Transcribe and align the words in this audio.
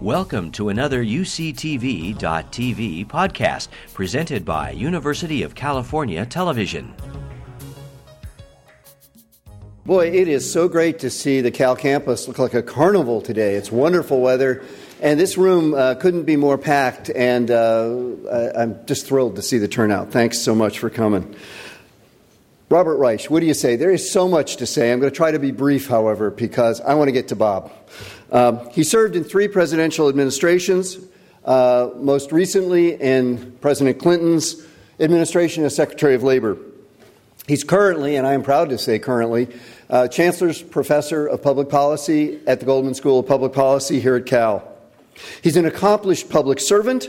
Welcome 0.00 0.50
to 0.52 0.70
another 0.70 1.04
UCTV.tv 1.04 2.16
podcast 3.06 3.68
presented 3.92 4.46
by 4.46 4.70
University 4.70 5.42
of 5.42 5.54
California 5.54 6.24
Television. 6.24 6.94
Boy, 9.84 10.08
it 10.08 10.26
is 10.26 10.50
so 10.50 10.68
great 10.68 11.00
to 11.00 11.10
see 11.10 11.42
the 11.42 11.50
Cal 11.50 11.76
campus 11.76 12.26
look 12.26 12.38
like 12.38 12.54
a 12.54 12.62
carnival 12.62 13.20
today. 13.20 13.56
It's 13.56 13.70
wonderful 13.70 14.22
weather, 14.22 14.64
and 15.02 15.20
this 15.20 15.36
room 15.36 15.74
uh, 15.74 15.96
couldn't 15.96 16.22
be 16.22 16.36
more 16.36 16.56
packed, 16.56 17.10
and 17.10 17.50
uh, 17.50 17.92
I'm 18.56 18.86
just 18.86 19.06
thrilled 19.06 19.36
to 19.36 19.42
see 19.42 19.58
the 19.58 19.68
turnout. 19.68 20.12
Thanks 20.12 20.38
so 20.38 20.54
much 20.54 20.78
for 20.78 20.88
coming. 20.88 21.36
Robert 22.70 22.96
Reich, 22.96 23.24
what 23.24 23.40
do 23.40 23.46
you 23.46 23.54
say? 23.54 23.76
There 23.76 23.90
is 23.90 24.10
so 24.10 24.28
much 24.28 24.56
to 24.56 24.66
say. 24.66 24.92
I'm 24.92 25.00
going 25.00 25.10
to 25.10 25.16
try 25.16 25.32
to 25.32 25.40
be 25.40 25.50
brief, 25.50 25.88
however, 25.88 26.30
because 26.30 26.80
I 26.80 26.94
want 26.94 27.08
to 27.08 27.12
get 27.12 27.28
to 27.28 27.36
Bob. 27.36 27.72
Um, 28.30 28.68
he 28.70 28.84
served 28.84 29.16
in 29.16 29.24
three 29.24 29.48
presidential 29.48 30.08
administrations, 30.08 30.98
uh, 31.44 31.90
most 31.96 32.32
recently 32.32 32.94
in 32.94 33.52
President 33.60 33.98
Clinton's 33.98 34.64
administration 35.00 35.64
as 35.64 35.74
Secretary 35.74 36.14
of 36.14 36.22
Labor. 36.22 36.56
He's 37.48 37.64
currently, 37.64 38.14
and 38.16 38.26
I 38.26 38.34
am 38.34 38.42
proud 38.42 38.68
to 38.70 38.78
say 38.78 38.98
currently, 38.98 39.48
uh, 39.88 40.06
Chancellor's 40.06 40.62
Professor 40.62 41.26
of 41.26 41.42
Public 41.42 41.68
Policy 41.68 42.38
at 42.46 42.60
the 42.60 42.66
Goldman 42.66 42.94
School 42.94 43.18
of 43.18 43.26
Public 43.26 43.52
Policy 43.52 43.98
here 43.98 44.14
at 44.14 44.26
Cal. 44.26 44.62
He's 45.42 45.56
an 45.56 45.66
accomplished 45.66 46.30
public 46.30 46.60
servant, 46.60 47.08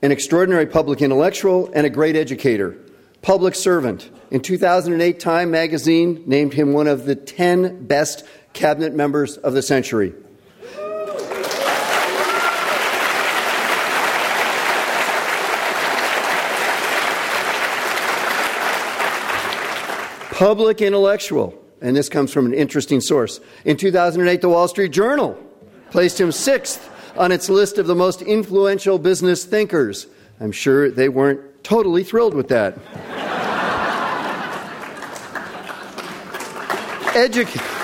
an 0.00 0.12
extraordinary 0.12 0.66
public 0.66 1.02
intellectual, 1.02 1.70
and 1.74 1.86
a 1.86 1.90
great 1.90 2.16
educator. 2.16 2.78
Public 3.20 3.54
servant. 3.54 4.08
In 4.30 4.40
2008, 4.40 5.20
Time 5.20 5.50
magazine 5.50 6.22
named 6.26 6.54
him 6.54 6.72
one 6.72 6.86
of 6.86 7.04
the 7.04 7.14
10 7.14 7.86
best 7.86 8.24
cabinet 8.54 8.94
members 8.94 9.36
of 9.36 9.52
the 9.52 9.62
century. 9.62 10.14
Public 20.38 20.80
intellectual, 20.80 21.52
and 21.80 21.96
this 21.96 22.08
comes 22.08 22.32
from 22.32 22.46
an 22.46 22.54
interesting 22.54 23.00
source. 23.00 23.40
In 23.64 23.76
2008, 23.76 24.40
the 24.40 24.48
Wall 24.48 24.68
Street 24.68 24.92
Journal 24.92 25.36
placed 25.90 26.20
him 26.20 26.30
sixth 26.30 26.88
on 27.16 27.32
its 27.32 27.48
list 27.48 27.76
of 27.76 27.88
the 27.88 27.96
most 27.96 28.22
influential 28.22 29.00
business 29.00 29.44
thinkers. 29.44 30.06
I'm 30.38 30.52
sure 30.52 30.92
they 30.92 31.08
weren't 31.08 31.64
totally 31.64 32.04
thrilled 32.04 32.34
with 32.34 32.46
that. 32.50 32.78
Educate. 37.16 37.77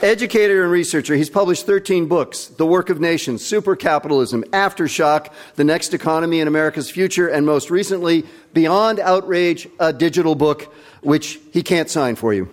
Educator 0.00 0.62
and 0.62 0.70
researcher, 0.70 1.16
he's 1.16 1.28
published 1.28 1.66
13 1.66 2.06
books 2.06 2.46
The 2.46 2.64
Work 2.64 2.88
of 2.88 3.00
Nations, 3.00 3.44
Super 3.44 3.74
Capitalism, 3.74 4.44
Aftershock, 4.44 5.32
The 5.56 5.64
Next 5.64 5.92
Economy 5.92 6.38
and 6.38 6.46
America's 6.46 6.88
Future, 6.88 7.26
and 7.26 7.44
most 7.44 7.68
recently, 7.68 8.24
Beyond 8.52 9.00
Outrage, 9.00 9.68
a 9.80 9.92
digital 9.92 10.36
book, 10.36 10.72
which 11.02 11.40
he 11.52 11.64
can't 11.64 11.90
sign 11.90 12.14
for 12.14 12.32
you 12.32 12.48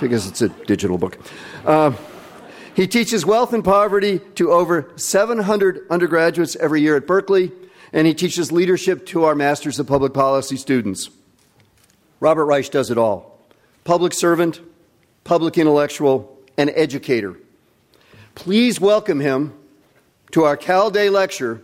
because 0.00 0.28
it's 0.28 0.40
a 0.40 0.50
digital 0.50 0.98
book. 0.98 1.18
Uh, 1.64 1.92
he 2.76 2.86
teaches 2.86 3.26
wealth 3.26 3.52
and 3.52 3.64
poverty 3.64 4.20
to 4.36 4.52
over 4.52 4.92
700 4.94 5.86
undergraduates 5.90 6.54
every 6.56 6.80
year 6.80 6.96
at 6.96 7.08
Berkeley, 7.08 7.50
and 7.92 8.06
he 8.06 8.14
teaches 8.14 8.52
leadership 8.52 9.04
to 9.06 9.24
our 9.24 9.34
Masters 9.34 9.80
of 9.80 9.88
Public 9.88 10.14
Policy 10.14 10.56
students. 10.56 11.10
Robert 12.20 12.44
Reich 12.44 12.70
does 12.70 12.90
it 12.92 12.98
all 12.98 13.32
public 13.82 14.14
servant, 14.14 14.60
public 15.24 15.56
intellectual, 15.58 16.38
and 16.56 16.70
educator. 16.76 17.36
Please 18.34 18.78
welcome 18.78 19.20
him 19.20 19.54
to 20.32 20.44
our 20.44 20.56
Cal 20.56 20.90
Day 20.90 21.08
lecture 21.08 21.62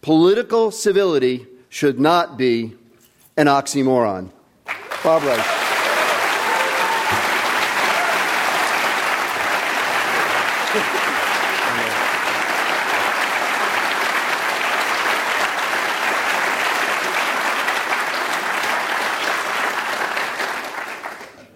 Political 0.00 0.70
Civility 0.70 1.46
Should 1.68 1.98
Not 1.98 2.38
Be 2.38 2.74
an 3.36 3.46
Oxymoron. 3.46 4.30
Bob 5.02 5.22
Reich. 5.22 5.55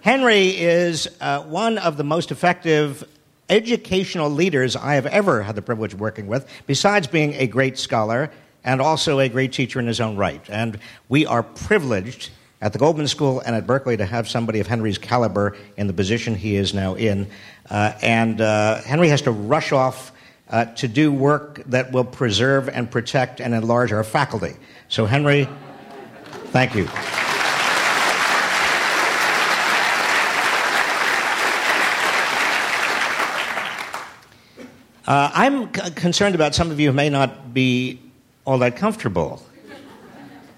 Henry 0.01 0.47
is 0.47 1.07
uh, 1.21 1.43
one 1.43 1.77
of 1.77 1.95
the 1.95 2.03
most 2.03 2.31
effective 2.31 3.07
educational 3.51 4.31
leaders 4.31 4.75
I 4.75 4.95
have 4.95 5.05
ever 5.05 5.43
had 5.43 5.55
the 5.55 5.61
privilege 5.61 5.93
of 5.93 5.99
working 5.99 6.25
with, 6.25 6.47
besides 6.65 7.05
being 7.05 7.35
a 7.35 7.45
great 7.45 7.77
scholar 7.77 8.31
and 8.63 8.81
also 8.81 9.19
a 9.19 9.29
great 9.29 9.53
teacher 9.53 9.79
in 9.79 9.85
his 9.85 10.01
own 10.01 10.17
right. 10.17 10.41
And 10.49 10.79
we 11.07 11.27
are 11.27 11.43
privileged 11.43 12.31
at 12.61 12.73
the 12.73 12.79
Goldman 12.79 13.07
School 13.07 13.41
and 13.41 13.55
at 13.55 13.67
Berkeley 13.67 13.95
to 13.97 14.05
have 14.05 14.27
somebody 14.27 14.59
of 14.59 14.65
Henry's 14.65 14.97
caliber 14.97 15.55
in 15.77 15.85
the 15.85 15.93
position 15.93 16.33
he 16.33 16.55
is 16.55 16.73
now 16.73 16.95
in. 16.95 17.27
Uh, 17.69 17.93
and 18.01 18.41
uh, 18.41 18.81
Henry 18.81 19.09
has 19.09 19.21
to 19.23 19.31
rush 19.31 19.71
off 19.71 20.11
uh, 20.49 20.65
to 20.65 20.87
do 20.87 21.11
work 21.11 21.61
that 21.67 21.91
will 21.91 22.05
preserve 22.05 22.69
and 22.69 22.89
protect 22.89 23.39
and 23.39 23.53
enlarge 23.53 23.91
our 23.91 24.03
faculty. 24.03 24.55
So, 24.89 25.05
Henry, 25.05 25.47
thank 26.47 26.73
you. 26.73 26.87
Uh, 35.07 35.31
I'm 35.33 35.73
c- 35.73 35.91
concerned 35.91 36.35
about 36.35 36.53
some 36.53 36.69
of 36.69 36.79
you 36.79 36.89
who 36.89 36.95
may 36.95 37.09
not 37.09 37.53
be 37.53 37.99
all 38.45 38.59
that 38.59 38.75
comfortable. 38.75 39.43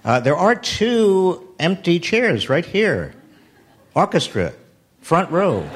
Uh, 0.03 0.19
there 0.19 0.35
are 0.35 0.53
two 0.53 1.47
empty 1.59 1.97
chairs 1.99 2.49
right 2.49 2.65
here. 2.65 3.13
Orchestra, 3.95 4.53
front 5.01 5.31
row. 5.31 5.67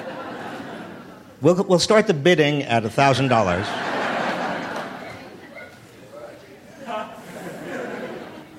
We'll, 1.41 1.63
we'll 1.63 1.79
start 1.79 2.07
the 2.07 2.13
bidding 2.13 2.63
at 2.63 2.83
$1,000. 2.83 3.29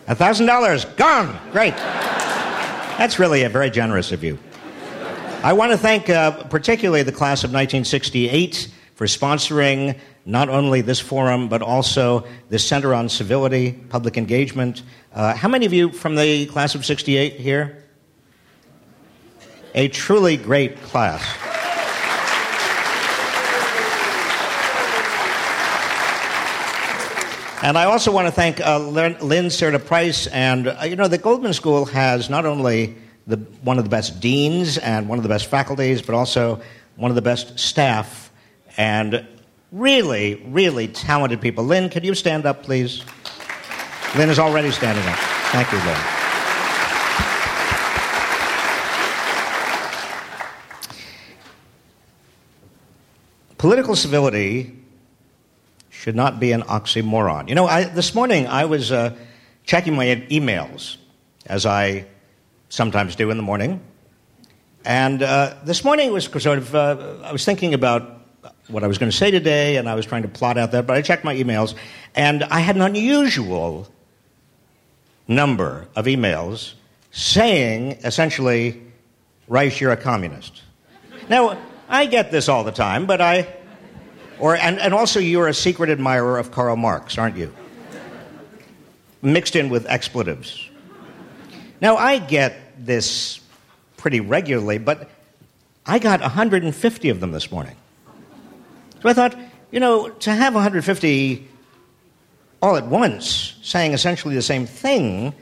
$1,000, 0.07 0.97
gone! 0.97 1.39
Great. 1.53 1.77
That's 1.77 3.19
really 3.19 3.43
a 3.43 3.49
very 3.51 3.69
generous 3.69 4.11
of 4.11 4.25
you. 4.25 4.39
I 5.43 5.53
want 5.53 5.73
to 5.73 5.79
thank 5.79 6.09
uh, 6.09 6.45
particularly 6.45 7.03
the 7.03 7.13
class 7.13 7.45
of 7.45 7.51
1968 7.51 8.69
for 8.99 9.05
sponsoring 9.05 9.97
not 10.25 10.49
only 10.49 10.81
this 10.81 10.99
forum, 10.99 11.49
but 11.49 11.63
also 11.63 12.27
the 12.49 12.59
Center 12.59 12.93
on 12.93 13.09
Civility, 13.09 13.71
Public 13.71 14.17
Engagement. 14.17 14.83
Uh, 15.15 15.37
how 15.37 15.47
many 15.47 15.67
of 15.67 15.73
you 15.73 15.93
from 15.93 16.17
the 16.17 16.47
class 16.47 16.75
of 16.75 16.85
68 16.85 17.35
here? 17.35 17.85
A 19.77 19.87
truly 19.87 20.37
great 20.37 20.83
class. 20.83 21.23
And 27.63 27.79
I 27.79 27.85
also 27.85 28.11
want 28.11 28.27
to 28.27 28.33
thank 28.33 28.61
uh, 28.61 28.81
Lynn 28.81 29.47
Serta 29.47 29.85
Price. 29.85 30.27
And, 30.27 30.67
uh, 30.67 30.81
you 30.83 30.97
know, 30.97 31.07
the 31.07 31.19
Goldman 31.19 31.53
School 31.53 31.85
has 31.85 32.29
not 32.29 32.47
only 32.47 32.97
the, 33.29 33.37
one 33.63 33.79
of 33.79 33.85
the 33.85 33.91
best 33.91 34.19
deans 34.19 34.77
and 34.77 35.09
one 35.09 35.19
of 35.19 35.23
the 35.23 35.29
best 35.29 35.47
faculties, 35.47 36.03
but 36.03 36.17
also 36.17 36.61
one 36.97 37.13
of 37.13 37.15
the 37.15 37.23
best 37.23 37.61
staff 37.61 38.28
and 38.79 39.27
really, 39.73 40.37
really 40.47 40.89
talented 40.89 41.41
people. 41.41 41.65
Lynn, 41.65 41.91
could 41.91 42.05
you 42.05 42.15
stand 42.15 42.47
up, 42.47 42.63
please? 42.63 43.03
Lynn 44.17 44.31
is 44.31 44.39
already 44.39 44.71
standing 44.71 45.05
up. 45.05 45.19
Thank 45.51 45.71
you, 45.73 45.79
Lynn. 45.79 45.99
Political 53.59 53.97
civility 53.97 54.77
should 55.91 56.15
not 56.15 56.39
be 56.39 56.53
an 56.53 56.63
oxymoron. 56.63 57.49
You 57.49 57.57
know, 57.57 57.67
I, 57.67 57.85
this 57.85 58.15
morning 58.15 58.47
I 58.47 58.65
was 58.67 58.93
uh, 58.93 59.17
checking 59.65 59.97
my 59.97 60.07
emails, 60.31 60.97
as 61.45 61.67
I 61.67 62.07
sometimes 62.69 63.17
do 63.17 63.31
in 63.31 63.37
the 63.37 63.43
morning. 63.43 63.81
And 64.85 65.25
uh, 65.25 65.57
this 65.65 65.83
morning 65.83 66.13
was 66.13 66.27
sort 66.27 66.59
of, 66.59 66.73
uh, 66.73 67.17
I 67.25 67.33
was 67.33 67.45
thinking 67.45 67.75
about 67.75 68.18
what 68.69 68.85
I 68.85 68.87
was 68.87 68.99
going 68.99 69.11
to 69.11 69.17
say 69.17 69.31
today, 69.31 69.77
and 69.77 69.89
I 69.89 69.95
was 69.95 70.07
trying 70.07 70.23
to 70.23 70.29
plot 70.29 70.59
out 70.59 70.73
that, 70.73 70.87
but 70.87 70.97
I 70.97 71.03
checked 71.03 71.25
my 71.25 71.35
emails, 71.35 71.75
and 72.15 72.45
I 72.45 72.61
had 72.61 72.77
an 72.77 72.83
unusual 72.83 73.89
number 75.27 75.89
of 75.97 76.05
emails 76.05 76.75
saying, 77.11 77.93
essentially, 78.05 78.83
Reich, 79.49 79.81
you're 79.81 79.93
a 79.93 79.97
communist. 79.97 80.63
Now, 81.29 81.59
I 81.89 82.07
get 82.07 82.31
this 82.31 82.49
all 82.49 82.65
the 82.65 82.73
time, 82.73 83.07
but 83.07 83.21
I. 83.21 83.55
Or, 84.39 84.55
and, 84.55 84.79
and 84.79 84.95
also, 84.95 85.19
you're 85.19 85.49
a 85.49 85.55
secret 85.55 85.91
admirer 85.91 86.39
of 86.39 86.53
Karl 86.53 86.77
Marx, 86.77 87.19
aren't 87.19 87.37
you? 87.37 87.53
Mixed 89.21 89.57
in 89.57 89.69
with 89.69 89.87
expletives. 89.87 90.69
Now, 91.81 91.97
I 91.97 92.19
get 92.19 92.57
this 92.79 93.41
pretty 93.97 94.21
regularly, 94.21 94.79
but 94.79 95.11
I 95.85 95.99
got 95.99 96.21
150 96.21 97.09
of 97.09 97.19
them 97.19 97.33
this 97.33 97.51
morning. 97.51 97.75
So 99.03 99.09
I 99.09 99.13
thought, 99.13 99.39
you 99.71 99.81
know, 99.81 100.09
to 100.09 100.31
have 100.31 100.55
150 100.55 101.49
all 102.61 102.77
at 102.77 102.87
once 102.87 103.57
saying 103.63 103.93
essentially 103.93 104.35
the 104.35 104.43
same 104.43 104.67
thing 104.67 105.33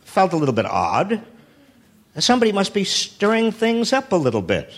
felt 0.00 0.32
a 0.32 0.36
little 0.36 0.54
bit 0.54 0.66
odd. 0.66 1.22
Somebody 2.18 2.50
must 2.50 2.74
be 2.74 2.84
stirring 2.84 3.52
things 3.52 3.92
up 3.92 4.10
a 4.10 4.16
little 4.16 4.42
bit. 4.42 4.72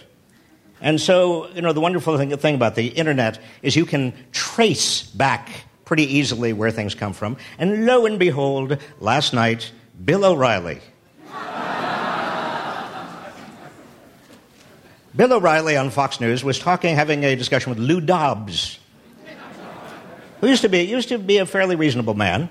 And 0.83 1.01
so, 1.01 1.49
you 1.51 1.63
know, 1.63 1.73
the 1.73 1.81
wonderful 1.81 2.17
thing, 2.19 2.37
thing 2.37 2.55
about 2.55 2.75
the 2.75 2.89
internet 2.89 3.39
is 3.63 3.77
you 3.77 3.87
can 3.87 4.13
trace 4.33 5.03
back 5.03 5.49
pretty 5.85 6.05
easily 6.05 6.53
where 6.53 6.71
things 6.71 6.95
come 6.95 7.13
from. 7.13 7.37
And 7.59 7.87
lo 7.87 8.07
and 8.07 8.19
behold, 8.19 8.79
last 8.99 9.33
night, 9.33 9.73
Bill 10.05 10.25
O'Reilly. 10.25 10.81
Bill 15.15 15.33
O'Reilly 15.33 15.77
on 15.77 15.91
Fox 15.91 16.21
News 16.21 16.45
was 16.45 16.61
talking, 16.61 16.95
having 16.95 17.25
a 17.25 17.35
discussion 17.35 17.71
with 17.71 17.81
Lou 17.81 18.01
Dobbs, 18.01 18.79
who 20.41 20.47
used 20.47 20.63
to 20.63 20.69
be, 20.69 20.83
used 20.83 21.09
to 21.09 21.19
be 21.19 21.39
a 21.39 21.47
fairly 21.47 21.75
reasonable 21.75 22.15
man. 22.15 22.49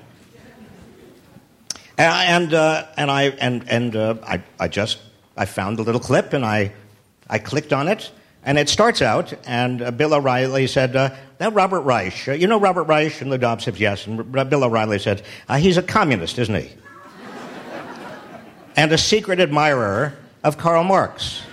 And, 1.98 2.54
uh, 2.54 2.86
and, 2.98 3.10
I, 3.10 3.24
and, 3.24 3.70
and 3.70 3.96
uh, 3.96 4.16
I, 4.24 4.44
I 4.60 4.68
just 4.68 5.00
I 5.38 5.46
found 5.46 5.78
the 5.78 5.84
little 5.84 6.02
clip 6.02 6.34
and 6.34 6.46
I, 6.46 6.74
I 7.30 7.40
clicked 7.40 7.72
on 7.72 7.88
it. 7.88 8.12
And 8.44 8.58
it 8.58 8.70
starts 8.70 9.02
out, 9.02 9.34
and 9.46 9.82
uh, 9.82 9.92
Bill 9.92 10.14
O'Reilly 10.14 10.66
said, 10.66 10.96
uh, 10.96 11.14
That 11.40 11.54
Robert 11.54 11.82
Reich, 11.82 12.28
uh, 12.30 12.32
you 12.32 12.48
know 12.48 12.58
Robert 12.58 12.84
Reich? 12.84 13.20
And 13.20 13.30
Lou 13.30 13.38
Dobbs 13.38 13.66
said, 13.66 13.78
Yes. 13.78 14.08
And 14.08 14.32
Bill 14.32 14.64
O'Reilly 14.64 14.98
said, 14.98 15.24
uh, 15.50 15.58
He's 15.58 15.76
a 15.76 15.84
communist, 15.84 16.40
isn't 16.40 16.56
he? 16.56 16.70
and 18.78 18.94
a 18.94 18.98
secret 18.98 19.42
admirer 19.42 20.18
of 20.42 20.58
Karl 20.58 20.86
Marx. 20.86 21.44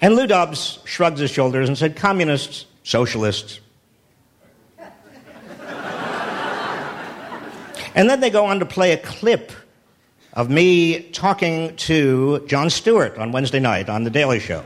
And 0.00 0.16
Lou 0.16 0.26
Dobbs 0.26 0.78
shrugged 0.84 1.18
his 1.18 1.30
shoulders 1.30 1.68
and 1.68 1.76
said, 1.76 1.94
Communists, 1.94 2.64
socialists. 2.84 3.60
and 7.94 8.08
then 8.08 8.20
they 8.20 8.30
go 8.30 8.46
on 8.46 8.60
to 8.60 8.66
play 8.66 8.92
a 8.92 8.96
clip 8.96 9.52
of 10.32 10.48
me 10.48 11.00
talking 11.10 11.76
to 11.76 12.46
Jon 12.46 12.70
Stewart 12.70 13.18
on 13.18 13.32
Wednesday 13.32 13.60
night 13.60 13.90
on 13.90 14.04
The 14.04 14.10
Daily 14.10 14.40
Show. 14.40 14.64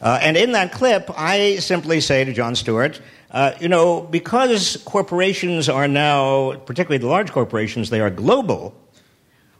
Uh, 0.00 0.18
and 0.22 0.36
in 0.36 0.52
that 0.52 0.72
clip, 0.72 1.10
I 1.16 1.56
simply 1.56 2.00
say 2.00 2.24
to 2.24 2.32
Jon 2.32 2.54
Stewart, 2.54 3.00
uh, 3.30 3.52
you 3.60 3.68
know, 3.68 4.02
because 4.02 4.76
corporations 4.84 5.68
are 5.68 5.88
now, 5.88 6.56
particularly 6.58 6.98
the 6.98 7.08
large 7.08 7.32
corporations, 7.32 7.90
they 7.90 8.00
are 8.00 8.10
global, 8.10 8.74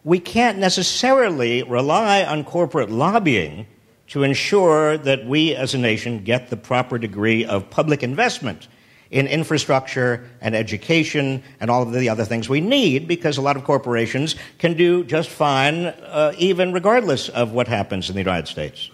we 0.04 0.20
can't 0.20 0.58
necessarily 0.58 1.62
rely 1.64 2.24
on 2.24 2.44
corporate 2.44 2.90
lobbying 2.90 3.66
to 4.08 4.22
ensure 4.22 4.96
that 4.98 5.26
we 5.26 5.54
as 5.54 5.74
a 5.74 5.78
nation 5.78 6.22
get 6.22 6.50
the 6.50 6.56
proper 6.56 6.98
degree 6.98 7.44
of 7.44 7.68
public 7.70 8.02
investment 8.02 8.68
in 9.10 9.26
infrastructure 9.26 10.28
and 10.40 10.54
education 10.54 11.42
and 11.60 11.70
all 11.70 11.82
of 11.82 11.92
the 11.92 12.08
other 12.08 12.24
things 12.24 12.48
we 12.48 12.60
need 12.60 13.06
because 13.06 13.36
a 13.36 13.42
lot 13.42 13.56
of 13.56 13.64
corporations 13.64 14.34
can 14.58 14.74
do 14.74 15.04
just 15.04 15.28
fine 15.28 15.86
uh, 15.86 16.32
even 16.38 16.72
regardless 16.72 17.28
of 17.28 17.52
what 17.52 17.68
happens 17.68 18.08
in 18.08 18.14
the 18.14 18.20
United 18.20 18.48
States. 18.48 18.90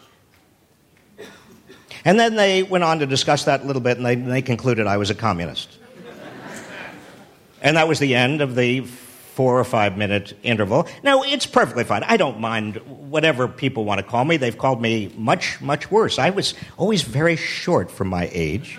And 2.05 2.19
then 2.19 2.35
they 2.35 2.63
went 2.63 2.85
on 2.85 2.99
to 2.99 3.07
discuss 3.07 3.45
that 3.45 3.63
a 3.63 3.65
little 3.65 3.83
bit 3.83 3.97
and 3.97 4.05
they, 4.05 4.17
they 4.17 4.43
concluded 4.43 4.87
I 4.87 4.97
was 4.97 5.11
a 5.11 5.15
communist. 5.15 5.79
and 7.63 7.77
that 7.77 7.89
was 7.89 7.99
the 7.99 8.15
end 8.15 8.41
of 8.41 8.55
the 8.55 8.85
four 9.35 9.59
or 9.59 9.65
five 9.65 9.97
minute 9.97 10.37
interval. 10.43 10.87
Now, 11.03 11.23
it's 11.23 11.47
perfectly 11.47 11.85
fine. 11.85 12.03
I 12.05 12.19
don't 12.19 12.39
mind 12.39 12.77
whatever 12.87 13.49
people 13.49 13.85
want 13.85 13.99
to 13.99 14.07
call 14.07 14.25
me. 14.25 14.37
They've 14.37 14.57
called 14.57 14.83
me 14.83 15.13
much, 15.17 15.61
much 15.61 15.91
worse. 15.91 16.19
I 16.19 16.31
was 16.31 16.55
always 16.77 17.03
very 17.03 17.37
short 17.37 17.91
for 17.91 18.05
my 18.05 18.29
age. 18.33 18.79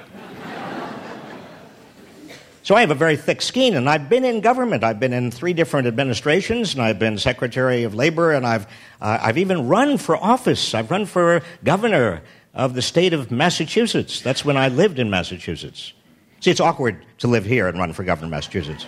so 2.63 2.75
I 2.75 2.81
have 2.81 2.91
a 2.91 2.95
very 2.95 3.17
thick 3.17 3.41
skin, 3.41 3.75
and 3.75 3.89
I've 3.89 4.09
been 4.09 4.23
in 4.23 4.41
government. 4.41 4.83
I've 4.83 4.99
been 4.99 5.13
in 5.13 5.31
three 5.31 5.53
different 5.53 5.87
administrations, 5.87 6.75
and 6.75 6.83
I've 6.83 6.99
been 6.99 7.17
Secretary 7.17 7.83
of 7.83 7.95
Labor, 7.95 8.31
and 8.31 8.45
I've, 8.45 8.67
uh, 9.01 9.17
I've 9.21 9.39
even 9.39 9.67
run 9.67 9.97
for 9.97 10.15
office. 10.15 10.75
I've 10.75 10.91
run 10.91 11.07
for 11.07 11.41
governor 11.63 12.21
of 12.53 12.75
the 12.75 12.83
state 12.83 13.13
of 13.13 13.31
Massachusetts. 13.31 14.21
That's 14.21 14.45
when 14.45 14.57
I 14.57 14.67
lived 14.67 14.99
in 14.99 15.09
Massachusetts. 15.09 15.93
See, 16.41 16.51
it's 16.51 16.59
awkward 16.59 17.03
to 17.19 17.27
live 17.27 17.45
here 17.45 17.67
and 17.67 17.79
run 17.79 17.93
for 17.93 18.03
governor 18.03 18.27
of 18.27 18.31
Massachusetts. 18.31 18.85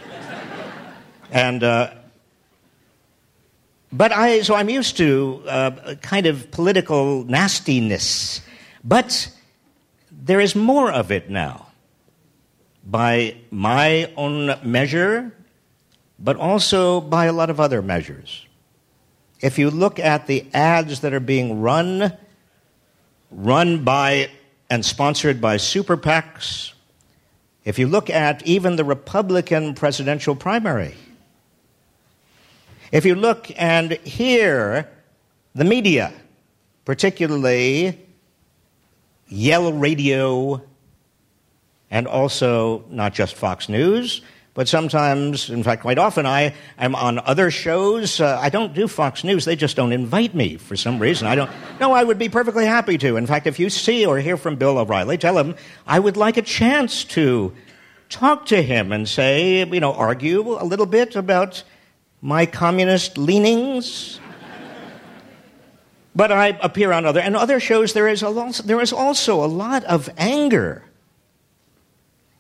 And, 1.32 1.64
uh, 1.64 1.92
but 3.92 4.12
I, 4.12 4.42
so 4.42 4.56
I'm 4.56 4.70
used 4.70 4.98
to 4.98 5.44
uh, 5.48 5.96
kind 6.02 6.26
of 6.26 6.52
political 6.52 7.24
nastiness. 7.24 8.42
But 8.84 9.30
there 10.12 10.40
is 10.40 10.56
more 10.56 10.92
of 10.92 11.12
it 11.12 11.30
now. 11.30 11.68
By 12.86 13.38
my 13.50 14.12
own 14.16 14.60
measure, 14.64 15.32
but 16.20 16.38
also 16.38 17.02
by 17.02 17.26
a 17.26 17.34
lot 17.34 17.50
of 17.50 17.60
other 17.60 17.82
measures. 17.82 18.46
If 19.42 19.58
you 19.58 19.70
look 19.70 20.00
at 20.00 20.28
the 20.28 20.46
ads 20.54 21.02
that 21.02 21.14
are 21.14 21.20
being 21.20 21.62
run, 21.62 22.16
run 23.32 23.84
by 23.84 24.30
and 24.70 24.86
sponsored 24.86 25.42
by 25.42 25.58
super 25.58 25.98
PACs, 25.98 26.74
if 27.64 27.80
you 27.80 27.88
look 27.88 28.10
at 28.10 28.46
even 28.46 28.76
the 28.76 28.84
Republican 28.84 29.74
presidential 29.74 30.36
primary, 30.36 30.96
if 32.96 33.04
you 33.04 33.14
look 33.14 33.52
and 33.58 33.92
hear 33.92 34.90
the 35.54 35.66
media, 35.66 36.14
particularly 36.86 38.00
Yell 39.28 39.74
Radio, 39.74 40.62
and 41.92 42.08
also 42.08 42.86
not 42.90 43.14
just 43.14 43.36
Fox 43.36 43.68
News, 43.68 44.22
but 44.54 44.70
sometimes, 44.70 45.50
in 45.50 45.62
fact, 45.62 45.82
quite 45.82 45.98
often, 45.98 46.26
I 46.26 46.54
am 46.78 46.96
on 46.96 47.20
other 47.20 47.52
shows. 47.52 48.22
Uh, 48.22 48.40
I 48.42 48.48
don't 48.48 48.74
do 48.74 48.88
Fox 48.88 49.26
News. 49.26 49.44
They 49.44 49.58
just 49.58 49.76
don't 49.76 49.92
invite 49.92 50.34
me 50.34 50.56
for 50.56 50.78
some 50.78 50.98
reason. 50.98 51.28
I 51.28 51.36
don't. 51.36 51.52
No, 51.82 51.92
I 51.92 52.02
would 52.02 52.18
be 52.18 52.30
perfectly 52.30 52.66
happy 52.66 52.98
to. 53.00 53.18
In 53.18 53.28
fact, 53.28 53.46
if 53.46 53.60
you 53.60 53.70
see 53.70 54.06
or 54.06 54.20
hear 54.20 54.38
from 54.38 54.56
Bill 54.56 54.78
O'Reilly, 54.78 55.18
tell 55.18 55.38
him 55.38 55.56
I 55.86 56.00
would 56.00 56.16
like 56.16 56.38
a 56.38 56.42
chance 56.42 57.04
to 57.06 57.52
talk 58.08 58.46
to 58.46 58.62
him 58.62 58.94
and 58.94 59.06
say, 59.06 59.66
you 59.66 59.82
know, 59.82 59.92
argue 59.92 60.58
a 60.58 60.64
little 60.64 60.86
bit 60.86 61.18
about 61.18 61.62
my 62.26 62.48
communist 62.48 63.20
leanings. 63.20 64.20
but 66.16 66.32
I 66.32 66.58
appear 66.60 66.92
on 66.92 67.06
other 67.06 67.20
and 67.20 67.36
other 67.36 67.60
shows. 67.60 67.94
There 67.94 68.08
is, 68.08 68.24
a, 68.24 68.52
there 68.66 68.82
is 68.82 68.92
also 68.92 69.46
a 69.46 69.46
lot 69.46 69.84
of 69.84 70.10
anger, 70.18 70.84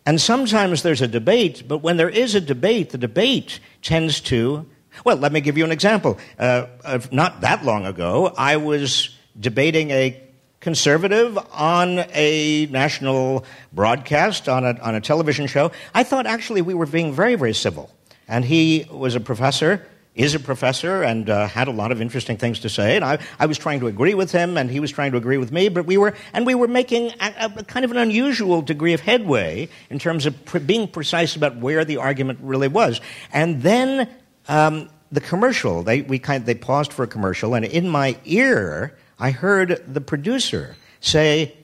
and 0.03 0.19
sometimes 0.19 0.81
there's 0.81 1.03
a 1.03 1.07
debate. 1.07 1.65
But 1.67 1.83
when 1.83 1.97
there 1.97 2.09
is 2.09 2.33
a 2.33 2.41
debate, 2.41 2.89
the 2.89 2.97
debate 2.97 3.59
tends 3.83 4.21
to. 4.21 4.65
Well, 5.03 5.17
let 5.17 5.31
me 5.31 5.39
give 5.39 5.55
you 5.55 5.65
an 5.65 5.71
example. 5.71 6.17
Uh, 6.39 6.65
not 7.11 7.41
that 7.41 7.63
long 7.63 7.85
ago, 7.85 8.33
I 8.35 8.57
was 8.57 9.15
debating 9.39 9.91
a 9.91 10.19
conservative 10.61 11.37
on 11.51 11.99
a 12.11 12.65
national 12.71 13.45
broadcast 13.71 14.49
on 14.49 14.65
a, 14.65 14.79
on 14.79 14.95
a 14.95 15.01
television 15.01 15.45
show. 15.45 15.71
I 15.93 16.03
thought 16.03 16.25
actually 16.25 16.63
we 16.63 16.73
were 16.73 16.87
being 16.87 17.13
very, 17.13 17.35
very 17.35 17.53
civil. 17.53 17.91
And 18.27 18.43
he 18.43 18.87
was 18.89 19.15
a 19.15 19.19
professor, 19.19 19.85
is 20.15 20.33
a 20.33 20.39
professor, 20.39 21.03
and 21.03 21.29
uh, 21.29 21.47
had 21.47 21.67
a 21.67 21.71
lot 21.71 21.91
of 21.91 22.01
interesting 22.01 22.37
things 22.37 22.59
to 22.61 22.69
say. 22.69 22.95
And 22.95 23.03
I, 23.03 23.19
I 23.37 23.45
was 23.45 23.57
trying 23.57 23.81
to 23.81 23.87
agree 23.87 24.13
with 24.13 24.31
him, 24.31 24.57
and 24.57 24.69
he 24.69 24.79
was 24.79 24.91
trying 24.91 25.11
to 25.11 25.17
agree 25.17 25.37
with 25.37 25.51
me. 25.51 25.69
But 25.69 25.85
we 25.85 25.97
were, 25.97 26.15
and 26.33 26.45
we 26.45 26.55
were 26.55 26.67
making 26.67 27.11
a, 27.19 27.51
a 27.57 27.63
kind 27.63 27.83
of 27.83 27.91
an 27.91 27.97
unusual 27.97 28.61
degree 28.61 28.93
of 28.93 29.01
headway 29.01 29.69
in 29.89 29.99
terms 29.99 30.25
of 30.25 30.45
pre- 30.45 30.61
being 30.61 30.87
precise 30.87 31.35
about 31.35 31.57
where 31.57 31.85
the 31.85 31.97
argument 31.97 32.39
really 32.41 32.69
was. 32.69 33.01
And 33.33 33.61
then 33.61 34.09
um, 34.47 34.89
the 35.11 35.21
commercial, 35.21 35.83
they, 35.83 36.01
we 36.01 36.19
kind, 36.19 36.45
they 36.45 36.55
paused 36.55 36.93
for 36.93 37.03
a 37.03 37.07
commercial, 37.07 37.53
and 37.53 37.65
in 37.65 37.89
my 37.89 38.17
ear, 38.25 38.97
I 39.19 39.31
heard 39.31 39.83
the 39.87 40.01
producer 40.01 40.75
say, 40.99 41.55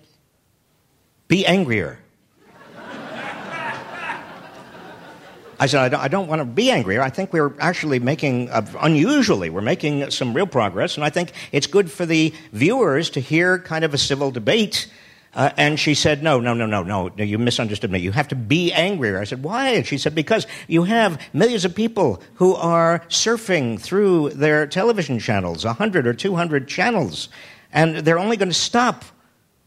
Be 1.27 1.45
angrier. 1.45 1.99
I 5.61 5.67
said, 5.67 5.79
I 5.79 5.89
don't, 5.89 5.99
I 5.99 6.07
don't 6.07 6.27
want 6.27 6.39
to 6.39 6.45
be 6.45 6.71
angry. 6.71 6.97
I 6.97 7.11
think 7.11 7.31
we're 7.31 7.53
actually 7.59 7.99
making, 7.99 8.49
uh, 8.49 8.65
unusually, 8.79 9.51
we're 9.51 9.61
making 9.61 10.09
some 10.09 10.33
real 10.33 10.47
progress, 10.47 10.95
and 10.95 11.05
I 11.05 11.11
think 11.11 11.33
it's 11.51 11.67
good 11.67 11.91
for 11.91 12.03
the 12.03 12.33
viewers 12.51 13.11
to 13.11 13.19
hear 13.19 13.59
kind 13.59 13.85
of 13.85 13.93
a 13.93 13.97
civil 13.99 14.31
debate. 14.31 14.91
Uh, 15.35 15.51
and 15.57 15.79
she 15.79 15.93
said, 15.93 16.23
no, 16.23 16.39
no, 16.39 16.55
no, 16.55 16.65
no, 16.65 16.81
no, 16.81 17.11
you 17.23 17.37
misunderstood 17.37 17.91
me. 17.91 17.99
You 17.99 18.11
have 18.11 18.27
to 18.29 18.35
be 18.35 18.73
angrier. 18.73 19.19
I 19.19 19.23
said, 19.23 19.43
why? 19.43 19.69
And 19.69 19.85
she 19.85 19.99
said, 19.99 20.15
because 20.15 20.47
you 20.67 20.81
have 20.81 21.21
millions 21.31 21.63
of 21.63 21.75
people 21.75 22.23
who 22.33 22.55
are 22.55 23.03
surfing 23.09 23.79
through 23.79 24.31
their 24.31 24.65
television 24.65 25.19
channels, 25.19 25.63
100 25.63 26.07
or 26.07 26.15
200 26.15 26.67
channels, 26.67 27.29
and 27.71 27.97
they're 27.97 28.17
only 28.17 28.35
going 28.35 28.49
to 28.49 28.55
stop 28.55 29.05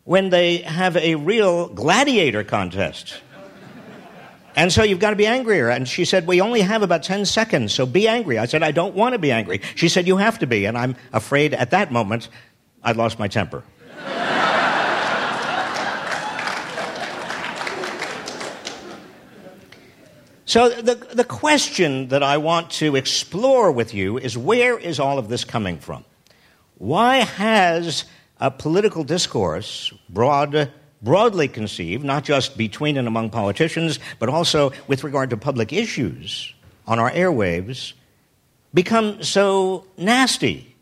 when 0.02 0.30
they 0.30 0.56
have 0.58 0.96
a 0.96 1.14
real 1.14 1.68
gladiator 1.68 2.42
contest. 2.42 3.20
And 4.56 4.72
so 4.72 4.82
you've 4.82 5.00
got 5.00 5.10
to 5.10 5.16
be 5.16 5.26
angrier. 5.26 5.68
And 5.68 5.88
she 5.88 6.04
said, 6.04 6.26
We 6.26 6.40
only 6.40 6.60
have 6.60 6.82
about 6.82 7.02
10 7.02 7.26
seconds, 7.26 7.72
so 7.72 7.86
be 7.86 8.06
angry. 8.06 8.38
I 8.38 8.46
said, 8.46 8.62
I 8.62 8.70
don't 8.70 8.94
want 8.94 9.14
to 9.14 9.18
be 9.18 9.32
angry. 9.32 9.60
She 9.74 9.88
said, 9.88 10.06
You 10.06 10.16
have 10.16 10.38
to 10.40 10.46
be. 10.46 10.64
And 10.66 10.78
I'm 10.78 10.96
afraid 11.12 11.54
at 11.54 11.70
that 11.70 11.92
moment 11.92 12.28
I'd 12.82 12.96
lost 12.96 13.18
my 13.18 13.28
temper. 13.28 13.64
So, 20.46 20.68
the, 20.68 20.94
the 20.94 21.24
question 21.24 22.08
that 22.08 22.22
I 22.22 22.36
want 22.36 22.70
to 22.72 22.96
explore 22.96 23.72
with 23.72 23.94
you 23.94 24.18
is 24.18 24.36
where 24.36 24.78
is 24.78 25.00
all 25.00 25.18
of 25.18 25.28
this 25.28 25.42
coming 25.42 25.78
from? 25.78 26.04
Why 26.76 27.16
has 27.16 28.04
a 28.38 28.50
political 28.50 29.04
discourse, 29.04 29.92
broad, 30.08 30.70
broadly 31.04 31.46
conceived, 31.46 32.04
not 32.04 32.24
just 32.24 32.56
between 32.56 32.96
and 32.96 33.06
among 33.06 33.30
politicians, 33.30 34.00
but 34.18 34.28
also 34.28 34.72
with 34.88 35.04
regard 35.04 35.30
to 35.30 35.36
public 35.36 35.72
issues 35.72 36.52
on 36.86 36.98
our 36.98 37.10
airwaves, 37.10 37.92
become 38.72 39.22
so 39.22 39.86
nasty 39.96 40.74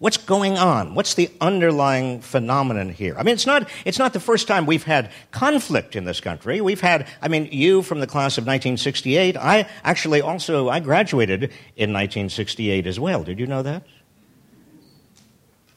What's 0.00 0.16
going 0.16 0.56
on? 0.56 0.94
What's 0.94 1.12
the 1.12 1.30
underlying 1.42 2.22
phenomenon 2.22 2.88
here? 2.88 3.14
I 3.18 3.22
mean, 3.22 3.34
it's 3.34 3.44
not, 3.44 3.68
it's 3.84 3.98
not 3.98 4.14
the 4.14 4.20
first 4.20 4.48
time 4.48 4.64
we've 4.64 4.82
had 4.82 5.10
conflict 5.30 5.94
in 5.94 6.06
this 6.06 6.22
country. 6.22 6.62
We've 6.62 6.80
had, 6.80 7.06
I 7.20 7.28
mean, 7.28 7.50
you 7.52 7.82
from 7.82 8.00
the 8.00 8.06
class 8.06 8.38
of 8.38 8.44
1968. 8.44 9.36
I 9.36 9.68
actually 9.84 10.22
also, 10.22 10.70
I 10.70 10.80
graduated 10.80 11.42
in 11.76 11.92
1968 11.92 12.86
as 12.86 12.98
well. 12.98 13.22
Did 13.22 13.38
you 13.38 13.46
know 13.46 13.62
that? 13.62 13.82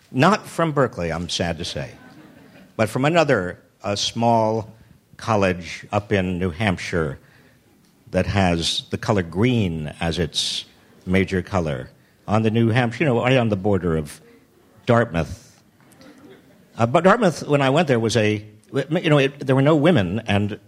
Not 0.09 0.47
from 0.47 0.71
Berkeley, 0.71 1.11
I'm 1.11 1.27
sad 1.27 1.57
to 1.57 1.65
say, 1.65 1.91
but 2.75 2.89
from 2.89 3.05
another 3.05 3.59
a 3.83 3.95
small 3.97 4.73
college 5.17 5.85
up 5.91 6.11
in 6.11 6.39
New 6.39 6.49
Hampshire 6.49 7.19
that 8.11 8.25
has 8.25 8.83
the 8.89 8.97
color 8.97 9.23
green 9.23 9.93
as 9.99 10.19
its 10.19 10.65
major 11.05 11.41
color 11.41 11.89
on 12.27 12.43
the 12.43 12.51
New 12.51 12.69
Hampshire, 12.69 13.03
you 13.03 13.09
know, 13.09 13.21
right 13.21 13.37
on 13.37 13.49
the 13.49 13.55
border 13.55 13.97
of 13.97 14.21
Dartmouth. 14.85 15.61
Uh, 16.77 16.85
but 16.85 17.03
Dartmouth, 17.03 17.47
when 17.47 17.61
I 17.61 17.69
went 17.69 17.87
there, 17.87 17.99
was 17.99 18.15
a, 18.15 18.45
you 18.73 19.09
know, 19.09 19.17
it, 19.17 19.39
there 19.39 19.55
were 19.55 19.61
no 19.61 19.75
women, 19.75 20.19
and 20.27 20.59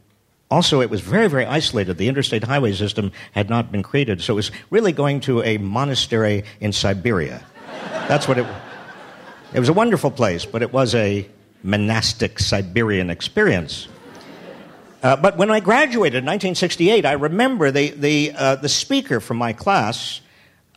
also 0.52 0.82
it 0.82 0.90
was 0.90 1.02
very, 1.02 1.28
very 1.28 1.46
isolated. 1.46 1.98
The 1.98 2.08
interstate 2.08 2.44
highway 2.44 2.74
system 2.74 3.12
had 3.32 3.50
not 3.50 3.72
been 3.72 3.84
created, 3.84 4.22
so 4.22 4.34
it 4.34 4.36
was 4.36 4.52
really 4.70 4.92
going 4.92 5.22
to 5.22 5.42
a 5.44 5.58
monastery 5.58 6.44
in 6.60 6.72
Siberia. 6.72 7.44
That's 8.08 8.28
what 8.28 8.38
it 8.38 8.46
It 9.54 9.60
was 9.60 9.70
a 9.70 9.74
wonderful 9.74 10.12
place, 10.12 10.46
but 10.46 10.62
it 10.62 10.74
was 10.74 10.94
a 10.94 11.28
monastic 11.66 12.40
Siberian 12.40 13.10
experience. 13.10 13.88
Uh, 15.02 15.16
but 15.16 15.38
when 15.38 15.52
I 15.52 15.60
graduated 15.60 16.20
in 16.20 16.26
1968, 16.26 17.06
I 17.06 17.14
remember 17.14 17.72
the, 17.72 17.90
the, 17.90 18.32
uh, 18.36 18.56
the 18.56 18.70
speaker 18.70 19.20
from 19.20 19.38
my 19.38 19.54
class 19.54 20.22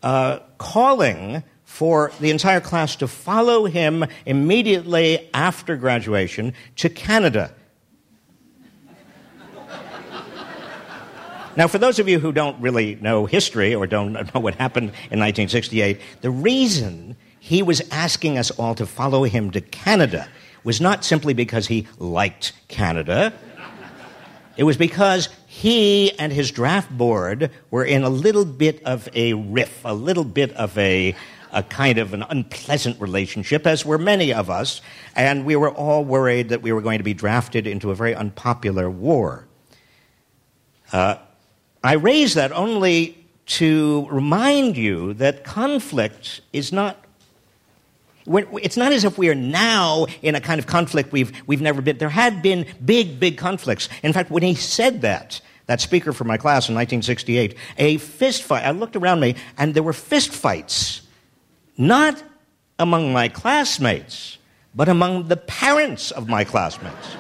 uh, 0.02 0.40
calling 0.58 1.42
for 1.64 2.12
the 2.20 2.30
entire 2.30 2.60
class 2.60 2.96
to 2.96 3.08
follow 3.08 3.66
him 3.66 4.04
immediately 4.26 5.28
after 5.32 5.76
graduation 5.76 6.54
to 6.76 6.88
Canada. 6.88 7.54
Now, 11.56 11.66
for 11.66 11.78
those 11.78 11.98
of 11.98 12.08
you 12.08 12.20
who 12.20 12.30
don't 12.30 12.60
really 12.60 12.94
know 12.96 13.26
history 13.26 13.74
or 13.74 13.86
don't 13.86 14.12
know 14.34 14.40
what 14.40 14.54
happened 14.54 14.90
in 15.10 15.18
1968, 15.18 16.00
the 16.20 16.30
reason 16.30 17.16
he 17.40 17.62
was 17.62 17.80
asking 17.90 18.38
us 18.38 18.50
all 18.52 18.74
to 18.76 18.86
follow 18.86 19.24
him 19.24 19.50
to 19.50 19.60
Canada 19.60 20.28
was 20.68 20.82
not 20.82 21.02
simply 21.02 21.32
because 21.32 21.66
he 21.68 21.88
liked 21.98 22.52
Canada. 22.68 23.32
It 24.58 24.64
was 24.64 24.76
because 24.76 25.30
he 25.46 26.12
and 26.18 26.30
his 26.30 26.50
draft 26.50 26.90
board 26.90 27.50
were 27.70 27.86
in 27.86 28.02
a 28.02 28.10
little 28.10 28.44
bit 28.44 28.84
of 28.84 29.08
a 29.14 29.32
riff, 29.32 29.80
a 29.86 29.94
little 29.94 30.24
bit 30.24 30.52
of 30.52 30.76
a, 30.76 31.16
a 31.52 31.62
kind 31.62 31.96
of 31.96 32.12
an 32.12 32.22
unpleasant 32.28 33.00
relationship, 33.00 33.66
as 33.66 33.86
were 33.86 33.96
many 33.96 34.34
of 34.34 34.50
us, 34.50 34.82
and 35.16 35.46
we 35.46 35.56
were 35.56 35.70
all 35.70 36.04
worried 36.04 36.50
that 36.50 36.60
we 36.60 36.70
were 36.70 36.82
going 36.82 36.98
to 36.98 37.02
be 37.02 37.14
drafted 37.14 37.66
into 37.66 37.90
a 37.90 37.94
very 37.94 38.14
unpopular 38.14 38.90
war. 38.90 39.46
Uh, 40.92 41.16
I 41.82 41.94
raise 41.94 42.34
that 42.34 42.52
only 42.52 43.16
to 43.56 44.06
remind 44.10 44.76
you 44.76 45.14
that 45.14 45.44
conflict 45.44 46.42
is 46.52 46.74
not 46.74 47.07
it's 48.28 48.76
not 48.76 48.92
as 48.92 49.04
if 49.04 49.18
we 49.18 49.28
are 49.28 49.34
now 49.34 50.06
in 50.22 50.34
a 50.34 50.40
kind 50.40 50.58
of 50.58 50.66
conflict 50.66 51.12
we've, 51.12 51.32
we've 51.46 51.60
never 51.60 51.80
been. 51.80 51.98
There 51.98 52.08
had 52.08 52.42
been 52.42 52.66
big, 52.84 53.18
big 53.18 53.38
conflicts. 53.38 53.88
In 54.02 54.12
fact, 54.12 54.30
when 54.30 54.42
he 54.42 54.54
said 54.54 55.02
that, 55.02 55.40
that 55.66 55.80
speaker 55.80 56.12
from 56.12 56.26
my 56.28 56.36
class 56.36 56.68
in 56.68 56.74
1968, 56.74 57.56
a 57.78 57.98
fist 57.98 58.42
fight, 58.42 58.64
I 58.64 58.70
looked 58.70 58.96
around 58.96 59.20
me 59.20 59.36
and 59.56 59.74
there 59.74 59.82
were 59.82 59.92
fist 59.92 60.30
fights, 60.30 61.02
not 61.76 62.22
among 62.78 63.12
my 63.12 63.28
classmates, 63.28 64.38
but 64.74 64.88
among 64.88 65.28
the 65.28 65.36
parents 65.36 66.10
of 66.10 66.28
my 66.28 66.44
classmates. 66.44 67.16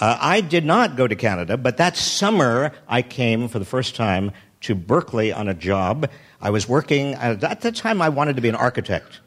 Uh, 0.00 0.16
I 0.20 0.40
did 0.42 0.64
not 0.64 0.94
go 0.94 1.08
to 1.08 1.16
Canada, 1.16 1.56
but 1.56 1.78
that 1.78 1.96
summer 1.96 2.72
I 2.86 3.02
came 3.02 3.48
for 3.48 3.58
the 3.58 3.64
first 3.64 3.96
time 3.96 4.30
to 4.62 4.74
Berkeley 4.74 5.32
on 5.32 5.48
a 5.48 5.54
job 5.54 6.08
I 6.40 6.50
was 6.50 6.68
working, 6.68 7.14
at 7.14 7.40
that 7.40 7.74
time, 7.74 8.00
I 8.00 8.08
wanted 8.10 8.36
to 8.36 8.42
be 8.42 8.48
an 8.48 8.54
architect. 8.54 9.20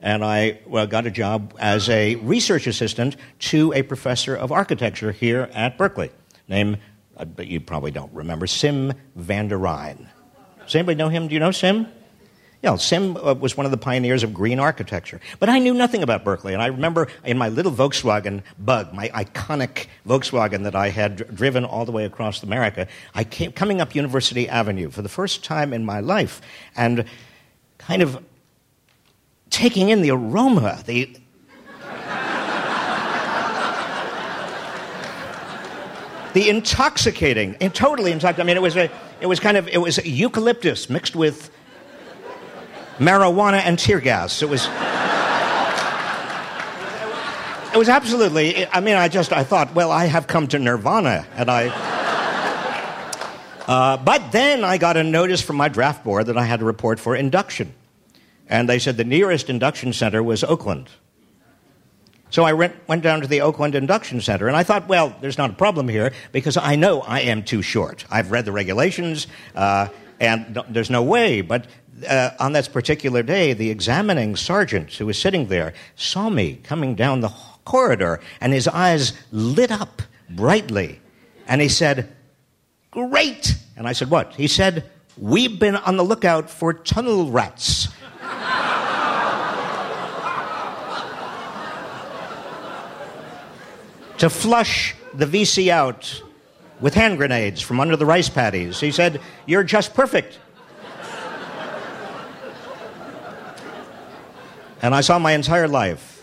And 0.00 0.24
I 0.24 0.60
well, 0.66 0.86
got 0.86 1.06
a 1.06 1.10
job 1.10 1.54
as 1.58 1.88
a 1.88 2.16
research 2.16 2.66
assistant 2.66 3.16
to 3.40 3.72
a 3.72 3.82
professor 3.82 4.36
of 4.36 4.52
architecture 4.52 5.10
here 5.10 5.48
at 5.54 5.78
Berkeley, 5.78 6.10
named, 6.46 6.78
uh, 7.16 7.24
you 7.38 7.60
probably 7.60 7.90
don't 7.90 8.12
remember, 8.12 8.46
Sim 8.46 8.92
van 9.16 9.48
der 9.48 9.56
Ryn. 9.56 10.08
Does 10.64 10.74
anybody 10.74 10.96
know 10.96 11.08
him? 11.08 11.26
Do 11.28 11.34
you 11.34 11.40
know 11.40 11.50
Sim? 11.50 11.88
You 12.62 12.70
know, 12.70 12.76
Sim 12.76 13.16
uh, 13.16 13.34
was 13.34 13.56
one 13.56 13.66
of 13.66 13.70
the 13.70 13.78
pioneers 13.78 14.24
of 14.24 14.34
green 14.34 14.58
architecture. 14.58 15.20
But 15.38 15.48
I 15.48 15.60
knew 15.60 15.72
nothing 15.74 16.02
about 16.02 16.24
Berkeley. 16.24 16.54
And 16.54 16.62
I 16.62 16.66
remember 16.66 17.06
in 17.24 17.38
my 17.38 17.48
little 17.48 17.70
Volkswagen 17.70 18.42
Bug, 18.58 18.92
my 18.92 19.10
iconic 19.10 19.86
Volkswagen 20.04 20.64
that 20.64 20.74
I 20.74 20.88
had 20.88 21.16
dr- 21.16 21.36
driven 21.36 21.64
all 21.64 21.84
the 21.84 21.92
way 21.92 22.04
across 22.04 22.42
America, 22.42 22.88
I 23.14 23.22
came 23.22 23.52
coming 23.52 23.80
up 23.80 23.94
University 23.94 24.48
Avenue 24.48 24.90
for 24.90 25.02
the 25.02 25.08
first 25.08 25.44
time 25.44 25.72
in 25.72 25.84
my 25.84 26.00
life 26.00 26.40
and 26.74 27.04
kind 27.78 28.02
of 28.02 28.20
taking 29.50 29.90
in 29.90 30.02
the 30.02 30.10
aroma, 30.10 30.82
the, 30.84 31.04
the 36.34 36.48
intoxicating, 36.48 37.54
totally 37.70 38.10
intoxicating. 38.10 38.44
I 38.44 38.46
mean, 38.48 38.56
it 38.56 38.62
was 38.62 38.76
a, 38.76 38.90
it 39.20 39.26
was 39.26 39.38
kind 39.38 39.56
of, 39.56 39.68
it 39.68 39.78
was 39.78 40.04
eucalyptus 40.04 40.90
mixed 40.90 41.14
with 41.14 41.52
marijuana 42.98 43.60
and 43.64 43.78
tear 43.78 44.00
gas. 44.00 44.42
It 44.42 44.48
was. 44.48 44.68
It 47.72 47.76
was 47.76 47.88
absolutely. 47.88 48.66
I 48.66 48.80
mean, 48.80 48.96
I 48.96 49.08
just 49.08 49.32
I 49.32 49.44
thought, 49.44 49.74
well, 49.74 49.90
I 49.90 50.06
have 50.06 50.26
come 50.26 50.46
to 50.48 50.58
nirvana, 50.58 51.26
and 51.36 51.50
I. 51.50 51.68
Uh, 53.66 53.98
but 53.98 54.32
then 54.32 54.64
I 54.64 54.78
got 54.78 54.96
a 54.96 55.04
notice 55.04 55.42
from 55.42 55.56
my 55.56 55.68
draft 55.68 56.02
board 56.02 56.26
that 56.26 56.38
I 56.38 56.44
had 56.44 56.60
to 56.60 56.64
report 56.64 56.98
for 56.98 57.14
induction, 57.14 57.74
and 58.48 58.66
they 58.66 58.78
said 58.78 58.96
the 58.96 59.04
nearest 59.04 59.50
induction 59.50 59.92
center 59.92 60.22
was 60.22 60.42
Oakland. 60.42 60.88
So 62.30 62.44
I 62.44 62.52
went, 62.52 62.74
went 62.88 63.02
down 63.02 63.22
to 63.22 63.26
the 63.26 63.40
Oakland 63.40 63.74
Induction 63.74 64.20
Center, 64.20 64.48
and 64.48 64.56
I 64.56 64.62
thought, 64.62 64.86
well, 64.86 65.16
there's 65.20 65.38
not 65.38 65.50
a 65.50 65.54
problem 65.54 65.88
here 65.88 66.12
because 66.32 66.56
I 66.56 66.76
know 66.76 67.00
I 67.00 67.20
am 67.20 67.42
too 67.42 67.62
short. 67.62 68.04
I've 68.10 68.30
read 68.30 68.44
the 68.44 68.52
regulations, 68.52 69.26
uh, 69.54 69.88
and 70.20 70.58
there's 70.68 70.90
no 70.90 71.02
way. 71.02 71.40
But 71.40 71.66
uh, 72.08 72.30
on 72.38 72.52
that 72.52 72.72
particular 72.72 73.22
day, 73.22 73.52
the 73.52 73.70
examining 73.70 74.36
sergeant 74.36 74.92
who 74.94 75.06
was 75.06 75.18
sitting 75.18 75.46
there 75.46 75.74
saw 75.96 76.28
me 76.28 76.60
coming 76.62 76.94
down 76.94 77.20
the 77.20 77.32
corridor, 77.64 78.20
and 78.40 78.52
his 78.52 78.68
eyes 78.68 79.12
lit 79.32 79.70
up 79.70 80.02
brightly. 80.30 81.00
And 81.46 81.60
he 81.60 81.68
said, 81.68 82.14
Great! 82.90 83.56
And 83.76 83.86
I 83.86 83.92
said, 83.92 84.10
What? 84.10 84.34
He 84.34 84.48
said, 84.48 84.90
We've 85.16 85.58
been 85.58 85.76
on 85.76 85.96
the 85.96 86.04
lookout 86.04 86.48
for 86.48 86.72
tunnel 86.72 87.30
rats. 87.30 87.88
to 94.18 94.30
flush 94.30 94.94
the 95.14 95.26
VC 95.26 95.68
out 95.68 96.22
with 96.80 96.94
hand 96.94 97.18
grenades 97.18 97.60
from 97.60 97.80
under 97.80 97.96
the 97.96 98.06
rice 98.06 98.28
paddies. 98.28 98.80
He 98.80 98.90
said, 98.90 99.20
You're 99.46 99.64
just 99.64 99.94
perfect. 99.94 100.38
And 104.80 104.94
I 104.94 105.00
saw 105.00 105.18
my 105.18 105.32
entire 105.32 105.66
life. 105.66 106.18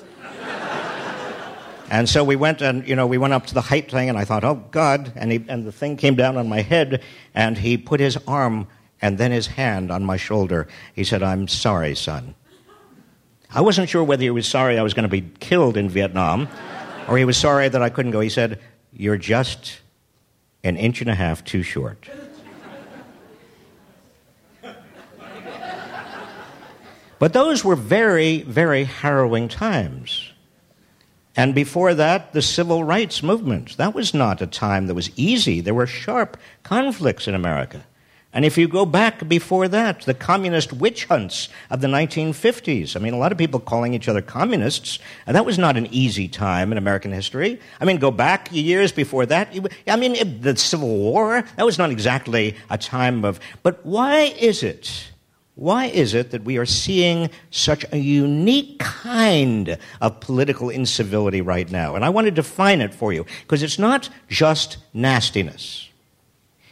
And 1.90 2.10
so 2.10 2.24
we 2.24 2.36
went 2.36 2.62
and, 2.62 2.88
you 2.88 2.96
know, 2.96 3.06
we 3.06 3.18
went 3.18 3.34
up 3.34 3.46
to 3.48 3.54
the 3.54 3.62
height 3.62 3.92
thing 3.92 4.10
and 4.10 4.18
I 4.18 4.26
thought, 4.26 4.44
oh 4.44 4.56
God. 4.72 5.12
And, 5.16 5.32
he, 5.32 5.46
and 5.48 5.66
the 5.66 5.72
thing 5.72 5.98
came 5.98 6.16
down 6.16 6.36
on 6.36 6.50
my 6.50 6.62
head 6.62 7.04
and 7.36 7.58
he 7.58 7.78
put 7.78 8.00
his 8.00 8.18
arm 8.28 8.68
and 9.02 9.18
then 9.18 9.32
his 9.32 9.48
hand 9.48 9.92
on 9.92 10.04
my 10.04 10.18
shoulder. 10.18 10.68
He 10.94 11.04
said, 11.04 11.22
I'm 11.22 11.48
sorry, 11.48 11.96
son. 11.96 12.34
I 13.52 13.62
wasn't 13.62 13.88
sure 13.88 14.04
whether 14.04 14.24
he 14.24 14.32
was 14.32 14.48
sorry 14.48 14.80
I 14.80 14.82
was 14.82 14.94
going 14.94 15.04
to 15.04 15.10
be 15.10 15.22
killed 15.40 15.78
in 15.78 15.90
Vietnam 15.90 16.48
or 17.08 17.18
he 17.18 17.26
was 17.26 17.38
sorry 17.38 17.70
that 17.70 17.82
I 17.82 17.90
couldn't 17.90 18.12
go. 18.12 18.20
He 18.20 18.30
said, 18.30 18.60
you're 18.92 19.18
just 19.18 19.80
an 20.66 20.76
inch 20.78 21.00
and 21.00 21.10
a 21.10 21.16
half 21.16 21.44
too 21.44 21.62
short. 21.64 22.10
but 27.20 27.34
those 27.34 27.64
were 27.64 27.76
very, 27.76 28.42
very 28.42 28.84
harrowing 28.84 29.48
times. 29.48 30.32
And 31.38 31.54
before 31.54 31.94
that, 31.94 32.34
the 32.34 32.42
civil 32.42 32.84
rights 32.84 33.22
movement. 33.22 33.78
That 33.78 33.94
was 33.94 34.14
not 34.14 34.42
a 34.42 34.48
time 34.48 34.88
that 34.88 34.96
was 34.96 35.12
easy. 35.16 35.62
There 35.62 35.74
were 35.74 35.88
sharp 35.88 36.38
conflicts 36.64 37.28
in 37.28 37.36
America. 37.36 37.86
And 38.36 38.44
if 38.44 38.58
you 38.58 38.68
go 38.68 38.86
back 38.86 39.28
before 39.30 39.70
that, 39.70 40.02
the 40.02 40.14
communist 40.14 40.74
witch 40.74 41.06
hunts 41.06 41.48
of 41.70 41.80
the 41.80 41.88
1950s, 41.88 42.98
I 42.98 43.00
mean, 43.00 43.14
a 43.14 43.18
lot 43.18 43.32
of 43.32 43.38
people 43.38 43.62
calling 43.62 43.94
each 43.94 44.10
other 44.10 44.22
communists, 44.22 45.00
and 45.26 45.38
that 45.38 45.46
was 45.46 45.58
not 45.58 45.78
an 45.78 45.88
easy 45.90 46.28
time 46.28 46.74
in 46.74 46.78
American 46.78 47.14
history. 47.14 47.62
I 47.80 47.86
mean, 47.86 47.98
go 47.98 48.12
back 48.12 48.50
years 48.52 48.92
before 48.92 49.26
that. 49.28 49.58
I 49.88 49.96
mean, 49.96 50.42
the 50.42 50.58
Civil 50.58 50.98
War, 50.98 51.46
that 51.56 51.66
was 51.66 51.78
not 51.78 51.92
exactly 51.92 52.58
a 52.70 52.78
time 52.78 53.24
of. 53.24 53.40
But 53.64 53.86
why 53.86 54.36
is 54.38 54.64
it? 54.64 55.12
Why 55.56 55.86
is 55.86 56.14
it 56.14 56.32
that 56.32 56.44
we 56.44 56.58
are 56.58 56.66
seeing 56.66 57.30
such 57.52 57.86
a 57.94 57.98
unique 57.98 58.80
kind 58.80 59.78
of 60.02 60.20
political 60.20 60.70
incivility 60.70 61.40
right 61.40 61.72
now? 61.72 61.96
And 61.96 62.04
I 62.04 62.10
want 62.10 62.26
to 62.26 62.32
define 62.32 62.82
it 62.82 62.94
for 62.94 63.14
you, 63.14 63.26
because 63.44 63.64
it's 63.64 63.80
not 63.80 64.10
just 64.28 64.76
nastiness. 64.94 65.90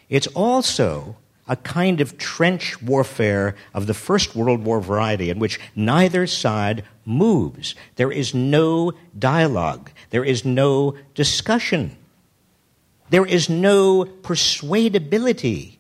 It's 0.10 0.27
also 0.27 1.15
a 1.47 1.55
kind 1.57 2.00
of 2.00 2.17
trench 2.17 2.81
warfare 2.81 3.55
of 3.73 3.88
the 3.88 3.93
First 3.93 4.35
World 4.35 4.63
War 4.63 4.79
variety 4.79 5.29
in 5.29 5.39
which 5.39 5.59
neither 5.75 6.25
side 6.25 6.83
moves. 7.05 7.75
There 7.95 8.12
is 8.12 8.33
no 8.33 8.93
dialogue, 9.17 9.91
there 10.09 10.23
is 10.23 10.45
no 10.45 10.95
discussion, 11.15 11.97
there 13.09 13.25
is 13.25 13.50
no 13.50 14.05
persuadability. 14.05 15.79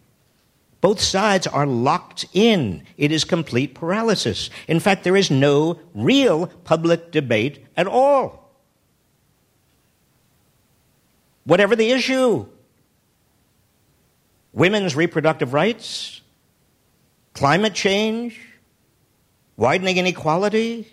Both 0.81 0.99
sides 0.99 1.47
are 1.47 1.65
locked 1.65 2.25
in. 2.33 2.83
It 2.97 3.13
is 3.13 3.23
complete 3.23 3.73
paralysis. 3.73 4.49
In 4.67 4.81
fact, 4.81 5.05
there 5.05 5.15
is 5.15 5.31
no 5.31 5.79
real 5.95 6.47
public 6.65 7.09
debate 7.09 7.65
at 7.77 7.87
all. 7.87 8.51
Whatever 11.45 11.77
the 11.77 11.89
issue, 11.91 12.47
women's 14.53 14.95
reproductive 14.95 15.53
rights, 15.53 16.21
climate 17.33 17.73
change, 17.73 18.39
widening 19.57 19.97
inequality, 19.97 20.87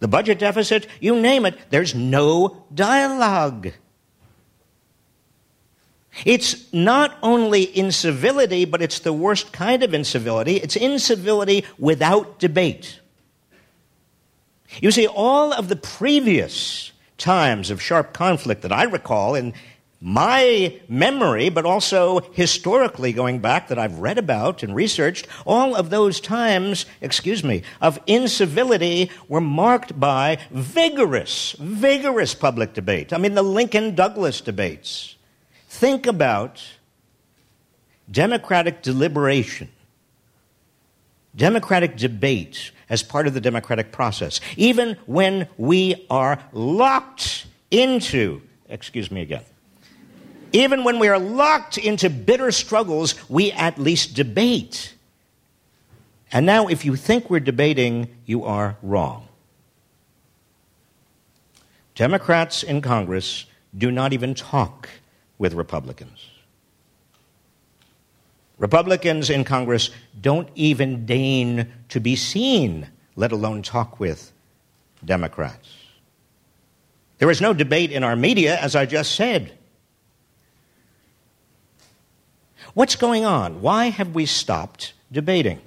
the 0.00 0.08
budget 0.08 0.38
deficit, 0.38 0.86
you 1.00 1.20
name 1.20 1.46
it, 1.46 1.56
there's 1.70 1.94
no 1.94 2.64
dialogue. 2.74 3.72
It's 6.24 6.72
not 6.72 7.16
only 7.22 7.76
incivility, 7.76 8.64
but 8.64 8.80
it's 8.80 9.00
the 9.00 9.12
worst 9.12 9.52
kind 9.52 9.82
of 9.82 9.94
incivility. 9.94 10.56
It's 10.56 10.76
incivility 10.76 11.64
without 11.78 12.38
debate. 12.38 13.00
You 14.80 14.90
see, 14.90 15.06
all 15.06 15.52
of 15.52 15.68
the 15.68 15.76
previous 15.76 16.92
times 17.18 17.70
of 17.70 17.82
sharp 17.82 18.12
conflict 18.12 18.62
that 18.62 18.72
I 18.72 18.84
recall 18.84 19.34
in 19.34 19.54
my 20.06 20.78
memory, 20.86 21.48
but 21.48 21.64
also 21.64 22.20
historically 22.32 23.10
going 23.10 23.38
back 23.38 23.68
that 23.68 23.78
I've 23.78 24.00
read 24.00 24.18
about 24.18 24.62
and 24.62 24.74
researched, 24.74 25.26
all 25.46 25.74
of 25.74 25.88
those 25.88 26.20
times, 26.20 26.84
excuse 27.00 27.42
me, 27.42 27.62
of 27.80 27.98
incivility 28.06 29.10
were 29.28 29.40
marked 29.40 29.98
by 29.98 30.36
vigorous, 30.50 31.56
vigorous 31.58 32.34
public 32.34 32.74
debate. 32.74 33.14
I 33.14 33.16
mean, 33.16 33.32
the 33.32 33.42
Lincoln 33.42 33.94
Douglas 33.94 34.42
debates. 34.42 35.16
Think 35.70 36.06
about 36.06 36.62
democratic 38.10 38.82
deliberation, 38.82 39.70
democratic 41.34 41.96
debate 41.96 42.72
as 42.90 43.02
part 43.02 43.26
of 43.26 43.32
the 43.32 43.40
democratic 43.40 43.90
process, 43.90 44.38
even 44.58 44.98
when 45.06 45.48
we 45.56 46.06
are 46.10 46.44
locked 46.52 47.46
into, 47.70 48.42
excuse 48.68 49.10
me 49.10 49.22
again, 49.22 49.44
even 50.54 50.84
when 50.84 51.00
we 51.00 51.08
are 51.08 51.18
locked 51.18 51.78
into 51.78 52.08
bitter 52.08 52.52
struggles, 52.52 53.16
we 53.28 53.50
at 53.52 53.76
least 53.76 54.14
debate. 54.14 54.94
And 56.30 56.46
now, 56.46 56.68
if 56.68 56.84
you 56.84 56.94
think 56.94 57.28
we're 57.28 57.40
debating, 57.40 58.08
you 58.24 58.44
are 58.44 58.76
wrong. 58.80 59.26
Democrats 61.96 62.62
in 62.62 62.82
Congress 62.82 63.46
do 63.76 63.90
not 63.90 64.12
even 64.12 64.32
talk 64.34 64.88
with 65.38 65.54
Republicans. 65.54 66.30
Republicans 68.56 69.30
in 69.30 69.42
Congress 69.42 69.90
don't 70.20 70.48
even 70.54 71.04
deign 71.04 71.72
to 71.88 71.98
be 71.98 72.14
seen, 72.14 72.86
let 73.16 73.32
alone 73.32 73.60
talk 73.62 73.98
with 73.98 74.30
Democrats. 75.04 75.68
There 77.18 77.30
is 77.30 77.40
no 77.40 77.52
debate 77.52 77.90
in 77.90 78.04
our 78.04 78.14
media, 78.14 78.56
as 78.60 78.76
I 78.76 78.86
just 78.86 79.16
said. 79.16 79.58
What's 82.74 82.96
going 82.96 83.24
on? 83.24 83.62
Why 83.62 83.86
have 83.86 84.14
we 84.14 84.26
stopped 84.26 84.92
debating? 85.10 85.60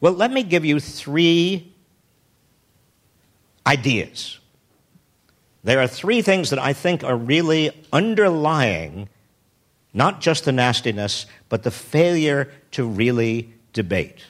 Well, 0.00 0.12
let 0.12 0.30
me 0.30 0.42
give 0.42 0.64
you 0.64 0.78
three 0.80 1.72
ideas. 3.66 4.38
There 5.64 5.80
are 5.80 5.86
three 5.86 6.22
things 6.22 6.50
that 6.50 6.58
I 6.58 6.72
think 6.72 7.04
are 7.04 7.16
really 7.16 7.70
underlying 7.92 9.08
not 9.92 10.20
just 10.20 10.44
the 10.44 10.52
nastiness, 10.52 11.26
but 11.48 11.62
the 11.62 11.70
failure 11.70 12.50
to 12.72 12.86
really 12.86 13.52
debate. 13.72 14.24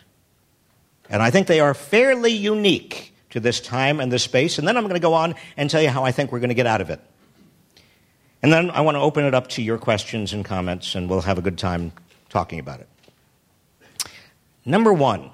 And 1.09 1.23
I 1.23 1.31
think 1.31 1.47
they 1.47 1.61
are 1.61 1.75
fairly 1.75 2.33
unique 2.33 3.14
to 3.31 3.40
this 3.40 3.61
time 3.61 4.01
and 4.01 4.11
this 4.11 4.23
space. 4.23 4.59
And 4.59 4.66
then 4.66 4.77
I'm 4.77 4.85
going 4.85 4.95
to 4.95 5.01
go 5.01 5.14
on 5.14 5.35
and 5.57 5.69
tell 5.69 5.83
you 5.83 5.90
how 5.90 6.05
I 6.05 6.12
think 6.12 6.33
we're 6.33 6.40
going 6.40 6.49
to 6.49 6.55
get 6.55 6.66
out 6.66 6.81
of 6.81 6.90
it. 6.90 7.01
And 8.43 8.53
then 8.53 8.71
I 8.71 8.81
want 8.81 8.95
to 8.95 9.01
open 9.01 9.25
it 9.25 9.35
up 9.35 9.49
to 9.49 9.62
your 9.62 9.77
questions 9.77 10.33
and 10.33 10.45
comments, 10.45 10.95
and 10.95 11.11
we'll 11.11 11.21
have 11.21 11.37
a 11.37 11.43
good 11.43 11.59
time 11.59 11.93
talking 12.31 12.59
about 12.59 12.81
it. 12.81 12.88
Number 14.64 14.93
one, 14.93 15.31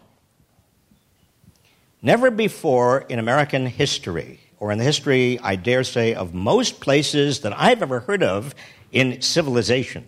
never 2.03 2.31
before 2.31 3.03
in 3.09 3.19
American 3.19 3.67
history, 3.67 4.41
or 4.59 4.73
in 4.73 4.79
the 4.79 4.85
history, 4.85 5.39
I 5.41 5.55
dare 5.57 5.85
say, 5.85 6.15
of 6.15 6.35
most 6.35 6.81
places 6.81 7.41
that 7.41 7.53
I've 7.57 7.83
ever 7.83 8.01
heard 8.01 8.23
of 8.23 8.55
in 8.91 9.21
civilization, 9.23 10.05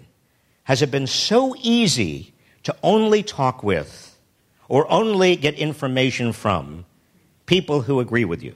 has 0.64 0.82
it 0.82 0.90
been 0.90 1.06
so 1.06 1.54
easy 1.60 2.32
to 2.64 2.74
only 2.82 3.22
talk 3.22 3.62
with 3.62 4.18
or 4.68 4.90
only 4.90 5.36
get 5.36 5.54
information 5.54 6.32
from 6.32 6.84
people 7.46 7.82
who 7.82 8.00
agree 8.00 8.24
with 8.24 8.42
you. 8.42 8.54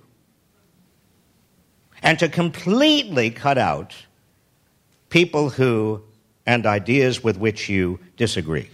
And 2.03 2.19
to 2.19 2.29
completely 2.29 3.31
cut 3.31 3.59
out 3.59 3.95
people 5.09 5.51
who 5.51 6.03
and 6.47 6.67
ideas 6.67 7.23
with 7.23 7.39
which 7.39 7.69
you 7.69 7.99
disagree. 8.17 8.69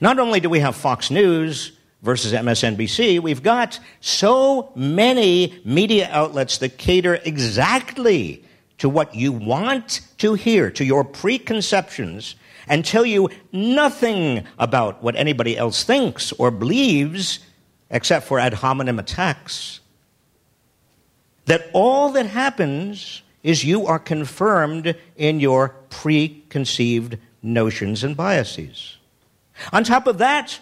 Not 0.00 0.18
only 0.18 0.40
do 0.40 0.50
we 0.50 0.60
have 0.60 0.76
Fox 0.76 1.10
News 1.10 1.72
versus 2.02 2.32
MSNBC, 2.32 3.20
we've 3.20 3.42
got 3.42 3.78
so 4.00 4.72
many 4.74 5.58
media 5.64 6.08
outlets 6.10 6.58
that 6.58 6.78
cater 6.78 7.18
exactly 7.24 8.44
to 8.78 8.88
what 8.88 9.14
you 9.14 9.32
want 9.32 10.00
to 10.18 10.34
hear, 10.34 10.70
to 10.72 10.84
your 10.84 11.04
preconceptions, 11.04 12.36
and 12.68 12.84
tell 12.84 13.06
you 13.06 13.30
nothing 13.52 14.46
about 14.58 15.02
what 15.02 15.16
anybody 15.16 15.56
else 15.56 15.84
thinks 15.84 16.32
or 16.32 16.50
believes 16.50 17.40
except 17.90 18.26
for 18.26 18.38
ad 18.38 18.54
hominem 18.54 18.98
attacks. 18.98 19.80
That 21.46 21.70
all 21.72 22.10
that 22.12 22.26
happens 22.26 23.22
is 23.46 23.64
you 23.64 23.86
are 23.86 24.00
confirmed 24.00 24.96
in 25.16 25.38
your 25.38 25.68
preconceived 25.88 27.16
notions 27.44 28.02
and 28.02 28.16
biases. 28.16 28.96
On 29.72 29.84
top 29.84 30.08
of 30.08 30.18
that, 30.18 30.58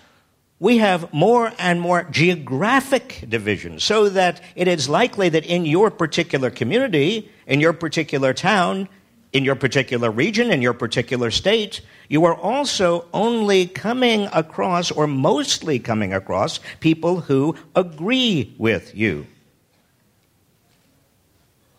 we 0.58 0.76
have 0.78 1.10
more 1.10 1.50
and 1.58 1.80
more 1.80 2.04
geographic 2.10 3.24
division 3.26 3.80
so 3.80 4.10
that 4.10 4.42
it 4.54 4.68
is 4.68 4.86
likely 4.86 5.30
that 5.30 5.46
in 5.46 5.64
your 5.64 5.90
particular 5.90 6.50
community, 6.50 7.32
in 7.46 7.58
your 7.58 7.72
particular 7.72 8.34
town, 8.34 8.86
in 9.32 9.46
your 9.46 9.56
particular 9.56 10.10
region, 10.10 10.52
in 10.52 10.60
your 10.60 10.74
particular 10.74 11.30
state, 11.30 11.80
you 12.10 12.26
are 12.26 12.36
also 12.36 13.06
only 13.14 13.66
coming 13.66 14.28
across, 14.30 14.90
or 14.90 15.06
mostly 15.06 15.78
coming 15.78 16.12
across, 16.12 16.60
people 16.80 17.20
who 17.20 17.56
agree 17.74 18.54
with 18.58 18.94
you. 18.94 19.26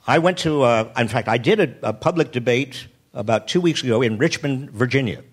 I 0.08 0.20
went 0.20 0.38
to, 0.40 0.62
uh, 0.62 0.92
in 0.98 1.08
fact, 1.08 1.28
I 1.28 1.38
did 1.38 1.60
a, 1.60 1.90
a 1.90 1.94
public 1.94 2.32
debate 2.32 2.88
about 3.14 3.48
two 3.48 3.62
weeks 3.62 3.82
ago 3.82 4.02
in 4.02 4.18
Richmond, 4.18 4.70
Virginia, 4.72 5.24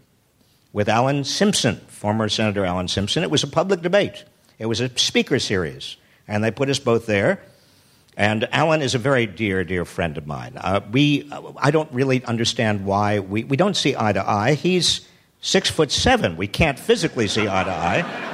with 0.73 0.89
Alan 0.89 1.25
Simpson, 1.25 1.77
former 1.89 2.29
Senator 2.29 2.65
Alan 2.65 2.89
Simpson. 2.89 3.23
It 3.23 3.31
was 3.31 3.43
a 3.43 3.49
public 3.49 3.83
debate, 3.83 4.25
it 4.59 4.67
was 4.67 4.81
a 4.81 4.89
speaker 4.99 5.39
series, 5.39 5.97
and 6.27 6.43
they 6.43 6.51
put 6.51 6.71
us 6.71 6.79
both 6.79 7.07
there. 7.07 7.43
And 8.15 8.47
Alan 8.53 8.83
is 8.83 8.95
a 8.95 8.99
very 8.99 9.25
dear, 9.25 9.65
dear 9.65 9.87
friend 9.87 10.19
of 10.19 10.27
mine. 10.27 10.59
Uh, 10.59 10.81
we, 10.91 11.31
I 11.57 11.71
don't 11.71 11.91
really 11.93 12.23
understand 12.27 12.85
why 12.85 13.21
we, 13.21 13.45
we 13.45 13.57
don't 13.57 13.75
see 13.75 13.97
eye 13.97 14.13
to 14.13 14.29
eye. 14.29 14.53
He's 14.53 15.09
six 15.41 15.71
foot 15.71 15.91
seven. 15.91 16.37
We 16.37 16.47
can't 16.47 16.79
physically 16.79 17.27
see 17.27 17.49
eye 17.49 17.65
to 17.65 17.71
eye. 17.71 18.32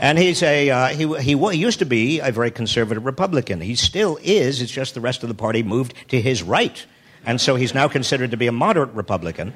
And 0.00 0.18
he's 0.18 0.42
a, 0.42 0.70
uh, 0.70 0.86
he, 0.88 1.06
he, 1.20 1.36
he 1.36 1.56
used 1.56 1.78
to 1.78 1.86
be 1.86 2.20
a 2.20 2.32
very 2.32 2.50
conservative 2.50 3.04
Republican. 3.04 3.60
He 3.60 3.74
still 3.76 4.18
is. 4.22 4.60
It's 4.60 4.72
just 4.72 4.94
the 4.94 5.00
rest 5.00 5.22
of 5.22 5.28
the 5.28 5.34
party 5.34 5.62
moved 5.62 5.94
to 6.08 6.20
his 6.20 6.42
right. 6.42 6.84
And 7.24 7.40
so 7.40 7.56
he's 7.56 7.74
now 7.74 7.88
considered 7.88 8.32
to 8.32 8.36
be 8.36 8.46
a 8.46 8.52
moderate 8.52 8.90
Republican. 8.90 9.54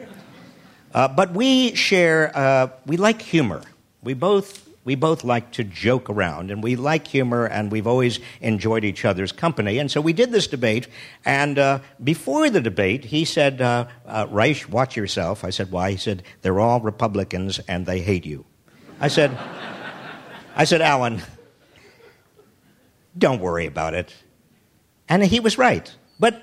Uh, 0.95 1.09
but 1.09 1.33
we 1.33 1.75
share, 1.75 2.33
uh, 2.35 2.69
we 2.87 2.97
like 2.97 3.21
humor. 3.21 3.63
We 4.03 4.15
both 4.15 4.69
we 4.89 4.95
both 4.95 5.23
like 5.23 5.53
to 5.53 5.65
joke 5.65 6.09
around 6.09 6.51
and 6.51 6.63
we 6.63 6.75
like 6.75 7.07
humor 7.07 7.45
and 7.45 7.71
we've 7.71 7.87
always 7.87 8.21
enjoyed 8.41 8.85
each 8.85 9.05
other's 9.05 9.33
company. 9.33 9.77
And 9.77 9.91
so 9.91 10.01
we 10.01 10.15
did 10.15 10.33
this 10.33 10.47
debate. 10.47 10.89
And 11.27 11.59
uh, 11.59 11.81
before 12.03 12.49
the 12.49 12.63
debate, 12.63 13.05
he 13.05 13.27
said, 13.27 13.61
uh, 13.61 13.89
uh, 14.07 14.27
Reich, 14.31 14.65
watch 14.71 14.97
yourself. 14.97 15.45
I 15.45 15.51
said, 15.51 15.71
why? 15.71 15.91
He 15.91 15.99
said, 15.99 16.23
they're 16.41 16.59
all 16.59 16.81
Republicans 16.81 17.59
and 17.69 17.85
they 17.85 18.01
hate 18.01 18.25
you. 18.25 18.47
I 18.99 19.09
said, 19.09 19.37
I 20.59 20.65
said, 20.65 20.83
Alan, 20.83 21.23
don't 23.17 23.41
worry 23.41 23.67
about 23.67 23.95
it. 23.95 24.13
And 25.09 25.25
he 25.25 25.39
was 25.41 25.57
right. 25.57 25.91
But 26.19 26.43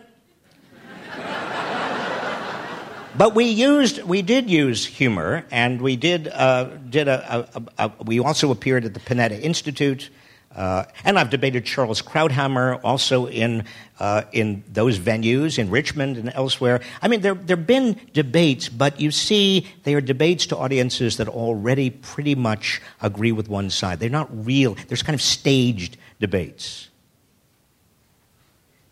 but 3.18 3.36
we 3.36 3.46
used, 3.46 4.04
we 4.04 4.22
did 4.22 4.50
use 4.50 4.86
humor, 4.86 5.46
and 5.52 5.82
we 5.82 5.96
did, 5.96 6.28
uh, 6.28 6.66
did 6.90 7.08
a, 7.08 7.48
a, 7.56 7.64
a, 7.78 8.04
we 8.04 8.20
also 8.20 8.52
appeared 8.52 8.84
at 8.84 8.94
the 8.94 9.00
Panetta 9.00 9.40
Institute, 9.40 10.10
uh, 10.56 10.86
and 11.04 11.20
I've 11.20 11.30
debated 11.30 11.66
Charles 11.66 12.02
Krauthammer 12.02 12.80
also 12.84 13.28
in, 13.28 13.66
uh, 14.00 14.24
in 14.32 14.64
those 14.72 14.98
venues, 14.98 15.60
in 15.60 15.70
Richmond 15.70 16.18
and 16.18 16.32
elsewhere. 16.34 16.82
I 17.02 17.08
mean, 17.08 17.22
there 17.22 17.36
have 17.36 17.68
been 17.68 18.00
debates, 18.14 18.70
but 18.70 19.00
you 19.00 19.12
see, 19.12 19.68
they 19.84 19.94
are 19.94 20.02
debates 20.02 20.46
to 20.48 20.58
audiences 20.58 21.18
that 21.18 21.28
already 21.28 21.90
pretty 21.90 22.36
much 22.36 22.82
agree 23.02 23.32
with 23.32 23.50
one 23.50 23.70
side. 23.70 24.00
They're 24.00 24.10
not 24.10 24.30
real, 24.46 24.76
there's 24.88 25.04
kind 25.04 25.16
of 25.16 25.22
staged 25.22 25.98
debates. 26.20 26.90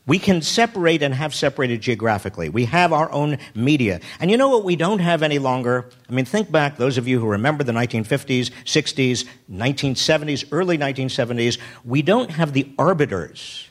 We 0.06 0.20
can 0.20 0.42
separate 0.42 1.02
and 1.02 1.13
have 1.13 1.34
separated 1.34 1.80
geographically. 1.80 2.50
We 2.50 2.66
have 2.66 2.92
our 2.92 3.10
own 3.12 3.38
media. 3.56 4.02
And 4.20 4.30
you 4.30 4.36
know 4.36 4.50
what 4.50 4.66
we 4.66 4.76
don't 4.76 5.00
have 5.00 5.24
any 5.24 5.39
longer? 5.39 5.89
I 6.10 6.12
mean, 6.12 6.26
think 6.26 6.52
back, 6.52 6.76
those 6.76 6.98
of 6.98 7.08
you 7.08 7.22
who 7.22 7.28
remember 7.28 7.63
the 7.63 7.72
1950s, 7.72 8.52
60s, 8.66 9.26
1970s, 9.50 10.46
early 10.52 10.78
1970s, 10.78 11.58
we 11.86 12.02
don't 12.02 12.32
have 12.32 12.52
the 12.52 12.70
arbiters. 12.78 13.70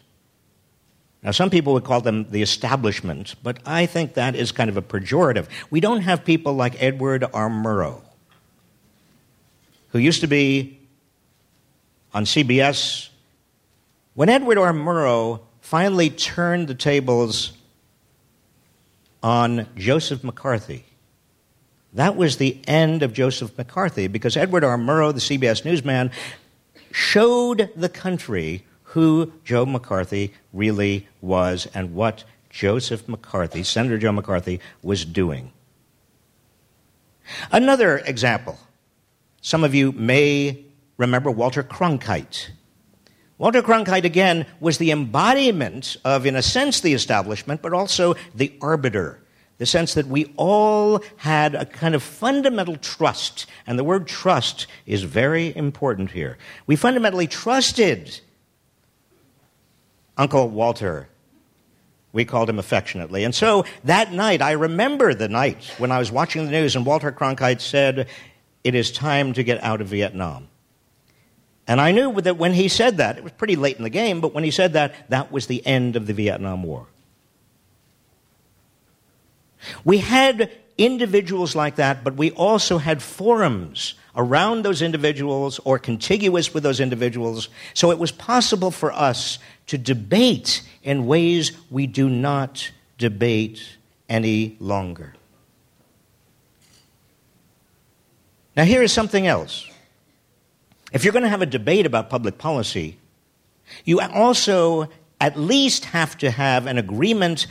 Now, 1.23 1.33
some 1.33 1.51
people 1.51 1.75
would 1.75 1.85
call 1.85 2.01
them 2.01 2.31
the 2.31 2.42
establishment, 2.42 3.37
but 3.42 3.59
I 3.66 3.87
think 3.87 4.14
that 4.14 4.35
is 4.35 4.53
kind 4.53 4.71
of 4.71 4.77
a 4.77 4.83
pejorative. 4.83 5.47
We 5.71 5.81
don't 5.81 6.01
have 6.01 6.25
people 6.25 6.55
like 6.55 6.83
Edward 6.83 7.25
R. 7.33 7.49
Murrow, 7.49 8.01
who 9.88 9.99
used 9.99 10.23
to 10.23 10.27
be 10.27 10.81
on 12.14 12.25
CBS. 12.25 13.11
When 14.14 14.29
Edward 14.31 14.59
R. 14.59 14.73
Murrow 14.73 15.40
finally 15.62 16.11
turned 16.11 16.68
the 16.68 16.75
tables 16.75 17.53
on 19.22 19.66
Joseph 19.77 20.22
McCarthy. 20.22 20.85
That 21.94 22.16
was 22.16 22.37
the 22.37 22.61
end 22.66 23.03
of 23.03 23.12
Joseph 23.12 23.57
McCarthy 23.57 24.09
because 24.09 24.37
Edward 24.37 24.64
R. 24.64 24.77
Murrow, 24.77 25.14
the 25.14 25.20
CBS 25.20 25.64
newsman, 25.64 26.11
showed 26.90 27.70
the 27.77 27.88
country 27.88 28.64
who 28.83 29.33
Joe 29.44 29.64
McCarthy 29.64 30.35
really 30.53 31.09
was 31.20 31.66
and 31.72 31.94
what 31.94 32.25
Joseph 32.51 33.09
McCarthy, 33.09 33.62
Senator 33.62 33.96
Joe 33.96 34.12
McCarthy, 34.12 34.61
was 34.83 35.05
doing. 35.05 35.53
Another 37.51 37.98
example. 37.98 38.59
Some 39.40 39.64
of 39.64 39.75
you 39.75 39.92
may 39.92 40.64
remember 40.98 41.31
Walter 41.31 41.62
Cronkite. 41.62 42.51
Walter 43.42 43.61
Cronkite, 43.61 44.05
again, 44.05 44.46
was 44.61 44.78
the 44.78 44.92
embodiment 44.92 45.96
of, 46.05 46.26
in 46.26 46.37
a 46.37 46.42
sense, 46.42 46.81
the 46.81 46.94
establishment, 46.94 47.61
but 47.61 47.72
also 47.72 48.14
the 48.37 48.57
arbiter. 48.61 49.18
The 49.59 49.66
sense 49.66 49.94
that 49.94 50.07
we 50.07 50.33
all 50.37 51.02
had 51.16 51.57
a 51.57 51.66
kind 51.66 51.96
of 51.96 52.05
fundamental 52.05 52.76
trust, 52.76 53.46
and 53.66 53.76
the 53.76 53.83
word 53.83 54.07
trust 54.07 54.68
is 54.87 55.02
very 55.02 55.57
important 55.57 56.12
here. 56.12 56.38
We 56.68 56.76
fundamentally 56.76 57.26
trusted 57.26 58.20
Uncle 60.16 60.48
Walter. 60.48 61.09
We 62.12 62.24
called 62.24 62.48
him 62.48 62.61
affectionately. 62.61 63.24
And 63.24 63.35
so 63.35 63.64
that 63.83 64.12
night, 64.12 64.40
I 64.40 64.52
remember 64.52 65.14
the 65.14 65.28
night 65.28 65.64
when 65.78 65.90
I 65.90 65.98
was 65.98 66.12
watching 66.12 66.44
the 66.44 66.52
news 66.52 66.76
and 66.76 66.87
Walter 66.87 67.11
Cronkite 67.11 67.61
said, 67.61 68.07
It 68.62 68.76
is 68.76 68.92
time 68.92 69.33
to 69.33 69.42
get 69.42 69.61
out 69.64 69.81
of 69.81 69.88
Vietnam. 69.88 70.46
And 71.66 71.81
I 71.81 71.92
knew 71.92 72.20
that 72.20 72.37
when 72.37 72.53
he 72.53 72.68
said 72.68 72.96
that, 72.96 73.18
it 73.18 73.25
was 73.25 73.33
pretty 73.33 73.57
late 73.57 73.77
in 73.77 73.83
the 73.83 73.90
game, 73.90 74.20
but 74.20 74.35
when 74.35 74.44
he 74.44 74.51
said 74.51 74.72
that, 74.72 75.09
that 75.11 75.31
was 75.31 75.46
the 75.46 75.64
end 75.66 75.96
of 75.96 76.07
the 76.07 76.12
Vietnam 76.12 76.62
War. 76.62 76.87
We 79.85 79.98
had 79.98 80.51
individuals 80.77 81.55
like 81.55 81.77
that, 81.77 82.03
but 82.03 82.16
we 82.16 82.33
also 82.33 82.79
had 82.79 83.03
forums 83.03 83.94
around 84.16 84.62
those 84.64 84.83
individuals 84.83 85.61
or 85.64 85.79
contiguous 85.79 86.53
with 86.53 86.62
those 86.62 86.81
individuals. 86.81 87.48
So 87.75 87.90
it 87.90 87.98
was 87.98 88.11
possible 88.11 88.70
for 88.70 88.92
us 88.92 89.38
to 89.68 89.79
debate 89.79 90.62
in 90.83 91.07
ways 91.07 91.53
we 91.70 91.87
do 91.87 92.09
not 92.09 92.70
debate 92.98 93.77
any 94.09 94.57
longer. 94.59 95.14
Now, 98.57 98.64
here 98.64 98.83
is 98.83 98.92
something 98.92 99.27
else. 99.27 99.71
If 100.92 101.05
you're 101.05 101.12
going 101.12 101.22
to 101.24 101.28
have 101.28 101.42
a 101.42 101.46
debate 101.46 101.87
about 101.87 102.11
public 102.11 102.38
policy, 102.38 102.98
you 103.85 104.00
also 104.00 104.88
at 105.20 105.38
least 105.38 105.87
have 105.87 106.18
to 106.18 106.31
have 106.31 106.66
an 106.66 106.78
agreement 106.78 107.46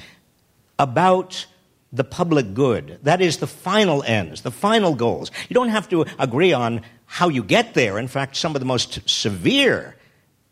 about 0.77 1.45
the 1.93 2.03
public 2.03 2.53
good. 2.53 2.99
That 3.03 3.21
is 3.21 3.37
the 3.37 3.47
final 3.47 4.03
ends, 4.03 4.41
the 4.41 4.51
final 4.51 4.95
goals. 4.95 5.31
You 5.49 5.53
don't 5.53 5.69
have 5.69 5.89
to 5.89 6.05
agree 6.19 6.53
on 6.53 6.81
how 7.05 7.29
you 7.29 7.43
get 7.43 7.73
there. 7.73 7.97
In 7.97 8.07
fact, 8.07 8.35
some 8.35 8.55
of 8.55 8.61
the 8.61 8.65
most 8.65 9.09
severe 9.09 9.95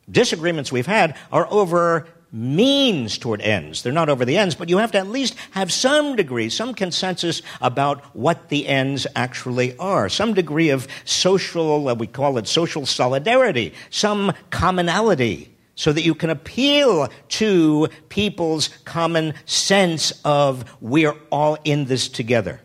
disagreements 0.10 0.72
we've 0.72 0.88
had 0.88 1.16
are 1.32 1.48
over 1.52 2.08
means 2.32 3.18
toward 3.18 3.42
ends. 3.42 3.82
They're 3.82 3.92
not 3.94 4.10
over 4.10 4.26
the 4.26 4.38
ends, 4.38 4.56
but 4.56 4.70
you 4.70 4.78
have 4.78 4.92
to 4.92 5.00
at 5.00 5.08
least 5.08 5.36
have 5.52 5.72
some 5.72 6.16
degree, 6.16 6.50
some 6.50 6.74
consensus 6.74 7.42
about 7.62 8.04
what 8.16 8.50
the 8.50 8.68
ends 8.68 9.08
actually 9.16 9.76
are. 9.78 10.10
Some 10.10 10.34
degree 10.34 10.70
of 10.70 10.88
social, 11.06 11.90
uh, 11.90 11.96
we 11.96 12.08
call 12.08 12.38
it 12.38 12.48
social 12.48 12.86
solidarity, 12.86 13.74
some 13.90 14.34
commonality, 14.52 15.56
so 15.76 15.92
that 15.94 16.04
you 16.04 16.14
can 16.14 16.30
appeal 16.30 17.10
to 17.30 17.88
people's 18.10 18.68
common 18.86 19.34
sense 19.46 20.12
of 20.24 20.66
we're 20.82 21.16
all 21.32 21.58
in 21.64 21.86
this 21.86 22.10
together. 22.10 22.62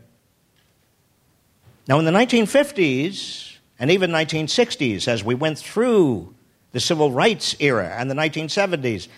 Now, 1.86 1.98
in 1.98 2.04
the 2.04 2.10
1950s 2.10 3.58
and 3.78 3.90
even 3.90 4.10
1960s, 4.10 5.06
as 5.06 5.22
we 5.22 5.34
went 5.34 5.58
through 5.58 6.34
the 6.72 6.80
civil 6.80 7.12
rights 7.12 7.54
era 7.60 7.94
and 7.96 8.10
the 8.10 8.14
1970s, 8.14 9.08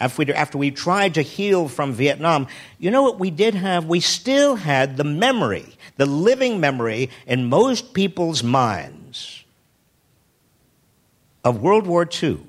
after 0.00 0.24
we, 0.24 0.32
after 0.32 0.58
we 0.58 0.70
tried 0.70 1.14
to 1.14 1.22
heal 1.22 1.68
from 1.68 1.92
Vietnam, 1.92 2.46
you 2.78 2.90
know 2.90 3.02
what 3.02 3.20
we 3.20 3.30
did 3.30 3.54
have? 3.54 3.84
We 3.84 4.00
still 4.00 4.56
had 4.56 4.96
the 4.96 5.04
memory, 5.04 5.76
the 5.98 6.06
living 6.06 6.58
memory 6.58 7.10
in 7.26 7.44
most 7.44 7.92
people's 7.92 8.42
minds 8.42 9.44
of 11.44 11.60
World 11.60 11.86
War 11.86 12.08
II. 12.22 12.40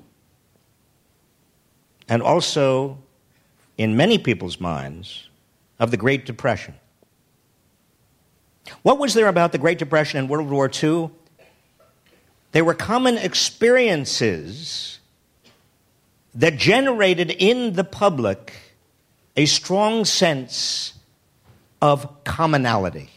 And 2.08 2.22
also 2.22 2.98
in 3.76 3.96
many 3.96 4.16
people's 4.16 4.58
minds 4.58 5.28
of 5.78 5.90
the 5.90 5.96
Great 5.96 6.24
Depression. 6.24 6.74
What 8.82 8.98
was 8.98 9.12
there 9.12 9.28
about 9.28 9.52
the 9.52 9.58
Great 9.58 9.78
Depression 9.78 10.18
and 10.18 10.28
World 10.28 10.48
War 10.48 10.70
II? 10.82 11.10
They 12.52 12.62
were 12.62 12.74
common 12.74 13.18
experiences 13.18 15.00
that 16.34 16.56
generated 16.56 17.30
in 17.30 17.74
the 17.74 17.84
public 17.84 18.54
a 19.36 19.46
strong 19.46 20.04
sense 20.04 20.94
of 21.80 22.24
commonality, 22.24 23.10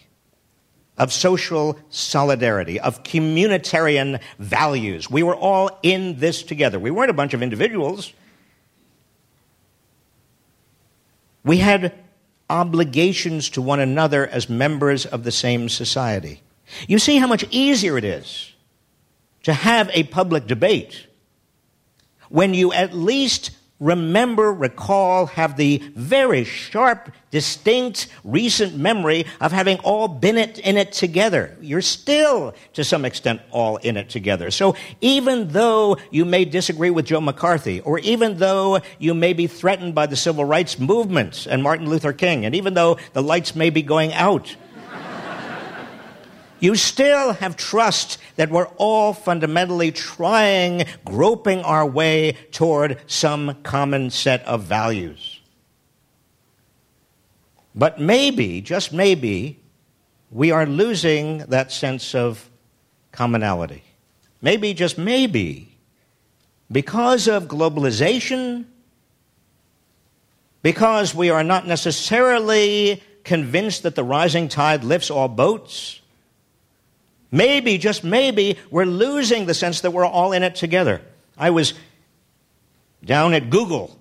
of 0.98 1.12
social 1.12 1.78
solidarity, 1.90 2.80
of 2.80 3.04
communitarian 3.04 4.20
values. 4.40 5.10
We 5.10 5.24
were 5.24 5.36
all 5.36 5.80
in 5.84 6.20
this 6.20 6.44
together. 6.44 6.80
We 6.80 6.92
weren't 6.92 7.12
a 7.12 7.14
bunch 7.14 7.34
of 7.34 7.44
individuals. 7.44 8.14
We 11.44 11.58
had 11.58 11.94
obligations 12.50 13.50
to 13.52 13.62
one 13.62 13.80
another 13.80 14.26
as 14.28 14.50
members 14.50 15.06
of 15.06 15.24
the 15.24 15.32
same 15.32 15.70
society. 15.70 16.42
You 16.88 17.00
see 17.00 17.18
how 17.18 17.28
much 17.28 17.46
easier 17.52 17.98
it 17.98 18.04
is 18.04 18.54
to 19.44 19.54
have 19.54 19.90
a 19.94 20.04
public 20.04 20.48
debate 20.48 21.06
when 22.36 22.54
you 22.54 22.74
at 22.74 22.94
least 22.94 23.52
remember, 23.80 24.52
recall, 24.52 25.26
have 25.26 25.56
the 25.56 25.82
very 25.96 26.44
sharp, 26.44 27.10
distinct, 27.32 28.10
recent 28.26 28.76
memory 28.76 29.26
of 29.40 29.54
having 29.54 29.78
all 29.80 30.10
been 30.10 30.38
it, 30.38 30.60
in 30.60 30.76
it 30.76 30.92
together. 30.92 31.58
You're 31.62 31.82
still, 31.82 32.54
to 32.74 32.84
some 32.84 33.06
extent, 33.06 33.42
all 33.52 33.78
in 33.78 33.96
it 33.96 34.10
together. 34.10 34.52
So 34.52 34.76
even 35.00 35.48
though 35.48 35.96
you 36.12 36.26
may 36.26 36.44
disagree 36.44 36.90
with 36.90 37.06
Joe 37.06 37.22
McCarthy, 37.22 37.80
or 37.80 38.00
even 38.00 38.38
though 38.38 38.82
you 39.00 39.14
may 39.14 39.32
be 39.32 39.48
threatened 39.48 39.96
by 39.96 40.06
the 40.06 40.18
civil 40.18 40.44
rights 40.44 40.78
movement 40.78 41.48
and 41.50 41.64
Martin 41.64 41.90
Luther 41.90 42.12
King, 42.12 42.46
and 42.46 42.54
even 42.54 42.74
though 42.74 42.98
the 43.14 43.24
lights 43.24 43.56
may 43.56 43.70
be 43.70 43.82
going 43.82 44.12
out, 44.12 44.54
you 46.60 46.76
still 46.76 47.34
have 47.34 47.56
trust 47.56 48.18
that 48.36 48.50
we're 48.50 48.68
all 48.78 49.14
fundamentally 49.14 49.92
trying, 49.92 50.86
groping 51.04 51.60
our 51.62 51.86
way 51.86 52.38
toward 52.52 53.00
some 53.08 53.62
common 53.64 54.10
set 54.10 54.44
of 54.46 54.64
values. 54.64 55.42
But 57.74 58.00
maybe, 58.00 58.62
just 58.62 58.94
maybe, 58.94 59.60
we 60.32 60.52
are 60.52 60.66
losing 60.66 61.40
that 61.40 61.72
sense 61.72 62.16
of 62.16 62.50
commonality. 63.12 63.84
Maybe, 64.42 64.74
just 64.74 64.98
maybe, 64.98 65.78
because 66.72 67.28
of 67.28 67.46
globalization, 67.46 68.66
because 70.62 71.14
we 71.14 71.30
are 71.30 71.44
not 71.44 71.68
necessarily 71.68 73.04
convinced 73.24 73.84
that 73.84 73.96
the 73.96 74.04
rising 74.04 74.48
tide 74.48 74.84
lifts 74.84 75.10
all 75.12 75.28
boats 75.28 76.02
Maybe, 77.36 77.78
just 77.78 78.06
maybe, 78.06 78.58
we're 78.72 78.86
losing 78.86 79.46
the 79.46 79.54
sense 79.54 79.82
that 79.82 79.92
we're 79.92 80.06
all 80.06 80.32
in 80.32 80.42
it 80.42 80.56
together. 80.56 81.02
I 81.38 81.50
was 81.50 81.74
down 83.04 83.34
at 83.34 83.50
Google 83.50 84.00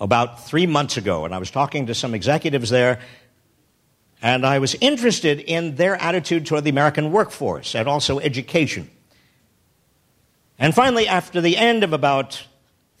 about 0.00 0.48
three 0.48 0.66
months 0.66 0.96
ago, 0.96 1.24
and 1.24 1.32
I 1.32 1.38
was 1.38 1.52
talking 1.52 1.86
to 1.86 1.94
some 1.94 2.12
executives 2.12 2.70
there, 2.70 2.98
and 4.20 4.44
I 4.44 4.58
was 4.58 4.74
interested 4.80 5.38
in 5.38 5.76
their 5.76 5.94
attitude 5.94 6.44
toward 6.44 6.64
the 6.64 6.70
American 6.70 7.12
workforce 7.12 7.76
and 7.76 7.86
also 7.86 8.18
education. 8.18 8.90
And 10.58 10.74
finally, 10.74 11.06
after 11.06 11.40
the 11.40 11.56
end 11.56 11.84
of 11.84 11.92
about 11.92 12.42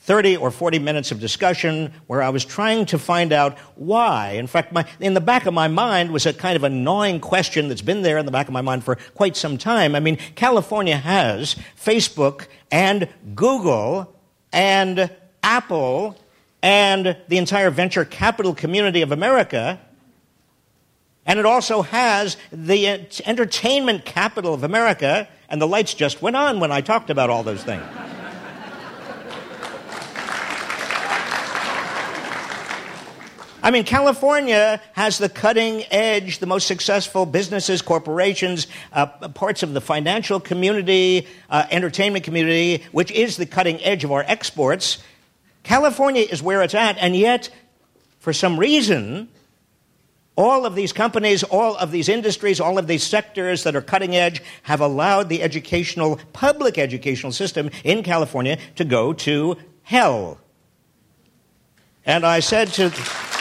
30 0.04 0.36
or 0.36 0.50
40 0.50 0.80
minutes 0.80 1.12
of 1.12 1.18
discussion 1.18 1.90
where 2.08 2.22
I 2.22 2.28
was 2.28 2.44
trying 2.44 2.84
to 2.86 2.98
find 2.98 3.32
out 3.32 3.56
why. 3.74 4.32
In 4.32 4.46
fact, 4.46 4.70
my, 4.70 4.84
in 5.00 5.14
the 5.14 5.20
back 5.20 5.46
of 5.46 5.54
my 5.54 5.66
mind 5.66 6.10
was 6.10 6.26
a 6.26 6.34
kind 6.34 6.56
of 6.56 6.62
a 6.62 6.68
gnawing 6.68 7.20
question 7.20 7.68
that's 7.68 7.80
been 7.80 8.02
there 8.02 8.18
in 8.18 8.26
the 8.26 8.32
back 8.32 8.46
of 8.46 8.52
my 8.52 8.60
mind 8.60 8.84
for 8.84 8.96
quite 9.14 9.34
some 9.34 9.56
time. 9.56 9.94
I 9.94 10.00
mean, 10.00 10.18
California 10.34 10.98
has 10.98 11.56
Facebook 11.82 12.48
and 12.70 13.08
Google 13.34 14.14
and 14.52 15.10
Apple 15.42 16.18
and 16.62 17.16
the 17.28 17.38
entire 17.38 17.70
venture 17.70 18.04
capital 18.04 18.54
community 18.54 19.00
of 19.00 19.10
America. 19.10 19.80
And 21.24 21.38
it 21.38 21.46
also 21.46 21.80
has 21.80 22.36
the 22.52 23.08
entertainment 23.24 24.04
capital 24.04 24.52
of 24.52 24.64
America. 24.64 25.28
And 25.48 25.62
the 25.62 25.66
lights 25.66 25.94
just 25.94 26.20
went 26.20 26.36
on 26.36 26.60
when 26.60 26.70
I 26.70 26.82
talked 26.82 27.08
about 27.08 27.30
all 27.30 27.42
those 27.42 27.64
things. 27.64 27.82
I 33.64 33.70
mean, 33.70 33.84
California 33.84 34.78
has 34.92 35.16
the 35.16 35.30
cutting 35.30 35.84
edge, 35.90 36.38
the 36.38 36.44
most 36.44 36.66
successful 36.66 37.24
businesses, 37.24 37.80
corporations, 37.80 38.66
uh, 38.92 39.06
parts 39.06 39.62
of 39.62 39.72
the 39.72 39.80
financial 39.80 40.38
community, 40.38 41.26
uh, 41.48 41.64
entertainment 41.70 42.26
community, 42.26 42.84
which 42.92 43.10
is 43.10 43.38
the 43.38 43.46
cutting 43.46 43.82
edge 43.82 44.04
of 44.04 44.12
our 44.12 44.22
exports. 44.28 44.98
California 45.62 46.26
is 46.30 46.42
where 46.42 46.62
it's 46.62 46.74
at, 46.74 46.98
and 46.98 47.16
yet, 47.16 47.48
for 48.18 48.34
some 48.34 48.60
reason, 48.60 49.30
all 50.36 50.66
of 50.66 50.74
these 50.74 50.92
companies, 50.92 51.42
all 51.42 51.74
of 51.76 51.90
these 51.90 52.10
industries, 52.10 52.60
all 52.60 52.76
of 52.76 52.86
these 52.86 53.02
sectors 53.02 53.64
that 53.64 53.74
are 53.74 53.80
cutting 53.80 54.14
edge 54.14 54.42
have 54.64 54.82
allowed 54.82 55.30
the 55.30 55.42
educational, 55.42 56.20
public 56.34 56.76
educational 56.76 57.32
system 57.32 57.70
in 57.82 58.02
California 58.02 58.58
to 58.76 58.84
go 58.84 59.14
to 59.14 59.56
hell. 59.84 60.38
And 62.04 62.26
I 62.26 62.40
said 62.40 62.68
to. 62.74 63.33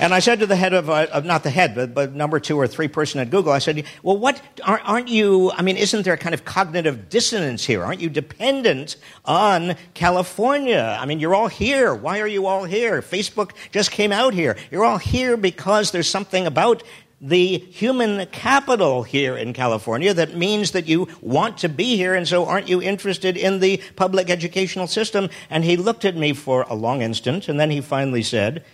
And 0.00 0.14
I 0.14 0.20
said 0.20 0.40
to 0.40 0.46
the 0.46 0.56
head 0.56 0.72
of, 0.72 0.88
uh, 0.88 1.20
not 1.20 1.42
the 1.42 1.50
head, 1.50 1.74
but, 1.74 1.92
but, 1.92 2.14
number 2.14 2.40
two 2.40 2.56
or 2.56 2.66
three 2.66 2.88
person 2.88 3.20
at 3.20 3.28
Google, 3.28 3.52
I 3.52 3.58
said, 3.58 3.84
well, 4.02 4.16
what, 4.16 4.40
aren't 4.64 5.08
you, 5.08 5.50
I 5.52 5.60
mean, 5.60 5.76
isn't 5.76 6.04
there 6.04 6.14
a 6.14 6.18
kind 6.18 6.32
of 6.32 6.46
cognitive 6.46 7.10
dissonance 7.10 7.66
here? 7.66 7.84
Aren't 7.84 8.00
you 8.00 8.08
dependent 8.08 8.96
on 9.26 9.76
California? 9.92 10.96
I 10.98 11.04
mean, 11.04 11.20
you're 11.20 11.34
all 11.34 11.48
here. 11.48 11.94
Why 11.94 12.20
are 12.20 12.26
you 12.26 12.46
all 12.46 12.64
here? 12.64 13.02
Facebook 13.02 13.50
just 13.72 13.90
came 13.90 14.10
out 14.10 14.32
here. 14.32 14.56
You're 14.70 14.86
all 14.86 14.96
here 14.96 15.36
because 15.36 15.90
there's 15.90 16.08
something 16.08 16.46
about 16.46 16.82
the 17.20 17.58
human 17.58 18.24
capital 18.28 19.02
here 19.02 19.36
in 19.36 19.52
California 19.52 20.14
that 20.14 20.34
means 20.34 20.70
that 20.70 20.88
you 20.88 21.06
want 21.20 21.58
to 21.58 21.68
be 21.68 21.96
here, 21.96 22.14
and 22.14 22.26
so 22.26 22.46
aren't 22.46 22.70
you 22.70 22.80
interested 22.80 23.36
in 23.36 23.60
the 23.60 23.76
public 23.96 24.30
educational 24.30 24.86
system? 24.86 25.28
And 25.50 25.62
he 25.62 25.76
looked 25.76 26.06
at 26.06 26.16
me 26.16 26.32
for 26.32 26.62
a 26.62 26.74
long 26.74 27.02
instant, 27.02 27.50
and 27.50 27.60
then 27.60 27.70
he 27.70 27.82
finally 27.82 28.22
said, 28.22 28.64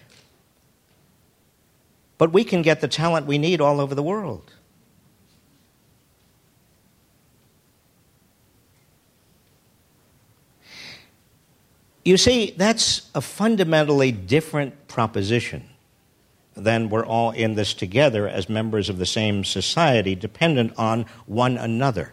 but 2.19 2.33
we 2.33 2.45
can 2.45 2.63
get 2.63 2.81
the 2.81 2.89
talent 2.89 3.27
we 3.27 3.39
need 3.39 3.61
all 3.61 3.81
over 3.81 3.95
the 3.95 4.03
world. 4.03 4.53
You 12.05 12.17
see, 12.17 12.55
that's 12.57 13.11
a 13.17 13.21
fundamentally 13.21 14.13
different 14.13 14.87
proposition 14.87 15.69
than 16.55 16.89
we're 16.89 17.05
all 17.05 17.33
in 17.33 17.55
this 17.55 17.75
together 17.75 18.29
as 18.29 18.49
members 18.49 18.89
of 18.89 18.99
the 18.99 19.07
same 19.07 19.45
society, 19.45 20.15
dependent 20.15 20.73
on 20.79 21.07
one 21.27 21.59
another. 21.59 22.13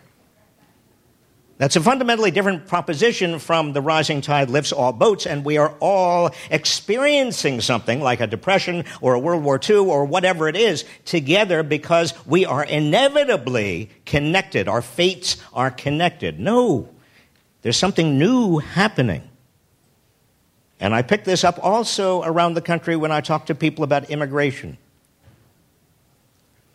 That's 1.64 1.78
a 1.78 1.82
fundamentally 1.82 2.30
different 2.30 2.68
proposition 2.68 3.40
from 3.40 3.72
the 3.72 3.80
rising 3.80 4.20
tide 4.20 4.50
lifts 4.50 4.74
all 4.74 4.92
boats, 4.92 5.26
and 5.26 5.46
we 5.46 5.58
are 5.58 5.74
all 5.80 6.32
experiencing 6.52 7.62
something 7.62 8.02
like 8.02 8.20
a 8.20 8.28
depression 8.28 8.84
or 9.00 9.14
a 9.14 9.20
World 9.20 9.46
War 9.46 9.58
II 9.70 9.78
or 9.78 10.04
whatever 10.04 10.50
it 10.50 10.58
is 10.58 10.84
together 11.06 11.64
because 11.64 12.14
we 12.28 12.46
are 12.46 12.66
inevitably 12.66 13.90
connected. 14.06 14.68
Our 14.68 14.82
fates 14.82 15.38
are 15.54 15.72
connected. 15.72 16.38
No, 16.38 16.90
there's 17.62 17.78
something 17.78 18.20
new 18.20 18.58
happening. 18.58 19.24
And 20.82 20.94
I 20.94 21.02
pick 21.02 21.24
this 21.24 21.46
up 21.46 21.64
also 21.64 22.24
around 22.24 22.56
the 22.56 22.62
country 22.62 22.98
when 22.98 23.14
I 23.14 23.22
talk 23.22 23.46
to 23.46 23.56
people 23.56 23.86
about 23.86 24.10
immigration. 24.10 24.78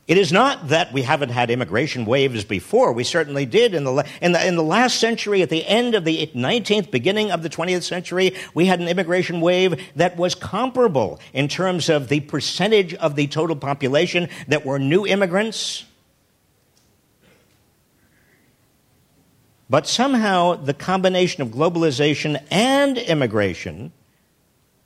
It 0.08 0.16
is 0.16 0.32
not 0.32 0.68
that 0.68 0.90
we 0.90 1.02
haven't 1.02 1.28
had 1.28 1.50
immigration 1.50 2.06
waves 2.06 2.42
before. 2.42 2.94
We 2.94 3.04
certainly 3.04 3.44
did. 3.44 3.74
In 3.74 3.84
the, 3.84 4.06
in, 4.22 4.32
the, 4.32 4.46
in 4.48 4.56
the 4.56 4.62
last 4.62 4.98
century, 4.98 5.42
at 5.42 5.50
the 5.50 5.66
end 5.66 5.94
of 5.94 6.06
the 6.06 6.26
19th, 6.34 6.90
beginning 6.90 7.30
of 7.30 7.42
the 7.42 7.50
20th 7.50 7.82
century, 7.82 8.34
we 8.54 8.64
had 8.64 8.80
an 8.80 8.88
immigration 8.88 9.42
wave 9.42 9.78
that 9.96 10.16
was 10.16 10.34
comparable 10.34 11.20
in 11.34 11.46
terms 11.46 11.90
of 11.90 12.08
the 12.08 12.20
percentage 12.20 12.94
of 12.94 13.16
the 13.16 13.26
total 13.26 13.54
population 13.54 14.30
that 14.48 14.64
were 14.64 14.78
new 14.78 15.06
immigrants. 15.06 15.84
But 19.68 19.86
somehow, 19.86 20.54
the 20.54 20.72
combination 20.72 21.42
of 21.42 21.50
globalization 21.50 22.42
and 22.50 22.96
immigration, 22.96 23.92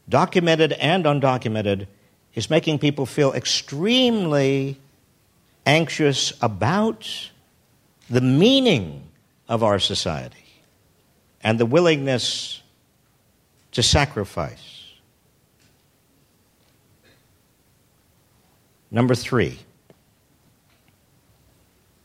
documented 0.08 0.72
and 0.72 1.04
undocumented, 1.04 1.86
is 2.34 2.50
making 2.50 2.80
people 2.80 3.06
feel 3.06 3.32
extremely 3.34 4.81
anxious 5.66 6.32
about 6.40 7.30
the 8.10 8.20
meaning 8.20 9.08
of 9.48 9.62
our 9.62 9.78
society 9.78 10.36
and 11.42 11.58
the 11.58 11.66
willingness 11.66 12.62
to 13.72 13.82
sacrifice. 13.82 14.92
Number 18.90 19.14
three. 19.14 19.58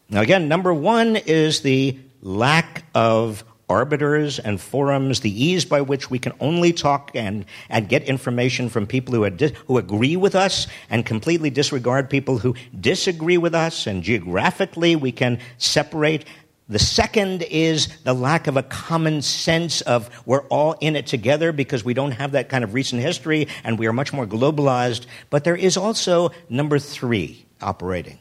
Now, 0.09 0.21
again, 0.21 0.47
number 0.47 0.73
one 0.73 1.17
is 1.17 1.61
the 1.61 1.97
lack 2.21 2.85
of 2.95 3.43
arbiters 3.69 4.39
and 4.39 4.59
forums, 4.61 5.19
the 5.19 5.43
ease 5.43 5.65
by 5.65 5.81
which 5.81 6.09
we 6.09 6.19
can 6.19 6.33
only 6.39 6.71
talk 6.71 7.11
and, 7.13 7.45
and 7.69 7.89
get 7.89 8.03
information 8.03 8.69
from 8.69 8.87
people 8.87 9.13
who, 9.13 9.29
di- 9.29 9.53
who 9.67 9.77
agree 9.77 10.15
with 10.15 10.35
us 10.35 10.67
and 10.89 11.05
completely 11.05 11.49
disregard 11.49 12.09
people 12.09 12.37
who 12.37 12.55
disagree 12.79 13.37
with 13.37 13.53
us, 13.53 13.87
and 13.87 14.03
geographically 14.03 14.95
we 14.95 15.11
can 15.11 15.39
separate. 15.57 16.25
The 16.69 16.79
second 16.79 17.43
is 17.43 17.87
the 18.03 18.13
lack 18.13 18.47
of 18.47 18.57
a 18.57 18.63
common 18.63 19.21
sense 19.21 19.81
of 19.81 20.09
we're 20.25 20.45
all 20.47 20.73
in 20.81 20.95
it 20.95 21.07
together 21.07 21.51
because 21.51 21.83
we 21.85 21.93
don't 21.93 22.11
have 22.11 22.33
that 22.33 22.49
kind 22.49 22.63
of 22.63 22.73
recent 22.73 23.01
history 23.01 23.47
and 23.63 23.79
we 23.79 23.87
are 23.87 23.93
much 23.93 24.11
more 24.11 24.25
globalized. 24.25 25.05
But 25.29 25.45
there 25.45 25.55
is 25.55 25.77
also 25.77 26.31
number 26.49 26.77
three 26.77 27.45
operating 27.61 28.19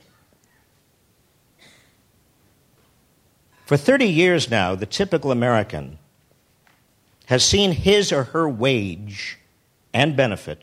For 3.67 3.77
30 3.77 4.07
years 4.07 4.49
now, 4.49 4.77
the 4.77 4.87
typical 4.87 5.33
American 5.33 5.99
has 7.25 7.45
seen 7.45 7.73
his 7.73 8.13
or 8.13 8.23
her 8.23 8.49
wage 8.49 9.41
and 9.93 10.17
benefit, 10.17 10.63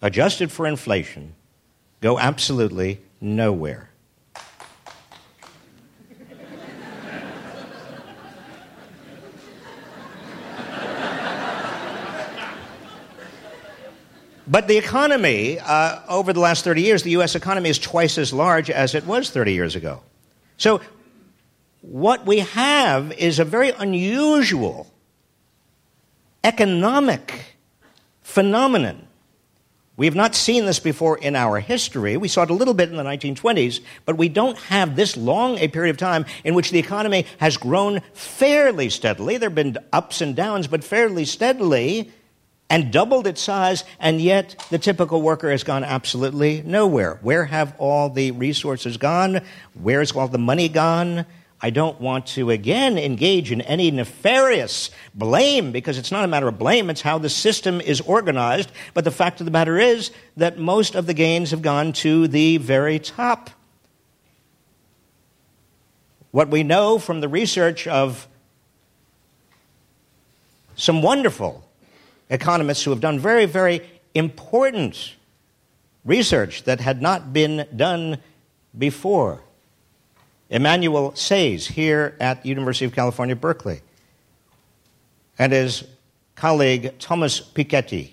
adjusted 0.00 0.50
for 0.50 0.66
inflation, 0.66 1.34
go 2.00 2.18
absolutely 2.18 3.02
nowhere. 3.20 3.90
But 14.46 14.68
the 14.68 14.78
economy, 14.78 15.58
uh, 15.60 16.00
over 16.08 16.32
the 16.32 16.40
last 16.40 16.64
30 16.64 16.80
years, 16.80 17.02
the 17.02 17.10
U.S. 17.10 17.34
economy 17.34 17.68
is 17.68 17.78
twice 17.78 18.16
as 18.16 18.32
large 18.32 18.70
as 18.70 18.94
it 18.94 19.04
was 19.04 19.28
30 19.28 19.52
years 19.52 19.76
ago. 19.76 20.00
So, 20.56 20.80
what 21.80 22.26
we 22.26 22.40
have 22.40 23.12
is 23.12 23.38
a 23.38 23.44
very 23.44 23.70
unusual 23.70 24.92
economic 26.44 27.56
phenomenon. 28.22 29.06
We 29.96 30.06
have 30.06 30.14
not 30.14 30.36
seen 30.36 30.64
this 30.64 30.78
before 30.78 31.18
in 31.18 31.34
our 31.34 31.58
history. 31.58 32.16
We 32.16 32.28
saw 32.28 32.42
it 32.42 32.50
a 32.50 32.54
little 32.54 32.72
bit 32.72 32.88
in 32.88 32.96
the 32.96 33.02
1920s, 33.02 33.80
but 34.04 34.16
we 34.16 34.28
don't 34.28 34.56
have 34.58 34.94
this 34.94 35.16
long 35.16 35.58
a 35.58 35.66
period 35.66 35.90
of 35.90 35.96
time 35.96 36.24
in 36.44 36.54
which 36.54 36.70
the 36.70 36.78
economy 36.78 37.26
has 37.38 37.56
grown 37.56 38.00
fairly 38.12 38.90
steadily. 38.90 39.38
There 39.38 39.48
have 39.48 39.56
been 39.56 39.76
ups 39.92 40.20
and 40.20 40.36
downs, 40.36 40.68
but 40.68 40.84
fairly 40.84 41.24
steadily 41.24 42.12
and 42.70 42.92
doubled 42.92 43.26
its 43.26 43.40
size, 43.40 43.82
and 43.98 44.20
yet 44.20 44.64
the 44.70 44.78
typical 44.78 45.20
worker 45.20 45.50
has 45.50 45.64
gone 45.64 45.82
absolutely 45.82 46.62
nowhere. 46.64 47.18
Where 47.22 47.46
have 47.46 47.74
all 47.78 48.08
the 48.08 48.30
resources 48.30 48.98
gone? 48.98 49.40
Where's 49.74 50.12
all 50.12 50.28
the 50.28 50.38
money 50.38 50.68
gone? 50.68 51.26
I 51.60 51.70
don't 51.70 52.00
want 52.00 52.26
to 52.28 52.50
again 52.50 52.98
engage 52.98 53.50
in 53.50 53.60
any 53.62 53.90
nefarious 53.90 54.90
blame 55.14 55.72
because 55.72 55.98
it's 55.98 56.12
not 56.12 56.24
a 56.24 56.28
matter 56.28 56.46
of 56.46 56.58
blame, 56.58 56.88
it's 56.88 57.00
how 57.00 57.18
the 57.18 57.28
system 57.28 57.80
is 57.80 58.00
organized. 58.00 58.70
But 58.94 59.04
the 59.04 59.10
fact 59.10 59.40
of 59.40 59.44
the 59.44 59.50
matter 59.50 59.78
is 59.78 60.12
that 60.36 60.58
most 60.58 60.94
of 60.94 61.06
the 61.06 61.14
gains 61.14 61.50
have 61.50 61.62
gone 61.62 61.92
to 61.94 62.28
the 62.28 62.58
very 62.58 63.00
top. 63.00 63.50
What 66.30 66.48
we 66.48 66.62
know 66.62 66.98
from 66.98 67.20
the 67.20 67.28
research 67.28 67.88
of 67.88 68.28
some 70.76 71.02
wonderful 71.02 71.68
economists 72.30 72.84
who 72.84 72.90
have 72.90 73.00
done 73.00 73.18
very, 73.18 73.46
very 73.46 73.80
important 74.14 75.16
research 76.04 76.62
that 76.64 76.80
had 76.80 77.02
not 77.02 77.32
been 77.32 77.66
done 77.74 78.18
before. 78.76 79.42
Emmanuel 80.50 81.12
Saez 81.12 81.66
here 81.66 82.16
at 82.20 82.42
the 82.42 82.48
University 82.48 82.84
of 82.84 82.94
California, 82.94 83.36
Berkeley, 83.36 83.82
and 85.38 85.52
his 85.52 85.84
colleague 86.34 86.98
Thomas 86.98 87.40
Piketty. 87.40 88.12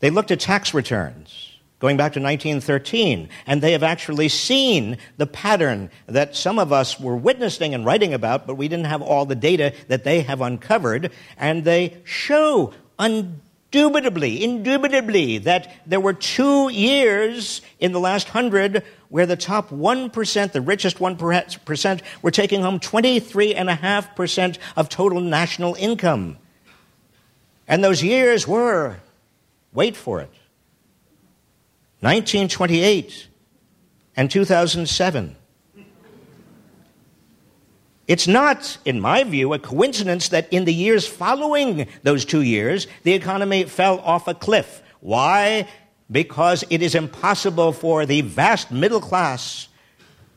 They 0.00 0.10
looked 0.10 0.30
at 0.30 0.40
tax 0.40 0.72
returns 0.74 1.52
going 1.78 1.96
back 1.96 2.12
to 2.12 2.20
1913, 2.20 3.28
and 3.44 3.60
they 3.60 3.72
have 3.72 3.82
actually 3.82 4.28
seen 4.28 4.96
the 5.16 5.26
pattern 5.26 5.90
that 6.06 6.36
some 6.36 6.60
of 6.60 6.72
us 6.72 7.00
were 7.00 7.16
witnessing 7.16 7.74
and 7.74 7.84
writing 7.84 8.14
about, 8.14 8.46
but 8.46 8.54
we 8.54 8.68
didn't 8.68 8.86
have 8.86 9.02
all 9.02 9.26
the 9.26 9.34
data 9.34 9.74
that 9.88 10.04
they 10.04 10.20
have 10.20 10.40
uncovered, 10.40 11.10
and 11.36 11.64
they 11.64 11.96
show 12.04 12.72
undubitably, 13.00 13.40
indubitably, 13.72 14.44
indubitably, 14.44 15.38
that 15.38 15.72
there 15.86 16.00
were 16.00 16.12
two 16.12 16.68
years 16.70 17.62
in 17.80 17.92
the 17.92 18.00
last 18.00 18.28
hundred 18.28 18.84
where 19.08 19.24
the 19.24 19.36
top 19.36 19.70
1%, 19.70 20.52
the 20.52 20.60
richest 20.60 20.98
1%, 20.98 22.02
were 22.20 22.30
taking 22.30 22.60
home 22.60 22.78
23.5% 22.78 24.58
of 24.76 24.88
total 24.90 25.20
national 25.20 25.74
income. 25.76 26.36
And 27.66 27.82
those 27.82 28.02
years 28.02 28.46
were, 28.46 28.96
wait 29.72 29.96
for 29.96 30.20
it, 30.20 30.30
1928 32.00 33.28
and 34.16 34.30
2007. 34.30 35.36
It's 38.08 38.26
not, 38.26 38.78
in 38.84 39.00
my 39.00 39.22
view, 39.24 39.52
a 39.52 39.58
coincidence 39.58 40.28
that 40.30 40.52
in 40.52 40.64
the 40.64 40.74
years 40.74 41.06
following 41.06 41.86
those 42.02 42.24
two 42.24 42.42
years, 42.42 42.86
the 43.04 43.12
economy 43.12 43.64
fell 43.64 44.00
off 44.00 44.26
a 44.26 44.34
cliff. 44.34 44.82
Why? 45.00 45.68
Because 46.10 46.64
it 46.68 46.82
is 46.82 46.94
impossible 46.94 47.72
for 47.72 48.04
the 48.04 48.22
vast 48.22 48.70
middle 48.70 49.00
class 49.00 49.68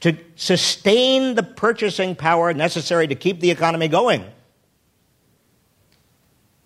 to 0.01 0.15
sustain 0.35 1.35
the 1.35 1.43
purchasing 1.43 2.15
power 2.15 2.53
necessary 2.53 3.07
to 3.07 3.15
keep 3.15 3.39
the 3.39 3.49
economy 3.49 3.87
going 3.87 4.23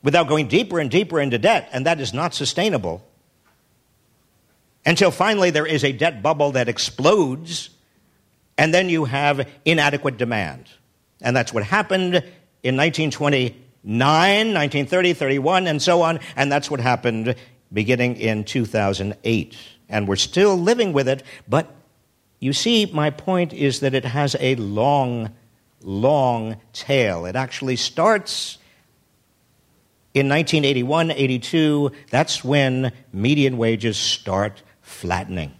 without 0.03 0.27
going 0.27 0.47
deeper 0.47 0.79
and 0.79 0.91
deeper 0.91 1.19
into 1.19 1.38
debt, 1.38 1.69
and 1.71 1.85
that 1.85 1.99
is 2.01 2.13
not 2.13 2.33
sustainable. 2.33 3.05
Until 4.85 5.12
finally 5.12 5.49
there 5.49 5.65
is 5.65 5.83
a 5.83 5.91
debt 5.91 6.21
bubble 6.21 6.51
that 6.53 6.69
explodes, 6.69 7.69
and 8.57 8.73
then 8.73 8.89
you 8.89 9.05
have 9.05 9.47
inadequate 9.65 10.17
demand. 10.17 10.69
And 11.21 11.36
that's 11.36 11.53
what 11.53 11.63
happened 11.63 12.15
in 12.63 12.77
1929, 12.77 13.53
1930, 13.84 15.13
31, 15.13 15.67
and 15.67 15.82
so 15.82 16.01
on. 16.01 16.19
And 16.36 16.51
that's 16.51 16.71
what 16.71 16.79
happened 16.79 17.36
beginning 17.71 18.15
in 18.17 18.43
2008. 18.43 19.58
And 19.89 20.08
we're 20.08 20.15
still 20.15 20.55
living 20.55 20.93
with 20.93 21.08
it. 21.08 21.23
But 21.47 21.73
you 22.39 22.53
see, 22.53 22.86
my 22.86 23.10
point 23.10 23.53
is 23.53 23.82
that 23.82 23.93
it 23.93 24.05
has 24.05 24.36
a 24.39 24.55
long, 24.55 25.32
long 25.82 26.58
tail. 26.73 27.25
It 27.25 27.36
actually 27.36 27.75
starts 27.75 28.58
in 30.13 30.27
1981, 30.27 31.12
82. 31.12 31.91
That's 32.10 32.43
when 32.43 32.91
median 33.13 33.58
wages 33.58 33.97
start 33.97 34.63
flattening. 34.82 35.53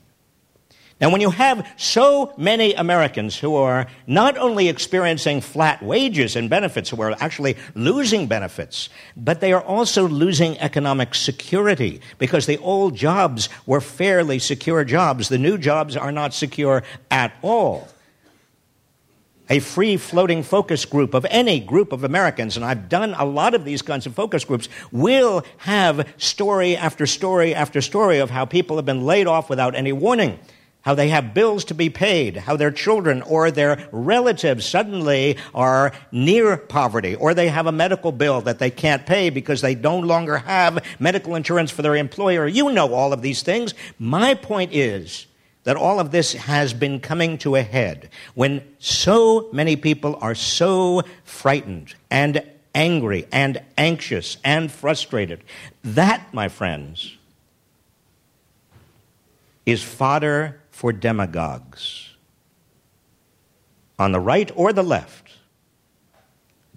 Now, 1.02 1.10
when 1.10 1.22
you 1.22 1.30
have 1.30 1.66
so 1.78 2.34
many 2.36 2.74
Americans 2.74 3.38
who 3.38 3.56
are 3.56 3.88
not 4.06 4.38
only 4.38 4.68
experiencing 4.68 5.40
flat 5.40 5.82
wages 5.82 6.36
and 6.36 6.50
benefits, 6.50 6.90
who 6.90 7.02
are 7.02 7.16
actually 7.22 7.56
losing 7.74 8.28
benefits, 8.28 8.90
but 9.16 9.40
they 9.40 9.54
are 9.54 9.62
also 9.62 10.10
losing 10.10 10.60
economic 10.60 11.16
security 11.16 12.02
because 12.18 12.48
the 12.48 12.58
old 12.58 12.98
jobs 12.98 13.48
were 13.66 13.80
fairly 13.80 14.40
secure 14.40 14.84
jobs. 14.84 15.30
The 15.30 15.38
new 15.38 15.58
jobs 15.58 15.96
are 15.96 16.12
not 16.12 16.34
secure 16.34 16.84
at 17.10 17.34
all. 17.42 17.88
A 19.50 19.60
free 19.60 19.96
floating 19.96 20.44
focus 20.44 20.84
group 20.84 21.14
of 21.14 21.26
any 21.30 21.62
group 21.62 21.94
of 21.94 22.04
Americans, 22.04 22.58
and 22.58 22.66
I've 22.66 22.90
done 22.90 23.14
a 23.14 23.26
lot 23.26 23.56
of 23.56 23.64
these 23.64 23.82
kinds 23.82 24.06
of 24.06 24.14
focus 24.14 24.44
groups, 24.44 24.68
will 24.92 25.46
have 25.60 26.08
story 26.18 26.76
after 26.76 27.08
story 27.08 27.56
after 27.56 27.80
story 27.80 28.20
of 28.20 28.30
how 28.30 28.44
people 28.44 28.76
have 28.76 28.86
been 28.86 29.06
laid 29.06 29.28
off 29.28 29.50
without 29.50 29.76
any 29.76 29.94
warning 29.94 30.38
how 30.82 30.96
they 30.96 31.10
have 31.10 31.34
bills 31.34 31.66
to 31.66 31.74
be 31.74 31.90
paid, 31.90 32.38
how 32.38 32.56
their 32.56 32.72
children 32.72 33.22
or 33.24 33.52
their 33.52 33.88
relatives 33.92 34.66
suddenly 34.66 35.38
are 35.54 35.92
near 36.12 36.56
poverty, 36.58 37.16
or 37.16 37.34
they 37.34 37.50
have 37.50 37.68
a 37.68 37.72
medical 37.72 38.12
bill 38.12 38.42
that 38.42 38.60
they 38.60 38.72
can't 38.72 39.06
pay 39.06 39.30
because 39.30 39.62
they 39.62 39.76
no 39.76 40.00
longer 40.00 40.38
have 40.38 40.84
medical 41.00 41.36
insurance 41.36 41.70
for 41.70 41.82
their 41.82 41.96
employer. 41.96 42.48
You 42.48 42.72
know 42.72 42.94
all 42.94 43.12
of 43.12 43.22
these 43.22 43.44
things. 43.44 43.74
My 43.98 44.34
point 44.34 44.74
is 44.74 45.28
that 45.66 45.76
all 45.76 46.00
of 46.00 46.12
this 46.12 46.34
has 46.34 46.74
been 46.74 47.00
coming 47.00 47.38
to 47.40 47.56
a 47.56 47.62
head 47.62 48.10
when 48.34 48.64
so 48.80 49.50
many 49.52 49.76
people 49.76 50.18
are 50.22 50.36
so 50.36 51.04
frightened 51.26 51.94
and 52.10 52.42
angry 52.74 53.28
and 53.32 53.62
anxious 53.78 54.38
and 54.44 54.72
frustrated. 54.72 55.44
That, 55.84 56.34
my 56.34 56.48
friends, 56.48 57.18
is 59.66 59.84
fodder 59.84 60.62
for 60.80 60.94
demagogues 60.94 62.16
on 64.00 64.14
the 64.14 64.20
right 64.20 64.50
or 64.56 64.72
the 64.72 64.82
left. 64.82 65.30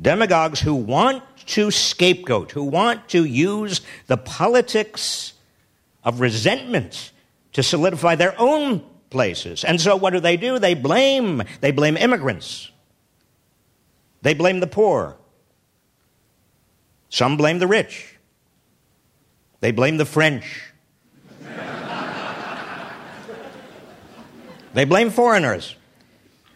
Demagogues 0.01 0.59
who 0.59 0.75
want 0.75 1.23
to 1.47 1.71
scapegoat, 1.71 2.51
who 2.51 2.65
want 2.65 3.09
to 3.11 3.25
use 3.25 3.81
the 4.09 4.17
politics 4.17 5.35
of 6.03 6.21
resentment 6.21 7.13
to 7.53 7.63
solidify 7.63 8.17
their 8.17 8.35
own 8.41 8.85
places. 9.09 9.63
And 9.63 9.81
so 9.81 9.95
what 9.95 10.13
do 10.13 10.19
they 10.19 10.37
do? 10.37 10.59
They 10.59 10.75
blame. 10.75 11.45
They 11.61 11.71
blame 11.71 11.97
immigrants. 11.97 12.73
They 14.23 14.35
blame 14.35 14.59
the 14.59 14.67
poor. 14.67 15.17
Some 17.09 17.37
blame 17.37 17.61
the 17.61 17.69
rich. 17.69 18.17
They 19.61 19.71
blame 19.71 19.97
the 19.97 20.07
French. 20.07 20.72
They 24.75 24.85
blame 24.85 25.11
foreigners. 25.11 25.77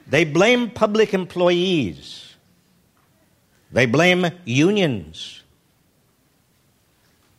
They 0.06 0.24
blame 0.24 0.70
public 0.70 1.12
employees. 1.12 2.34
They 3.72 3.86
blame 3.86 4.26
unions. 4.44 5.42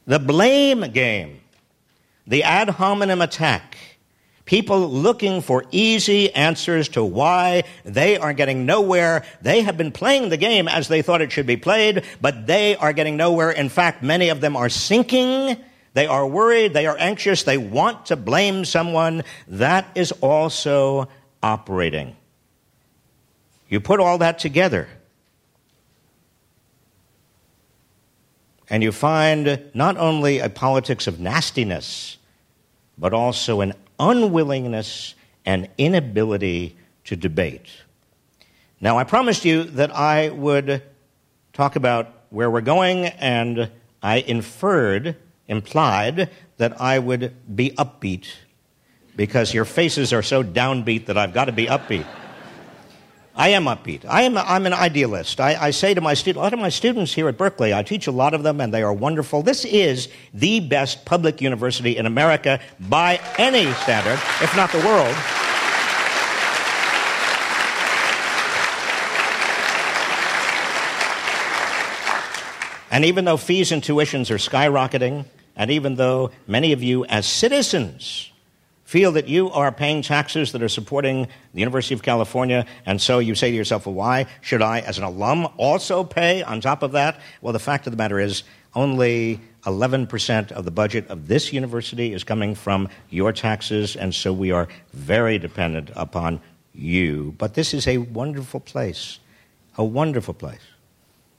The 0.05 0.19
blame 0.19 0.81
game, 0.91 1.41
the 2.25 2.43
ad 2.43 2.69
hominem 2.69 3.21
attack, 3.21 3.77
People 4.47 4.87
looking 4.87 5.41
for 5.41 5.65
easy 5.71 6.33
answers 6.33 6.87
to 6.89 7.03
why 7.03 7.65
they 7.83 8.17
are 8.17 8.31
getting 8.31 8.65
nowhere. 8.65 9.25
They 9.41 9.61
have 9.61 9.75
been 9.75 9.91
playing 9.91 10.29
the 10.29 10.37
game 10.37 10.69
as 10.69 10.87
they 10.87 11.01
thought 11.01 11.21
it 11.21 11.33
should 11.33 11.45
be 11.45 11.57
played, 11.57 12.05
but 12.21 12.47
they 12.47 12.77
are 12.77 12.93
getting 12.93 13.17
nowhere. 13.17 13.51
In 13.51 13.67
fact, 13.67 14.01
many 14.01 14.29
of 14.29 14.39
them 14.39 14.55
are 14.55 14.69
sinking. 14.69 15.57
They 15.97 16.05
are 16.05 16.27
worried. 16.27 16.75
They 16.75 16.85
are 16.85 16.95
anxious. 16.99 17.41
They 17.41 17.57
want 17.57 18.05
to 18.05 18.15
blame 18.15 18.65
someone. 18.65 19.23
That 19.47 19.89
is 19.95 20.11
also 20.21 21.09
operating. 21.41 22.15
You 23.67 23.79
put 23.79 23.99
all 23.99 24.19
that 24.19 24.37
together, 24.37 24.87
and 28.69 28.83
you 28.83 28.91
find 28.91 29.71
not 29.73 29.97
only 29.97 30.37
a 30.37 30.49
politics 30.49 31.07
of 31.07 31.19
nastiness, 31.19 32.19
but 32.95 33.11
also 33.11 33.61
an 33.61 33.73
unwillingness 33.99 35.15
and 35.47 35.67
inability 35.79 36.75
to 37.05 37.15
debate. 37.15 37.69
Now, 38.79 38.99
I 38.99 39.03
promised 39.03 39.45
you 39.45 39.63
that 39.63 39.95
I 39.95 40.29
would 40.29 40.83
talk 41.53 41.75
about 41.75 42.13
where 42.29 42.51
we're 42.51 42.61
going, 42.61 43.07
and 43.07 43.71
I 44.03 44.17
inferred, 44.17 45.15
implied, 45.47 46.29
that 46.57 46.81
I 46.81 46.99
would 46.99 47.35
be 47.55 47.71
upbeat 47.71 48.27
because 49.15 49.53
your 49.53 49.65
faces 49.65 50.13
are 50.13 50.21
so 50.21 50.43
downbeat 50.43 51.07
that 51.07 51.17
I've 51.17 51.33
got 51.33 51.45
to 51.45 51.51
be 51.51 51.65
upbeat. 51.65 52.05
I 53.35 53.49
am 53.49 53.65
upbeat. 53.65 54.03
I 54.03 54.23
am, 54.23 54.35
I'm 54.35 54.65
an 54.65 54.73
idealist. 54.73 55.39
I, 55.39 55.55
I 55.67 55.69
say 55.69 55.93
to 55.93 56.01
my 56.01 56.15
students, 56.15 56.39
a 56.39 56.41
lot 56.41 56.53
of 56.53 56.59
my 56.59 56.69
students 56.69 57.13
here 57.13 57.27
at 57.27 57.37
Berkeley, 57.37 57.71
I 57.71 57.83
teach 57.83 58.07
a 58.07 58.11
lot 58.11 58.33
of 58.33 58.41
them 58.41 58.59
and 58.59 58.73
they 58.73 58.81
are 58.81 58.93
wonderful. 58.93 59.43
This 59.43 59.63
is 59.63 60.09
the 60.33 60.59
best 60.59 61.05
public 61.05 61.39
university 61.39 61.97
in 61.97 62.07
America 62.07 62.59
by 62.79 63.19
any 63.37 63.71
standard, 63.73 64.19
if 64.41 64.55
not 64.55 64.71
the 64.71 64.79
world. 64.79 65.15
And 72.89 73.05
even 73.05 73.25
though 73.25 73.37
fees 73.37 73.71
and 73.71 73.83
tuitions 73.83 74.31
are 74.31 74.37
skyrocketing, 74.37 75.25
and 75.57 75.69
even 75.69 75.95
though 75.95 76.31
many 76.47 76.71
of 76.71 76.81
you 76.81 77.03
as 77.05 77.25
citizens 77.25 78.31
feel 78.85 79.11
that 79.11 79.27
you 79.27 79.51
are 79.51 79.69
paying 79.69 80.01
taxes 80.01 80.53
that 80.53 80.63
are 80.63 80.69
supporting 80.69 81.27
the 81.53 81.59
University 81.59 81.93
of 81.93 82.01
California, 82.01 82.65
and 82.85 83.01
so 83.01 83.19
you 83.19 83.35
say 83.35 83.51
to 83.51 83.57
yourself, 83.57 83.85
well, 83.85 83.95
why 83.95 84.27
should 84.39 84.61
I, 84.61 84.79
as 84.79 84.97
an 84.97 85.03
alum, 85.03 85.45
also 85.57 86.05
pay 86.05 86.41
on 86.41 86.61
top 86.61 86.83
of 86.83 86.93
that? 86.93 87.19
Well, 87.41 87.51
the 87.51 87.59
fact 87.59 87.85
of 87.85 87.91
the 87.91 87.97
matter 87.97 88.17
is, 88.17 88.43
only 88.75 89.41
11% 89.65 90.51
of 90.51 90.63
the 90.63 90.71
budget 90.71 91.07
of 91.09 91.27
this 91.27 91.51
university 91.51 92.13
is 92.13 92.23
coming 92.23 92.55
from 92.55 92.87
your 93.09 93.33
taxes, 93.33 93.95
and 93.97 94.15
so 94.15 94.31
we 94.31 94.51
are 94.51 94.69
very 94.93 95.39
dependent 95.39 95.89
upon 95.95 96.39
you. 96.73 97.35
But 97.37 97.55
this 97.55 97.73
is 97.73 97.87
a 97.87 97.97
wonderful 97.97 98.59
place, 98.59 99.19
a 99.77 99.83
wonderful 99.83 100.33
place. 100.33 100.61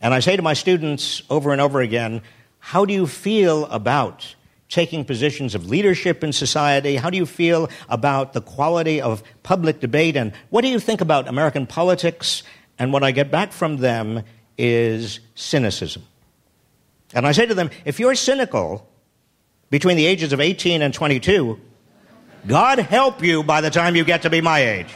And 0.01 0.13
I 0.13 0.21
say 0.21 0.37
to 0.37 0.43
my 0.43 0.55
students 0.55 1.23
over 1.31 1.53
and 1.53 1.61
over 1.61 1.81
again, 1.81 2.23
how 2.69 2.85
do 2.85 2.93
you 2.93 3.07
feel 3.07 3.65
about 3.69 4.35
taking 4.69 5.03
positions 5.03 5.55
of 5.55 5.71
leadership 5.71 6.23
in 6.23 6.35
society? 6.35 6.97
How 6.97 7.09
do 7.09 7.17
you 7.17 7.25
feel 7.25 7.71
about 7.89 8.35
the 8.35 8.43
quality 8.43 9.01
of 9.01 9.23
public 9.43 9.81
debate? 9.81 10.17
And 10.17 10.35
what 10.51 10.61
do 10.61 10.69
you 10.69 10.79
think 10.79 11.01
about 11.01 11.29
American 11.29 11.67
politics? 11.67 12.43
And 12.79 12.93
what 12.93 13.03
I 13.03 13.11
get 13.11 13.31
back 13.31 13.53
from 13.53 13.79
them 13.79 14.23
is 14.59 15.21
cynicism. 15.35 16.03
And 17.15 17.27
I 17.27 17.33
say 17.33 17.47
to 17.47 17.55
them, 17.55 17.71
if 17.87 17.99
you're 17.99 18.15
cynical 18.15 18.87
between 19.71 19.97
the 19.97 20.05
ages 20.05 20.35
of 20.35 20.41
18 20.41 20.83
and 20.83 20.93
22, 20.93 21.59
God 22.47 22.81
help 22.81 23.23
you 23.23 23.43
by 23.43 23.63
the 23.63 23.71
time 23.71 23.97
you 23.97 24.05
get 24.05 24.21
to 24.23 24.31
be 24.31 24.43
my 24.43 24.61
age. 24.61 24.95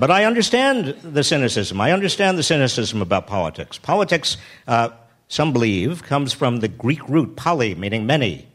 But 0.00 0.10
I 0.10 0.24
understand 0.24 0.96
the 1.02 1.22
cynicism. 1.22 1.78
I 1.78 1.92
understand 1.92 2.38
the 2.38 2.42
cynicism 2.42 3.02
about 3.02 3.26
politics. 3.26 3.76
Politics, 3.76 4.38
uh, 4.66 4.88
some 5.28 5.52
believe, 5.52 6.02
comes 6.04 6.32
from 6.32 6.60
the 6.60 6.68
Greek 6.68 7.06
root 7.06 7.36
poly, 7.36 7.74
meaning 7.74 8.06
many, 8.06 8.48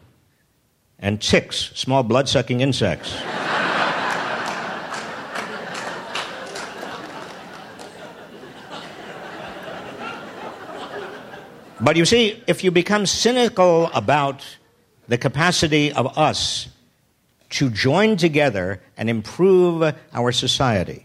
and 0.97 1.21
ticks, 1.21 1.69
small 1.75 2.01
blood 2.01 2.27
sucking 2.27 2.61
insects. 2.61 3.15
but 11.79 11.95
you 11.95 12.05
see, 12.05 12.41
if 12.47 12.63
you 12.63 12.71
become 12.71 13.05
cynical 13.05 13.91
about 13.93 14.43
the 15.07 15.19
capacity 15.19 15.91
of 15.91 16.17
us 16.17 16.69
to 17.51 17.69
join 17.69 18.17
together 18.17 18.81
and 18.97 19.11
improve 19.11 19.93
our 20.11 20.31
society, 20.31 21.04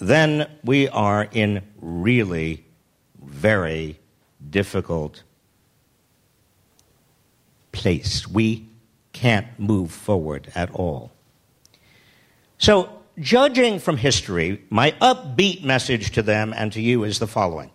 then 0.00 0.50
we 0.64 0.88
are 0.88 1.28
in 1.30 1.62
really 1.80 2.64
very 3.22 3.98
difficult 4.48 5.22
place. 7.72 8.26
We 8.26 8.66
can't 9.12 9.46
move 9.58 9.92
forward 9.92 10.50
at 10.54 10.70
all. 10.72 11.12
So, 12.58 12.90
judging 13.18 13.78
from 13.78 13.96
history, 13.96 14.62
my 14.70 14.92
upbeat 15.02 15.62
message 15.62 16.12
to 16.12 16.22
them 16.22 16.52
and 16.56 16.72
to 16.72 16.80
you 16.80 17.04
is 17.04 17.18
the 17.18 17.26
following. 17.26 17.70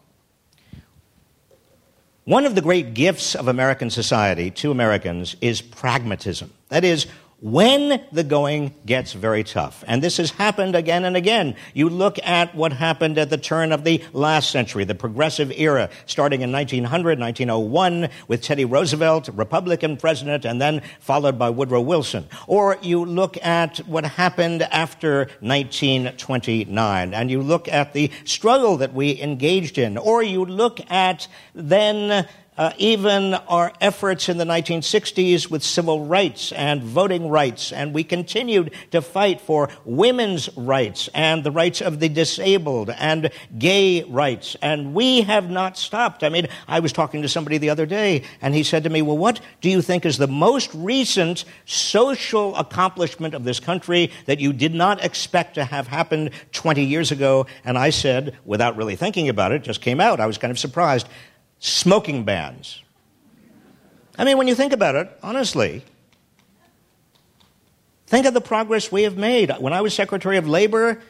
One 2.26 2.45
of 2.45 2.55
the 2.55 2.61
great 2.61 2.95
gifts 2.95 3.36
of 3.36 3.47
American 3.47 3.91
society 3.91 4.49
to 4.51 4.71
Americans 4.71 5.36
is 5.41 5.61
pragmatism. 5.61 6.51
That 6.69 6.84
is, 6.84 7.05
when 7.41 8.01
the 8.11 8.23
going 8.23 8.73
gets 8.86 9.13
very 9.13 9.43
tough. 9.43 9.83
And 9.88 10.01
this 10.01 10.17
has 10.17 10.31
happened 10.31 10.75
again 10.75 11.03
and 11.05 11.17
again. 11.17 11.55
You 11.73 11.89
look 11.89 12.17
at 12.23 12.55
what 12.55 12.73
happened 12.73 13.17
at 13.17 13.29
the 13.29 13.38
turn 13.38 13.71
of 13.71 13.83
the 13.83 14.03
last 14.13 14.51
century, 14.51 14.83
the 14.86 14.95
progressive 14.95 15.51
era, 15.51 15.89
starting 16.05 16.41
in 16.41 16.51
1900, 16.51 17.19
1901, 17.19 18.09
with 18.27 18.41
Teddy 18.41 18.65
Roosevelt, 18.65 19.29
Republican 19.33 19.97
president, 19.97 20.45
and 20.45 20.61
then 20.61 20.81
followed 20.99 21.38
by 21.38 21.49
Woodrow 21.49 21.81
Wilson. 21.81 22.25
Or 22.47 22.77
you 22.81 23.03
look 23.03 23.38
at 23.45 23.77
what 23.79 24.05
happened 24.05 24.63
after 24.63 25.29
1929, 25.41 27.13
and 27.13 27.29
you 27.29 27.41
look 27.41 27.67
at 27.67 27.93
the 27.93 28.11
struggle 28.23 28.77
that 28.77 28.93
we 28.93 29.21
engaged 29.21 29.77
in. 29.77 29.97
Or 29.97 30.23
you 30.23 30.45
look 30.45 30.79
at 30.89 31.27
then 31.53 32.27
uh, 32.57 32.71
even 32.77 33.33
our 33.33 33.73
efforts 33.81 34.29
in 34.29 34.37
the 34.37 34.45
1960s 34.45 35.49
with 35.49 35.63
civil 35.63 36.05
rights 36.05 36.51
and 36.53 36.81
voting 36.81 37.29
rights, 37.29 37.71
and 37.71 37.93
we 37.93 38.03
continued 38.03 38.71
to 38.91 39.01
fight 39.01 39.41
for 39.41 39.69
women's 39.83 40.49
rights 40.57 41.09
and 41.13 41.43
the 41.43 41.51
rights 41.51 41.81
of 41.81 41.99
the 41.99 42.09
disabled 42.09 42.89
and 42.89 43.29
gay 43.57 44.03
rights, 44.03 44.55
and 44.61 44.93
we 44.93 45.21
have 45.21 45.49
not 45.49 45.77
stopped. 45.77 46.23
I 46.23 46.29
mean, 46.29 46.47
I 46.67 46.79
was 46.79 46.93
talking 46.93 47.21
to 47.23 47.29
somebody 47.29 47.57
the 47.57 47.69
other 47.69 47.85
day, 47.85 48.23
and 48.41 48.53
he 48.53 48.63
said 48.63 48.83
to 48.83 48.89
me, 48.89 49.01
Well, 49.01 49.17
what 49.17 49.41
do 49.61 49.69
you 49.69 49.81
think 49.81 50.05
is 50.05 50.17
the 50.17 50.27
most 50.27 50.73
recent 50.73 51.43
social 51.65 52.55
accomplishment 52.55 53.33
of 53.33 53.43
this 53.43 53.59
country 53.59 54.11
that 54.25 54.39
you 54.39 54.53
did 54.53 54.73
not 54.73 55.03
expect 55.03 55.55
to 55.55 55.65
have 55.65 55.87
happened 55.87 56.31
20 56.53 56.83
years 56.83 57.11
ago? 57.11 57.47
And 57.63 57.77
I 57.77 57.89
said, 57.89 58.37
without 58.45 58.77
really 58.77 58.95
thinking 58.95 59.29
about 59.29 59.51
it, 59.51 59.63
just 59.63 59.81
came 59.81 59.99
out. 59.99 60.19
I 60.19 60.25
was 60.25 60.37
kind 60.37 60.51
of 60.51 60.59
surprised 60.59 61.07
smoking 61.59 62.23
bans. 62.23 62.81
I 64.17 64.23
mean, 64.23 64.37
when 64.37 64.47
you 64.47 64.55
think 64.55 64.73
about 64.73 64.95
it, 64.95 65.09
honestly, 65.21 65.83
think 68.07 68.25
of 68.25 68.33
the 68.33 68.41
progress 68.41 68.91
we 68.91 69.03
have 69.03 69.17
made. 69.17 69.51
When 69.59 69.73
I 69.73 69.81
was 69.81 69.93
Secretary 69.93 70.37
of 70.37 70.47
Labor, 70.47 71.01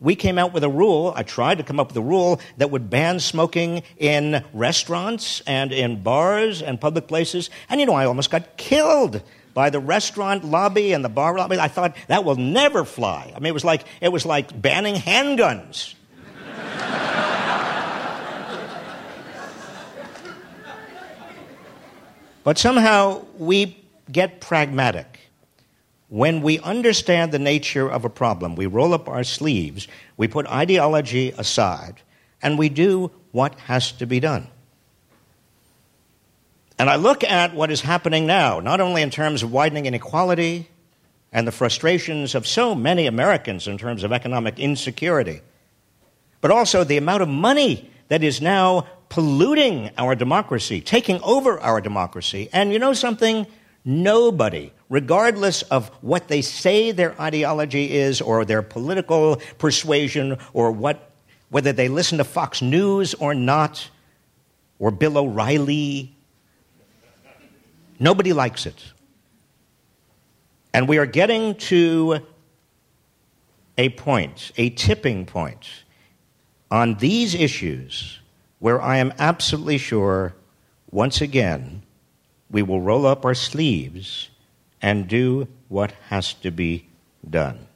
we 0.00 0.14
came 0.14 0.38
out 0.38 0.52
with 0.52 0.64
a 0.64 0.68
rule, 0.68 1.12
I 1.14 1.22
tried 1.22 1.58
to 1.58 1.64
come 1.64 1.78
up 1.78 1.88
with 1.88 1.96
a 1.96 2.02
rule 2.02 2.40
that 2.56 2.70
would 2.70 2.88
ban 2.88 3.20
smoking 3.20 3.82
in 3.98 4.44
restaurants 4.54 5.42
and 5.46 5.72
in 5.72 6.02
bars 6.02 6.62
and 6.62 6.80
public 6.80 7.06
places. 7.06 7.50
And 7.68 7.80
you 7.80 7.86
know, 7.86 7.94
I 7.94 8.06
almost 8.06 8.30
got 8.30 8.56
killed 8.56 9.22
by 9.52 9.68
the 9.68 9.80
restaurant 9.80 10.44
lobby 10.44 10.92
and 10.92 11.04
the 11.04 11.08
bar 11.08 11.36
lobby. 11.36 11.58
I 11.58 11.68
thought 11.68 11.96
that 12.06 12.24
will 12.24 12.36
never 12.36 12.84
fly. 12.84 13.32
I 13.34 13.40
mean, 13.40 13.50
it 13.50 13.54
was 13.54 13.64
like, 13.64 13.84
it 14.00 14.10
was 14.10 14.24
like 14.24 14.58
banning 14.60 14.94
handguns. 14.94 15.94
But 22.42 22.58
somehow 22.58 23.24
we 23.36 23.76
get 24.10 24.40
pragmatic. 24.40 25.18
When 26.08 26.42
we 26.42 26.58
understand 26.58 27.30
the 27.30 27.38
nature 27.38 27.88
of 27.88 28.04
a 28.04 28.10
problem, 28.10 28.56
we 28.56 28.66
roll 28.66 28.94
up 28.94 29.08
our 29.08 29.22
sleeves, 29.22 29.86
we 30.16 30.26
put 30.26 30.46
ideology 30.46 31.32
aside, 31.36 32.00
and 32.42 32.58
we 32.58 32.68
do 32.68 33.12
what 33.30 33.54
has 33.60 33.92
to 33.92 34.06
be 34.06 34.18
done. 34.18 34.48
And 36.80 36.88
I 36.88 36.96
look 36.96 37.22
at 37.22 37.54
what 37.54 37.70
is 37.70 37.82
happening 37.82 38.26
now, 38.26 38.58
not 38.58 38.80
only 38.80 39.02
in 39.02 39.10
terms 39.10 39.42
of 39.42 39.52
widening 39.52 39.86
inequality 39.86 40.68
and 41.30 41.46
the 41.46 41.52
frustrations 41.52 42.34
of 42.34 42.46
so 42.46 42.74
many 42.74 43.06
Americans 43.06 43.68
in 43.68 43.78
terms 43.78 44.02
of 44.02 44.12
economic 44.12 44.58
insecurity, 44.58 45.42
but 46.40 46.50
also 46.50 46.82
the 46.82 46.96
amount 46.96 47.22
of 47.22 47.28
money 47.28 47.90
that 48.08 48.24
is 48.24 48.40
now 48.40 48.86
polluting 49.10 49.90
our 49.98 50.14
democracy, 50.14 50.80
taking 50.80 51.20
over 51.22 51.60
our 51.60 51.82
democracy. 51.82 52.48
And 52.52 52.72
you 52.72 52.78
know 52.78 52.94
something? 52.94 53.46
Nobody, 53.84 54.72
regardless 54.88 55.62
of 55.62 55.88
what 56.00 56.28
they 56.28 56.40
say 56.40 56.92
their 56.92 57.20
ideology 57.20 57.92
is 57.92 58.20
or 58.20 58.44
their 58.44 58.62
political 58.62 59.36
persuasion 59.58 60.38
or 60.52 60.70
what, 60.70 61.10
whether 61.50 61.72
they 61.72 61.88
listen 61.88 62.18
to 62.18 62.24
Fox 62.24 62.62
News 62.62 63.12
or 63.14 63.34
not, 63.34 63.90
or 64.78 64.90
Bill 64.90 65.18
O'Reilly, 65.18 66.14
nobody 67.98 68.32
likes 68.32 68.64
it. 68.64 68.82
And 70.72 70.88
we 70.88 70.98
are 70.98 71.06
getting 71.06 71.56
to 71.56 72.20
a 73.76 73.88
point, 73.88 74.52
a 74.56 74.70
tipping 74.70 75.26
point, 75.26 75.68
on 76.70 76.94
these 76.94 77.34
issues 77.34 78.20
where 78.60 78.80
I 78.80 78.98
am 78.98 79.12
absolutely 79.18 79.78
sure, 79.78 80.34
once 80.90 81.20
again, 81.20 81.82
we 82.50 82.62
will 82.62 82.80
roll 82.80 83.06
up 83.06 83.24
our 83.24 83.34
sleeves 83.34 84.28
and 84.80 85.08
do 85.08 85.48
what 85.68 85.92
has 86.08 86.34
to 86.34 86.50
be 86.50 86.86
done. 87.28 87.66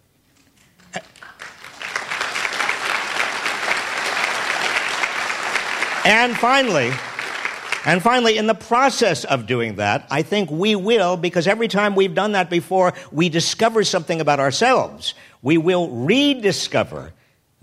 And 6.07 6.37
finally, 6.37 6.93
and 7.87 8.03
finally, 8.03 8.37
in 8.37 8.47
the 8.47 8.55
process 8.55 9.25
of 9.25 9.47
doing 9.47 9.77
that, 9.77 10.07
I 10.11 10.23
think 10.23 10.51
we 10.51 10.77
will, 10.77 11.17
because 11.17 11.47
every 11.47 11.69
time 11.69 11.95
we've 11.95 12.15
done 12.15 12.33
that 12.33 12.51
before, 12.51 12.93
we 13.11 13.31
discover 13.31 13.85
something 13.85 14.21
about 14.21 14.39
ourselves. 14.39 15.15
We 15.41 15.57
will 15.57 15.89
rediscover 15.89 17.13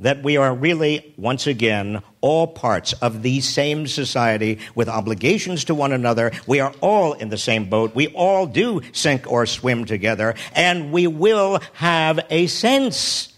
that 0.01 0.23
we 0.23 0.35
are 0.35 0.53
really, 0.53 1.13
once 1.15 1.47
again, 1.47 2.01
all 2.21 2.47
parts 2.47 2.93
of 2.93 3.21
the 3.21 3.39
same 3.39 3.87
society 3.87 4.59
with 4.75 4.89
obligations 4.89 5.63
to 5.65 5.75
one 5.75 5.91
another. 5.91 6.31
We 6.47 6.59
are 6.59 6.73
all 6.81 7.13
in 7.13 7.29
the 7.29 7.37
same 7.37 7.69
boat. 7.69 7.95
We 7.95 8.07
all 8.09 8.47
do 8.47 8.81
sink 8.91 9.31
or 9.31 9.45
swim 9.45 9.85
together. 9.85 10.35
And 10.53 10.91
we 10.91 11.07
will 11.07 11.59
have 11.73 12.19
a 12.29 12.47
sense 12.47 13.33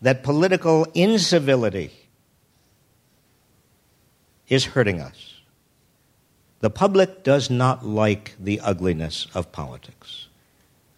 that 0.00 0.22
political 0.22 0.86
incivility 0.94 1.92
is 4.48 4.64
hurting 4.64 5.00
us. 5.00 5.34
The 6.60 6.70
public 6.70 7.22
does 7.22 7.50
not 7.50 7.86
like 7.86 8.34
the 8.40 8.60
ugliness 8.60 9.26
of 9.34 9.52
politics. 9.52 10.28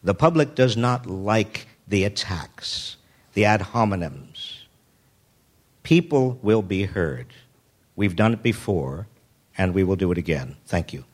The 0.03 0.14
public 0.14 0.55
does 0.55 0.76
not 0.76 1.07
like 1.07 1.66
the 1.86 2.05
attacks, 2.05 2.96
the 3.34 3.44
ad 3.44 3.61
hominems 3.61 4.31
people 5.82 6.38
will 6.42 6.62
be 6.62 6.84
heard. 6.84 7.26
We've 7.96 8.16
done 8.16 8.32
it 8.32 8.42
before, 8.42 9.06
and 9.56 9.74
we 9.74 9.84
will 9.84 9.96
do 9.96 10.12
it 10.12 10.18
again. 10.18 10.56
Thank 10.66 10.92
you. 10.92 11.04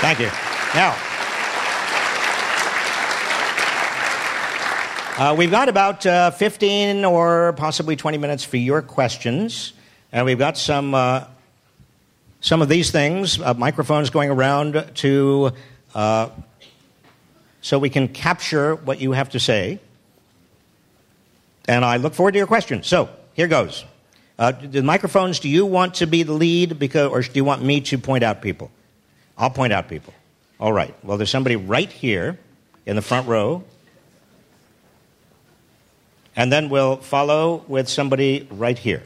Thank 0.00 0.20
you. 0.20 0.30
Now, 0.72 0.94
Uh, 5.18 5.34
we've 5.34 5.50
got 5.50 5.70
about 5.70 6.04
uh, 6.04 6.30
15 6.30 7.06
or 7.06 7.54
possibly 7.54 7.96
20 7.96 8.18
minutes 8.18 8.44
for 8.44 8.58
your 8.58 8.82
questions. 8.82 9.72
And 10.12 10.26
we've 10.26 10.38
got 10.38 10.58
some, 10.58 10.94
uh, 10.94 11.24
some 12.42 12.60
of 12.60 12.68
these 12.68 12.90
things, 12.90 13.40
uh, 13.40 13.54
microphones 13.54 14.10
going 14.10 14.28
around 14.28 14.90
to, 14.96 15.52
uh, 15.94 16.28
so 17.62 17.78
we 17.78 17.88
can 17.88 18.08
capture 18.08 18.74
what 18.74 19.00
you 19.00 19.12
have 19.12 19.30
to 19.30 19.40
say. 19.40 19.80
And 21.66 21.82
I 21.82 21.96
look 21.96 22.12
forward 22.12 22.32
to 22.32 22.38
your 22.38 22.46
questions. 22.46 22.86
So 22.86 23.08
here 23.32 23.48
goes. 23.48 23.86
Uh, 24.38 24.52
the 24.52 24.82
microphones, 24.82 25.40
do 25.40 25.48
you 25.48 25.64
want 25.64 25.94
to 25.94 26.06
be 26.06 26.24
the 26.24 26.34
lead 26.34 26.78
because, 26.78 27.10
or 27.10 27.22
do 27.22 27.30
you 27.32 27.44
want 27.44 27.62
me 27.62 27.80
to 27.80 27.96
point 27.96 28.22
out 28.22 28.42
people? 28.42 28.70
I'll 29.38 29.48
point 29.48 29.72
out 29.72 29.88
people. 29.88 30.12
All 30.60 30.74
right. 30.74 30.94
Well, 31.02 31.16
there's 31.16 31.30
somebody 31.30 31.56
right 31.56 31.90
here 31.90 32.38
in 32.84 32.96
the 32.96 33.02
front 33.02 33.26
row. 33.28 33.64
And 36.36 36.52
then 36.52 36.68
we'll 36.68 36.98
follow 36.98 37.64
with 37.66 37.88
somebody 37.88 38.46
right 38.50 38.78
here. 38.78 39.02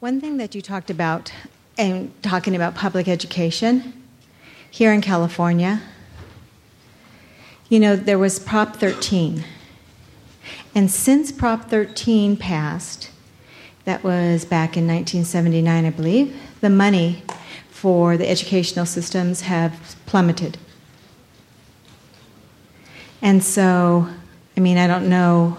One 0.00 0.20
thing 0.20 0.36
that 0.36 0.54
you 0.54 0.60
talked 0.60 0.90
about, 0.90 1.32
and 1.78 2.12
talking 2.22 2.56
about 2.56 2.74
public 2.74 3.06
education 3.06 3.94
here 4.68 4.92
in 4.92 5.00
California, 5.00 5.80
you 7.68 7.80
know, 7.80 7.94
there 7.94 8.18
was 8.18 8.38
Prop 8.40 8.76
13. 8.76 9.44
And 10.74 10.90
since 10.90 11.30
Prop 11.30 11.70
13 11.70 12.36
passed, 12.36 13.11
that 13.84 14.04
was 14.04 14.44
back 14.44 14.76
in 14.76 14.86
1979, 14.86 15.84
I 15.84 15.90
believe. 15.90 16.40
The 16.60 16.70
money 16.70 17.22
for 17.70 18.16
the 18.16 18.28
educational 18.28 18.86
systems 18.86 19.42
have 19.42 19.96
plummeted. 20.06 20.56
And 23.20 23.42
so, 23.42 24.08
I 24.56 24.60
mean, 24.60 24.78
I 24.78 24.86
don't 24.86 25.08
know 25.08 25.58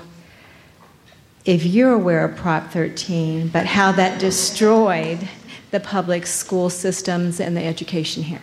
if 1.45 1.65
you're 1.65 1.93
aware 1.93 2.24
of 2.24 2.38
Prop 2.38 2.71
13, 2.71 3.49
but 3.49 3.65
how 3.65 3.91
that 3.93 4.19
destroyed 4.19 5.28
the 5.71 5.80
public 5.80 6.26
school 6.26 6.69
systems 6.69 7.39
and 7.39 7.57
the 7.57 7.63
education 7.63 8.24
here. 8.24 8.41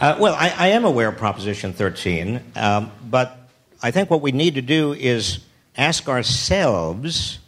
Uh, 0.00 0.16
well, 0.20 0.34
I, 0.34 0.54
I, 0.56 0.68
am 0.68 0.84
aware 0.84 1.08
of 1.08 1.16
Proposition 1.16 1.72
13, 1.72 2.40
um, 2.54 2.92
but 3.10 3.36
I 3.82 3.90
think 3.90 4.10
what 4.10 4.20
we 4.20 4.30
need 4.30 4.54
to 4.54 4.62
do 4.62 4.92
is 4.92 5.40
ask 5.76 6.08
ourselves 6.08 7.40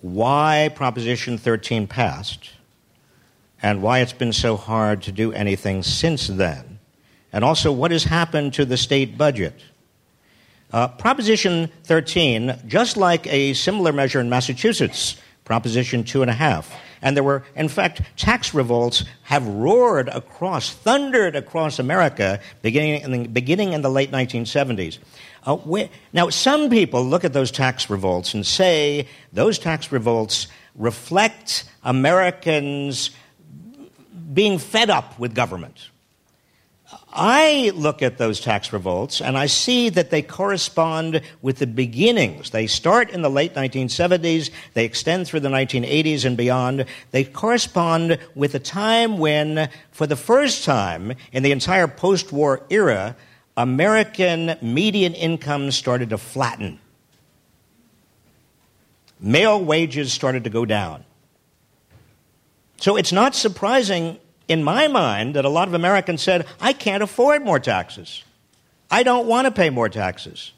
why 0.00 0.70
Proposition 0.74 1.38
13 1.38 1.86
passed 1.86 2.50
and 3.62 3.82
why 3.82 4.00
it's 4.00 4.12
been 4.12 4.32
so 4.32 4.56
hard 4.56 5.02
to 5.02 5.12
do 5.12 5.32
anything 5.32 5.82
since 5.82 6.26
then, 6.26 6.78
and 7.32 7.44
also 7.44 7.72
what 7.72 7.90
has 7.90 8.04
happened 8.04 8.54
to 8.54 8.64
the 8.64 8.76
state 8.76 9.16
budget. 9.16 9.54
Uh, 10.72 10.88
Proposition 10.88 11.70
13, 11.84 12.60
just 12.66 12.96
like 12.96 13.26
a 13.28 13.54
similar 13.54 13.92
measure 13.92 14.20
in 14.20 14.28
Massachusetts, 14.28 15.16
Proposition 15.44 16.04
2.5, 16.04 16.66
and 17.02 17.16
there 17.16 17.24
were, 17.24 17.44
in 17.54 17.68
fact, 17.68 18.02
tax 18.16 18.52
revolts 18.52 19.04
have 19.22 19.46
roared 19.46 20.08
across, 20.08 20.72
thundered 20.74 21.36
across 21.36 21.78
America 21.78 22.40
beginning 22.62 23.02
in 23.02 23.10
the, 23.12 23.28
beginning 23.28 23.72
in 23.72 23.82
the 23.82 23.90
late 23.90 24.10
1970s. 24.10 24.98
Uh, 25.46 25.56
where, 25.58 25.88
now, 26.12 26.28
some 26.28 26.68
people 26.68 27.04
look 27.04 27.24
at 27.24 27.32
those 27.32 27.52
tax 27.52 27.88
revolts 27.88 28.34
and 28.34 28.44
say 28.44 29.06
those 29.32 29.58
tax 29.60 29.92
revolts 29.92 30.48
reflect 30.74 31.64
Americans 31.84 33.10
being 34.34 34.58
fed 34.58 34.90
up 34.90 35.18
with 35.20 35.34
government. 35.34 35.88
I 37.12 37.72
look 37.74 38.02
at 38.02 38.18
those 38.18 38.40
tax 38.40 38.72
revolts 38.72 39.22
and 39.22 39.38
I 39.38 39.46
see 39.46 39.88
that 39.88 40.10
they 40.10 40.20
correspond 40.20 41.22
with 41.40 41.58
the 41.58 41.66
beginnings. 41.66 42.50
They 42.50 42.66
start 42.66 43.10
in 43.10 43.22
the 43.22 43.30
late 43.30 43.54
1970s, 43.54 44.50
they 44.74 44.84
extend 44.84 45.26
through 45.26 45.40
the 45.40 45.48
1980s 45.48 46.24
and 46.24 46.36
beyond. 46.36 46.84
They 47.12 47.24
correspond 47.24 48.18
with 48.34 48.54
a 48.54 48.58
time 48.58 49.18
when, 49.18 49.70
for 49.92 50.06
the 50.06 50.16
first 50.16 50.64
time 50.64 51.14
in 51.32 51.42
the 51.42 51.52
entire 51.52 51.88
post 51.88 52.32
war 52.32 52.62
era, 52.68 53.16
American 53.56 54.56
median 54.60 55.14
income 55.14 55.70
started 55.70 56.10
to 56.10 56.18
flatten. 56.18 56.78
Male 59.18 59.64
wages 59.64 60.12
started 60.12 60.44
to 60.44 60.50
go 60.50 60.66
down. 60.66 61.04
So 62.76 62.96
it's 62.96 63.12
not 63.12 63.34
surprising 63.34 64.18
in 64.46 64.62
my 64.62 64.88
mind 64.88 65.34
that 65.34 65.46
a 65.46 65.48
lot 65.48 65.68
of 65.68 65.74
Americans 65.74 66.22
said, 66.22 66.46
I 66.60 66.74
can't 66.74 67.02
afford 67.02 67.42
more 67.42 67.58
taxes. 67.58 68.22
I 68.90 69.02
don't 69.02 69.26
want 69.26 69.46
to 69.46 69.50
pay 69.50 69.70
more 69.70 69.88
taxes. 69.88 70.52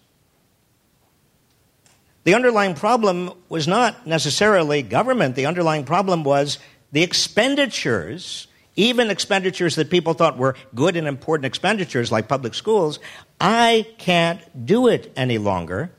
The 2.24 2.34
underlying 2.34 2.74
problem 2.74 3.32
was 3.49 3.68
not 3.68 4.07
necessarily 4.07 4.82
government, 4.82 5.36
the 5.36 5.46
underlying 5.46 5.84
problem 5.84 6.24
was 6.24 6.59
the 6.92 7.03
expenditures 7.03 8.47
even 8.79 9.11
expenditures 9.11 9.74
that 9.74 9.91
people 9.91 10.14
thought 10.14 10.39
were 10.39 10.55
good 10.72 10.97
and 10.97 11.09
important 11.09 11.45
expenditures, 11.45 12.12
like 12.12 12.29
public 12.29 12.55
schools, 12.55 13.01
I 13.41 13.89
can't 13.99 14.41
do 14.64 14.87
it 14.87 15.12
any 15.16 15.37
longer. 15.37 15.91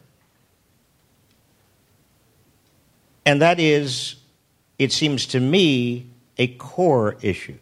And 3.26 3.42
that 3.42 3.60
is, 3.60 4.16
it 4.80 4.94
seems 4.94 5.26
to 5.28 5.42
me, 5.42 6.08
a 6.38 6.48
core 6.48 7.18
issue. 7.22 7.58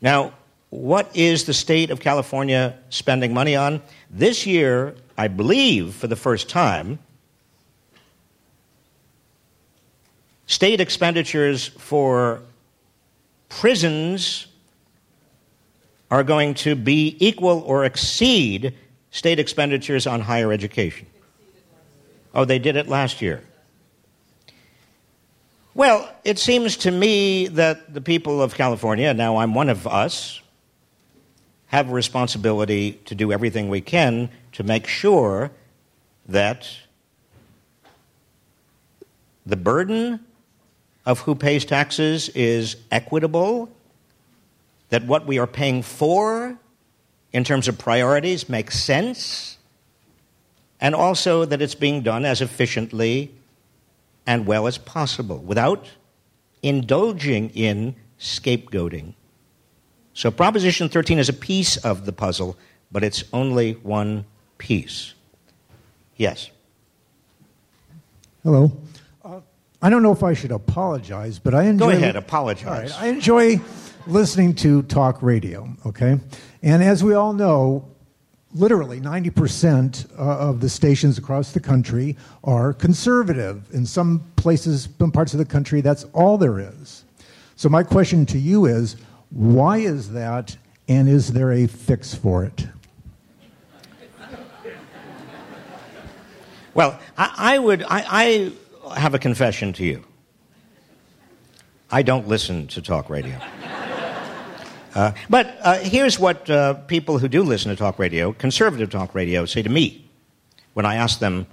Now, 0.00 0.32
what 0.70 1.10
is 1.16 1.46
the 1.46 1.54
state 1.54 1.90
of 1.90 1.98
California 1.98 2.78
spending 2.90 3.34
money 3.34 3.56
on? 3.56 3.82
This 4.08 4.46
year, 4.46 4.94
I 5.16 5.26
believe, 5.26 5.94
for 5.96 6.06
the 6.06 6.14
first 6.14 6.48
time, 6.48 7.00
state 10.46 10.80
expenditures 10.80 11.66
for 11.66 12.42
prisons 13.48 14.46
are 16.10 16.22
going 16.22 16.54
to 16.54 16.74
be 16.74 17.16
equal 17.18 17.60
or 17.60 17.84
exceed 17.84 18.74
state 19.10 19.38
expenditures 19.38 20.06
on 20.06 20.20
higher 20.20 20.52
education. 20.52 21.06
Oh, 22.34 22.44
they 22.44 22.58
did 22.58 22.76
it 22.76 22.88
last 22.88 23.20
year. 23.20 23.42
Well, 25.74 26.10
it 26.24 26.38
seems 26.38 26.76
to 26.78 26.90
me 26.90 27.46
that 27.48 27.94
the 27.94 28.00
people 28.00 28.42
of 28.42 28.54
California, 28.54 29.14
now 29.14 29.36
I'm 29.36 29.54
one 29.54 29.68
of 29.68 29.86
us, 29.86 30.40
have 31.66 31.90
a 31.90 31.92
responsibility 31.92 32.92
to 33.04 33.14
do 33.14 33.30
everything 33.30 33.68
we 33.68 33.80
can 33.80 34.30
to 34.52 34.62
make 34.62 34.86
sure 34.86 35.52
that 36.26 36.68
the 39.46 39.56
burden 39.56 40.20
of 41.08 41.20
who 41.20 41.34
pays 41.34 41.64
taxes 41.64 42.28
is 42.28 42.76
equitable, 42.92 43.70
that 44.90 45.06
what 45.06 45.26
we 45.26 45.38
are 45.38 45.46
paying 45.46 45.82
for 45.82 46.58
in 47.32 47.44
terms 47.44 47.66
of 47.66 47.78
priorities 47.78 48.46
makes 48.50 48.78
sense, 48.78 49.56
and 50.82 50.94
also 50.94 51.46
that 51.46 51.62
it's 51.62 51.74
being 51.74 52.02
done 52.02 52.26
as 52.26 52.42
efficiently 52.42 53.34
and 54.26 54.46
well 54.46 54.66
as 54.66 54.76
possible 54.76 55.38
without 55.38 55.88
indulging 56.62 57.48
in 57.50 57.96
scapegoating. 58.20 59.14
So, 60.12 60.30
Proposition 60.30 60.90
13 60.90 61.18
is 61.18 61.30
a 61.30 61.32
piece 61.32 61.78
of 61.78 62.04
the 62.04 62.12
puzzle, 62.12 62.58
but 62.92 63.02
it's 63.02 63.24
only 63.32 63.72
one 63.82 64.26
piece. 64.58 65.14
Yes. 66.18 66.50
Hello. 68.42 68.76
I 69.80 69.90
don't 69.90 70.02
know 70.02 70.12
if 70.12 70.24
I 70.24 70.34
should 70.34 70.50
apologize, 70.50 71.38
but 71.38 71.54
I 71.54 71.64
enjoy. 71.64 71.92
Go 71.92 71.96
ahead, 71.96 72.16
apologize. 72.16 72.92
I 72.92 73.06
enjoy 73.06 73.60
listening 74.08 74.54
to 74.56 74.82
talk 74.82 75.22
radio, 75.22 75.68
okay? 75.86 76.18
And 76.62 76.82
as 76.82 77.04
we 77.04 77.14
all 77.14 77.32
know, 77.32 77.88
literally 78.54 79.00
90% 79.00 80.10
uh, 80.18 80.22
of 80.22 80.60
the 80.60 80.68
stations 80.68 81.16
across 81.16 81.52
the 81.52 81.60
country 81.60 82.16
are 82.42 82.72
conservative. 82.72 83.72
In 83.72 83.86
some 83.86 84.24
places, 84.34 84.88
some 84.98 85.12
parts 85.12 85.32
of 85.32 85.38
the 85.38 85.44
country, 85.44 85.80
that's 85.80 86.04
all 86.12 86.38
there 86.38 86.58
is. 86.58 87.04
So, 87.54 87.68
my 87.68 87.82
question 87.84 88.26
to 88.26 88.38
you 88.38 88.66
is 88.66 88.96
why 89.30 89.78
is 89.78 90.12
that, 90.12 90.56
and 90.88 91.08
is 91.08 91.32
there 91.32 91.52
a 91.52 91.66
fix 91.66 92.14
for 92.14 92.44
it? 92.44 92.66
Well, 96.74 96.98
I, 97.16 97.34
I 97.36 97.58
would, 97.58 97.82
I, 97.82 98.04
I 98.08 98.52
have 98.90 99.14
a 99.14 99.18
confession 99.18 99.72
to 99.74 99.84
you. 99.84 100.04
I 101.90 102.02
don't 102.02 102.28
listen 102.28 102.66
to 102.68 102.82
talk 102.82 103.10
radio. 103.10 103.38
Uh, 104.94 105.12
but 105.28 105.58
uh, 105.60 105.78
here's 105.80 106.18
what 106.18 106.48
uh, 106.50 106.74
people 106.74 107.18
who 107.18 107.28
do 107.28 107.42
listen 107.42 107.70
to 107.70 107.76
talk 107.76 107.98
radio, 107.98 108.32
conservative 108.32 108.90
talk 108.90 109.14
radio, 109.14 109.44
say 109.44 109.62
to 109.62 109.68
me 109.68 110.04
when 110.72 110.86
I 110.86 110.96
ask 110.96 111.20
them 111.20 111.46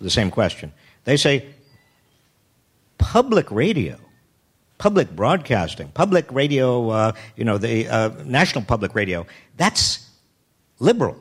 the 0.00 0.10
same 0.10 0.30
question. 0.30 0.72
They 1.04 1.16
say, 1.16 1.46
public 2.98 3.50
radio 3.52 3.98
public 4.78 5.10
broadcasting, 5.14 5.88
public 5.88 6.30
radio, 6.32 6.88
uh, 6.90 7.12
you 7.36 7.44
know, 7.44 7.58
the 7.58 7.88
uh, 7.88 8.10
national 8.24 8.64
public 8.64 8.94
radio, 8.94 9.26
that's 9.56 10.08
liberal. 10.78 11.16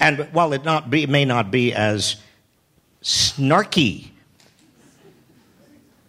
And 0.00 0.28
while 0.32 0.52
it 0.52 0.64
not 0.64 0.90
be, 0.90 1.06
may 1.06 1.24
not 1.24 1.50
be 1.50 1.72
as 1.72 2.16
snarky 3.02 4.10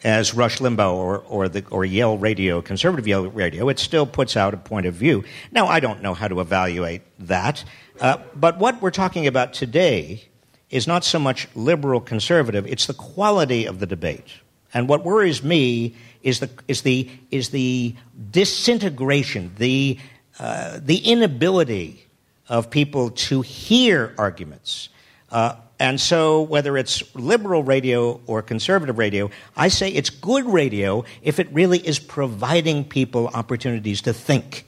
as 0.04 0.36
Rush 0.36 0.60
Limbaugh 0.60 0.94
or, 0.94 1.18
or, 1.28 1.50
the, 1.50 1.66
or 1.72 1.84
Yale 1.84 2.18
Radio, 2.18 2.62
conservative 2.62 3.08
Yale 3.08 3.28
Radio, 3.28 3.70
it 3.70 3.80
still 3.80 4.06
puts 4.06 4.38
out 4.38 4.54
a 4.54 4.58
point 4.58 4.86
of 4.86 4.94
view. 4.94 5.24
Now, 5.52 5.66
I 5.66 5.80
don't 5.80 6.04
know 6.04 6.14
how 6.14 6.28
to 6.28 6.42
evaluate 6.42 7.02
that, 7.20 7.64
uh, 8.00 8.18
but 8.36 8.60
what 8.60 8.82
we're 8.82 8.92
talking 8.92 9.26
about 9.26 9.54
today 9.54 10.24
is 10.70 10.86
not 10.86 11.04
so 11.04 11.18
much 11.18 11.48
liberal 11.56 12.00
conservative, 12.00 12.68
it's 12.68 12.86
the 12.86 12.94
quality 12.94 13.66
of 13.66 13.80
the 13.80 13.88
debate. 13.88 14.28
And 14.76 14.88
what 14.88 15.04
worries 15.04 15.44
me 15.44 15.96
is 16.22 16.40
the, 16.40 16.50
is 16.68 16.84
the, 16.84 17.10
is 17.32 17.50
the 17.50 17.96
disintegration, 18.30 19.54
the, 19.58 19.98
uh, 20.40 20.80
the 20.84 20.98
inability 20.98 22.05
of 22.48 22.70
people 22.70 23.12
to 23.12 23.42
hear 23.42 24.14
arguments. 24.18 24.90
Uh, 25.32 25.56
and 25.80 26.00
so, 26.00 26.42
whether 26.42 26.78
it's 26.78 27.04
liberal 27.16 27.64
radio 27.64 28.22
or 28.28 28.42
conservative 28.42 28.98
radio, 28.98 29.30
I 29.58 29.68
say 29.68 29.90
it's 29.90 30.10
good 30.10 30.46
radio 30.46 31.04
if 31.22 31.40
it 31.40 31.50
really 31.52 31.80
is 31.80 32.00
providing 32.00 32.86
people 32.86 33.28
opportunities 33.28 34.02
to 34.04 34.14
think. 34.14 34.66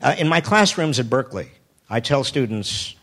Uh, 0.00 0.14
in 0.18 0.28
my 0.28 0.40
classrooms 0.40 0.98
at 0.98 1.10
Berkeley, 1.10 1.50
I 1.90 2.00
tell 2.00 2.24
students 2.24 2.94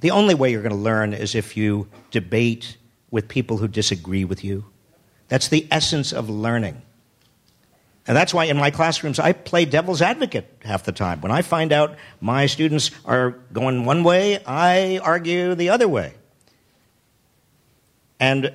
the 0.00 0.10
only 0.10 0.34
way 0.34 0.50
you're 0.50 0.62
going 0.62 0.74
to 0.74 0.78
learn 0.78 1.14
is 1.14 1.36
if 1.36 1.56
you 1.56 1.88
debate 2.10 2.76
with 3.12 3.28
people 3.28 3.58
who 3.58 3.68
disagree 3.68 4.24
with 4.24 4.42
you. 4.42 4.64
That's 5.28 5.48
the 5.48 5.66
essence 5.70 6.12
of 6.12 6.28
learning. 6.28 6.82
And 8.06 8.16
that's 8.16 8.34
why 8.34 8.46
in 8.46 8.56
my 8.56 8.70
classrooms 8.70 9.18
I 9.18 9.32
play 9.32 9.64
devil's 9.64 10.02
advocate 10.02 10.52
half 10.62 10.84
the 10.84 10.92
time. 10.92 11.20
When 11.20 11.30
I 11.30 11.42
find 11.42 11.72
out 11.72 11.96
my 12.20 12.46
students 12.46 12.90
are 13.04 13.30
going 13.52 13.84
one 13.84 14.02
way, 14.02 14.42
I 14.44 14.98
argue 14.98 15.54
the 15.54 15.70
other 15.70 15.86
way. 15.86 16.14
And 18.18 18.54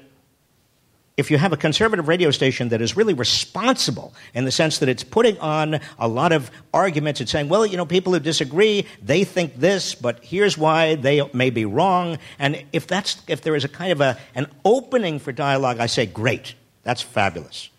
if 1.18 1.32
you 1.32 1.38
have 1.38 1.52
a 1.52 1.58
conservative 1.58 2.08
radio 2.08 2.30
station 2.30 2.70
that 2.70 2.82
is 2.82 2.96
really 2.96 3.14
responsible 3.14 4.14
in 4.36 4.46
the 4.46 4.52
sense 4.52 4.80
that 4.80 4.90
it's 4.90 5.04
putting 5.04 5.38
on 5.40 5.80
a 5.98 6.08
lot 6.08 6.32
of 6.32 6.52
arguments 6.74 7.20
and 7.20 7.28
saying, 7.28 7.50
well, 7.50 7.66
you 7.66 7.76
know, 7.76 7.86
people 7.86 8.14
who 8.14 8.20
disagree, 8.20 8.86
they 9.02 9.24
think 9.24 9.56
this, 9.56 9.96
but 9.96 10.24
here's 10.24 10.58
why 10.58 10.96
they 10.96 11.28
may 11.34 11.50
be 11.50 11.66
wrong. 11.66 12.20
And 12.38 12.64
if, 12.72 12.86
that's, 12.86 13.22
if 13.28 13.42
there 13.42 13.56
is 13.56 13.64
a 13.64 13.70
kind 13.70 13.92
of 13.92 14.00
a, 14.00 14.20
an 14.36 14.48
opening 14.64 15.18
for 15.18 15.32
dialogue, 15.32 15.80
I 15.80 15.88
say, 15.88 16.06
great, 16.06 16.54
that's 16.84 17.02
fabulous. 17.02 17.70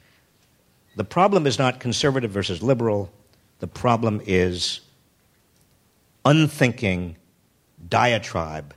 The 0.99 1.05
problem 1.05 1.47
is 1.47 1.61
not 1.61 1.79
conservative 1.79 2.33
versus 2.33 2.61
liberal, 2.61 3.09
the 3.61 3.69
problem 3.69 4.21
is 4.27 4.81
unthinking 6.25 7.15
diatribe 7.89 8.75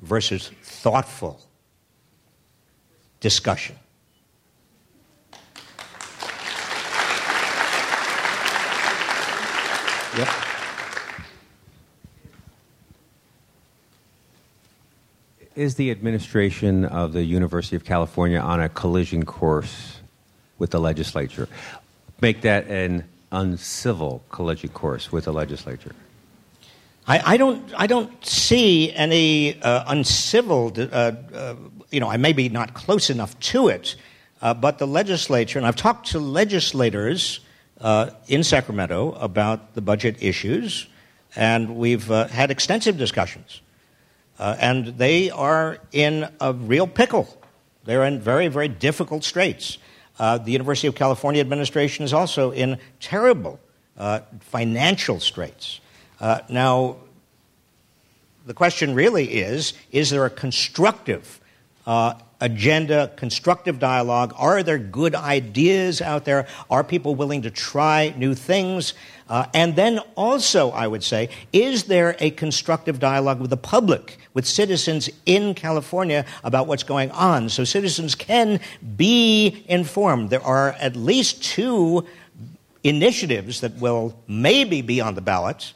versus 0.00 0.50
thoughtful 0.62 1.42
discussion. 3.20 3.76
Yep. 10.16 10.28
Is 15.54 15.74
the 15.74 15.90
administration 15.90 16.86
of 16.86 17.12
the 17.12 17.24
University 17.24 17.76
of 17.76 17.84
California 17.84 18.38
on 18.38 18.58
a 18.58 18.70
collision 18.70 19.26
course 19.26 19.97
with 20.58 20.70
the 20.70 20.80
legislature? 20.80 21.48
Make 22.20 22.42
that 22.42 22.66
an 22.68 23.04
uncivil 23.30 24.22
collision 24.30 24.70
course 24.70 25.12
with 25.12 25.24
the 25.24 25.32
legislature? 25.32 25.94
I, 27.08 27.34
I 27.34 27.36
don't. 27.38 27.72
I 27.74 27.86
don't 27.86 28.24
see 28.24 28.92
any 28.92 29.60
uh, 29.62 29.84
uncivil. 29.86 30.72
Uh, 30.76 30.82
uh, 31.32 31.54
you 31.90 32.00
know, 32.00 32.08
I 32.08 32.18
may 32.18 32.34
be 32.34 32.50
not 32.50 32.74
close 32.74 33.08
enough 33.08 33.38
to 33.40 33.68
it, 33.68 33.96
uh, 34.42 34.52
but 34.52 34.78
the 34.78 34.86
legislature, 34.86 35.58
and 35.58 35.66
I've 35.66 35.76
talked 35.76 36.08
to 36.08 36.18
legislators 36.18 37.40
uh, 37.80 38.10
in 38.26 38.44
Sacramento 38.44 39.12
about 39.12 39.74
the 39.74 39.80
budget 39.80 40.22
issues, 40.22 40.86
and 41.34 41.76
we've 41.76 42.10
uh, 42.10 42.28
had 42.28 42.50
extensive 42.50 42.98
discussions. 42.98 43.62
And 44.40 44.98
they 44.98 45.30
are 45.30 45.78
in 45.90 46.28
a 46.40 46.52
real 46.52 46.86
pickle. 46.86 47.26
They're 47.84 48.04
in 48.04 48.20
very, 48.20 48.46
very 48.46 48.68
difficult 48.68 49.24
straits. 49.24 49.78
Uh, 50.18 50.38
the 50.38 50.50
University 50.50 50.88
of 50.88 50.94
California 50.94 51.40
administration 51.40 52.04
is 52.04 52.12
also 52.12 52.50
in 52.50 52.78
terrible 53.00 53.60
uh, 53.96 54.20
financial 54.40 55.20
straits. 55.20 55.80
Uh, 56.20 56.40
now, 56.48 56.96
the 58.46 58.54
question 58.54 58.94
really 58.94 59.26
is 59.26 59.74
is 59.92 60.10
there 60.10 60.24
a 60.24 60.30
constructive 60.30 61.40
agenda, 62.40 63.10
constructive 63.16 63.78
dialogue? 63.78 64.32
Are 64.36 64.62
there 64.62 64.78
good 64.78 65.14
ideas 65.14 66.00
out 66.00 66.24
there? 66.24 66.46
Are 66.70 66.84
people 66.84 67.14
willing 67.14 67.42
to 67.42 67.50
try 67.50 68.14
new 68.16 68.34
things? 68.34 68.94
Uh, 69.28 69.46
and 69.52 69.76
then 69.76 69.98
also, 70.14 70.70
I 70.70 70.86
would 70.86 71.02
say, 71.02 71.28
is 71.52 71.84
there 71.84 72.16
a 72.18 72.30
constructive 72.30 72.98
dialogue 72.98 73.40
with 73.40 73.50
the 73.50 73.56
public, 73.56 74.18
with 74.34 74.46
citizens 74.46 75.10
in 75.26 75.54
California 75.54 76.24
about 76.44 76.66
what's 76.66 76.84
going 76.84 77.10
on 77.10 77.48
so 77.48 77.64
citizens 77.64 78.14
can 78.14 78.60
be 78.96 79.64
informed? 79.68 80.30
There 80.30 80.42
are 80.42 80.70
at 80.72 80.96
least 80.96 81.42
two 81.42 82.06
initiatives 82.84 83.60
that 83.60 83.74
will 83.76 84.18
maybe 84.28 84.80
be 84.80 85.00
on 85.00 85.14
the 85.14 85.20
ballot 85.20 85.74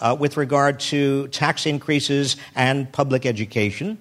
uh, 0.00 0.16
with 0.18 0.36
regard 0.36 0.80
to 0.80 1.28
tax 1.28 1.66
increases 1.66 2.36
and 2.54 2.90
public 2.90 3.26
education. 3.26 3.98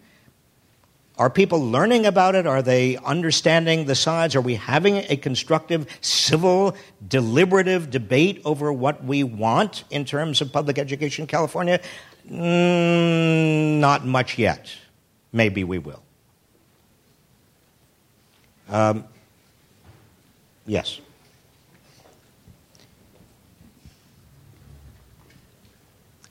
Are 1.19 1.29
people 1.29 1.59
learning 1.59 2.05
about 2.05 2.33
it? 2.33 2.47
Are 2.47 2.61
they 2.61 2.95
understanding 2.95 3.85
the 3.85 3.93
sides? 3.93 4.37
Are 4.37 4.41
we 4.41 4.55
having 4.55 4.95
a 5.09 5.17
constructive, 5.17 5.85
civil, 5.99 6.77
deliberative 7.05 7.89
debate 7.89 8.41
over 8.45 8.71
what 8.71 9.03
we 9.03 9.25
want 9.25 9.83
in 9.89 10.05
terms 10.05 10.39
of 10.39 10.53
public 10.53 10.79
education 10.79 11.23
in 11.23 11.27
California? 11.27 11.81
Mm, 12.31 13.79
not 13.79 14.05
much 14.05 14.37
yet. 14.37 14.73
Maybe 15.33 15.65
we 15.65 15.77
will. 15.77 16.01
Um, 18.69 19.03
yes. 20.65 21.01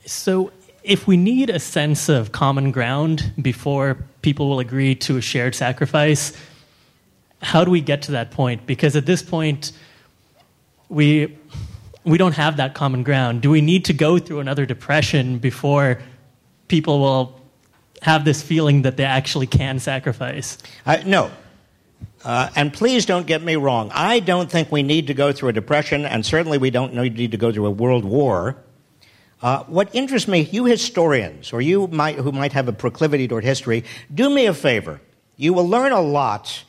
So, 0.07 0.51
if 0.83 1.05
we 1.05 1.15
need 1.15 1.51
a 1.51 1.59
sense 1.59 2.09
of 2.09 2.31
common 2.31 2.71
ground 2.71 3.33
before 3.39 4.08
people 4.21 4.49
will 4.49 4.59
agree 4.59 4.95
to 4.95 5.17
a 5.17 5.21
shared 5.21 5.55
sacrifice, 5.55 6.33
how 7.41 7.63
do 7.63 7.71
we 7.71 7.81
get 7.81 8.01
to 8.03 8.11
that 8.11 8.31
point? 8.31 8.65
Because 8.65 8.95
at 8.95 9.05
this 9.05 9.21
point, 9.21 9.71
we 10.89 11.37
we 12.03 12.17
don't 12.17 12.33
have 12.33 12.57
that 12.57 12.73
common 12.73 13.03
ground. 13.03 13.41
Do 13.41 13.49
we 13.49 13.61
need 13.61 13.85
to 13.85 13.93
go 13.93 14.17
through 14.17 14.39
another 14.39 14.65
depression 14.65 15.37
before 15.37 16.01
people 16.67 16.99
will 16.99 17.39
have 18.01 18.25
this 18.25 18.41
feeling 18.41 18.83
that 18.83 18.97
they 18.97 19.03
actually 19.03 19.47
can 19.47 19.79
sacrifice? 19.79 20.57
Uh, 20.85 20.97
no. 21.05 21.29
Uh, 22.23 22.49
and 22.55 22.73
please 22.73 23.05
don't 23.05 23.27
get 23.27 23.41
me 23.43 23.55
wrong. 23.55 23.91
I 23.93 24.19
don't 24.19 24.49
think 24.49 24.71
we 24.71 24.83
need 24.83 25.07
to 25.07 25.13
go 25.13 25.31
through 25.31 25.49
a 25.49 25.53
depression, 25.53 26.05
and 26.05 26.25
certainly 26.25 26.57
we 26.57 26.69
don't 26.69 26.93
need 26.93 27.31
to 27.31 27.37
go 27.37 27.51
through 27.51 27.65
a 27.65 27.71
world 27.71 28.05
war. 28.05 28.57
Uh, 29.41 29.63
what 29.65 29.93
interests 29.95 30.27
me, 30.27 30.41
you 30.41 30.65
historians, 30.65 31.53
or 31.53 31.61
you 31.61 31.87
might, 31.87 32.15
who 32.15 32.31
might 32.31 32.51
have 32.51 32.67
a 32.67 32.73
proclivity 32.73 33.27
toward 33.27 33.43
history, 33.43 33.85
do 34.13 34.29
me 34.29 34.47
a 34.47 34.53
favor. 34.53 34.99
You 35.37 35.53
will 35.53 35.67
learn 35.67 35.93
a 35.93 36.01
lot 36.01 36.65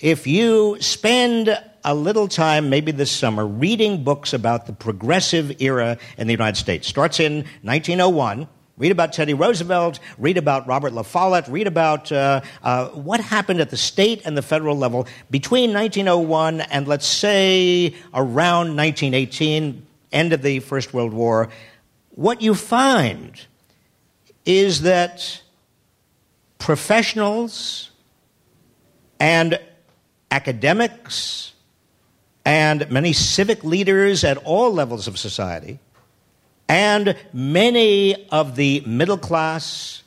if 0.00 0.26
you 0.26 0.76
spend 0.80 1.56
a 1.84 1.94
little 1.94 2.26
time, 2.26 2.68
maybe 2.68 2.90
this 2.90 3.10
summer, 3.12 3.46
reading 3.46 4.02
books 4.02 4.32
about 4.32 4.66
the 4.66 4.72
progressive 4.72 5.60
era 5.62 5.98
in 6.18 6.26
the 6.26 6.32
United 6.32 6.58
States. 6.58 6.88
Starts 6.88 7.20
in 7.20 7.44
1901. 7.62 8.48
Read 8.76 8.92
about 8.92 9.12
Teddy 9.12 9.34
Roosevelt, 9.34 10.00
read 10.16 10.38
about 10.38 10.66
Robert 10.66 10.94
La 10.94 11.02
Follette, 11.02 11.46
read 11.48 11.66
about 11.66 12.10
uh, 12.10 12.40
uh, 12.62 12.86
what 12.88 13.20
happened 13.20 13.60
at 13.60 13.68
the 13.68 13.76
state 13.76 14.22
and 14.24 14.34
the 14.34 14.42
federal 14.42 14.74
level 14.74 15.06
between 15.30 15.74
1901 15.74 16.62
and, 16.62 16.88
let's 16.88 17.06
say, 17.06 17.94
around 18.14 18.74
1918, 18.76 19.86
end 20.12 20.32
of 20.32 20.40
the 20.40 20.60
First 20.60 20.94
World 20.94 21.12
War 21.12 21.50
what 22.10 22.42
you 22.42 22.54
find 22.54 23.46
is 24.44 24.82
that 24.82 25.42
professionals 26.58 27.90
and 29.18 29.58
academics 30.30 31.52
and 32.44 32.90
many 32.90 33.12
civic 33.12 33.64
leaders 33.64 34.24
at 34.24 34.36
all 34.38 34.72
levels 34.72 35.06
of 35.06 35.18
society 35.18 35.78
and 36.68 37.16
many 37.32 38.28
of 38.30 38.54
the 38.56 38.80
middle 38.86 39.18
class 39.18 40.02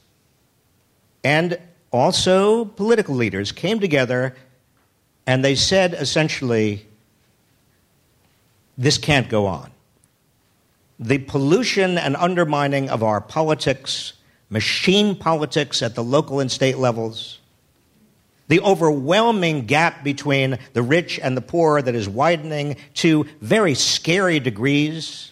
and 1.23 1.57
also 1.91 2.65
political 2.65 3.15
leaders 3.15 3.51
came 3.51 3.79
together 3.79 4.35
and 5.27 5.43
they 5.43 5.55
said 5.55 5.93
essentially, 5.93 6.85
this 8.77 8.97
can't 8.97 9.29
go 9.29 9.45
on 9.45 9.72
the 10.99 11.17
pollution 11.17 11.97
and 11.97 12.15
undermining 12.15 12.89
of 12.89 13.03
our 13.03 13.19
politics, 13.19 14.13
machine 14.49 15.15
politics 15.15 15.81
at 15.81 15.95
the 15.95 16.03
local 16.03 16.39
and 16.39 16.51
state 16.51 16.77
levels, 16.77 17.39
the 18.47 18.59
overwhelming 18.61 19.65
gap 19.65 20.03
between 20.03 20.59
the 20.73 20.81
rich 20.81 21.19
and 21.19 21.35
the 21.35 21.41
poor 21.41 21.81
that 21.81 21.95
is 21.95 22.07
widening 22.07 22.75
to 22.95 23.25
very 23.41 23.73
scary 23.73 24.39
degrees, 24.39 25.31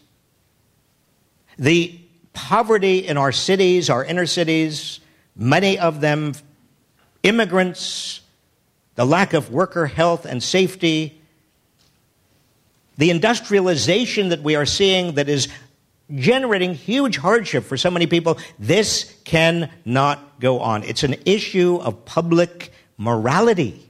the 1.58 2.00
poverty 2.34 3.06
in 3.06 3.18
our 3.18 3.32
cities, 3.32 3.90
our 3.90 4.04
inner 4.04 4.26
cities, 4.26 5.00
many 5.36 5.78
of 5.78 6.02
them 6.02 6.34
immigrants, 7.24 8.22
the 8.96 9.06
lack 9.06 9.34
of 9.34 9.52
worker 9.52 9.86
health 9.86 10.26
and 10.26 10.42
safety, 10.42 11.21
the 13.02 13.10
industrialization 13.10 14.30
that 14.30 14.44
we 14.44 14.56
are 14.56 14.66
seeing 14.68 15.16
that 15.16 15.28
is 15.28 15.48
generating 16.14 16.76
huge 16.76 17.18
hardship 17.18 17.64
for 17.64 17.76
so 17.76 17.90
many 17.90 18.06
people, 18.06 18.38
this 18.60 19.12
cannot 19.24 20.40
go 20.40 20.60
on. 20.60 20.84
It's 20.84 21.02
an 21.02 21.16
issue 21.26 21.80
of 21.82 22.06
public 22.06 22.72
morality. 22.98 23.90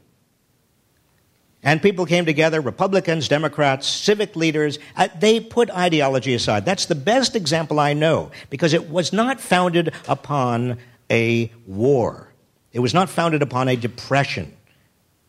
And 1.62 1.82
people 1.82 2.06
came 2.06 2.26
together, 2.26 2.62
Republicans, 2.62 3.28
Democrats, 3.28 3.86
civic 3.86 4.38
leaders. 4.38 4.80
Uh, 4.96 5.10
they 5.20 5.42
put 5.42 5.70
ideology 5.70 6.34
aside. 6.34 6.64
That's 6.64 6.86
the 6.86 6.96
best 6.96 7.36
example 7.36 7.82
I 7.82 7.92
know 7.92 8.32
because 8.50 8.74
it 8.74 8.90
was 8.90 9.12
not 9.12 9.42
founded 9.42 9.94
upon 10.08 10.78
a 11.10 11.52
war, 11.68 12.32
it 12.72 12.80
was 12.80 12.94
not 12.94 13.10
founded 13.10 13.42
upon 13.42 13.68
a 13.68 13.76
depression. 13.76 14.56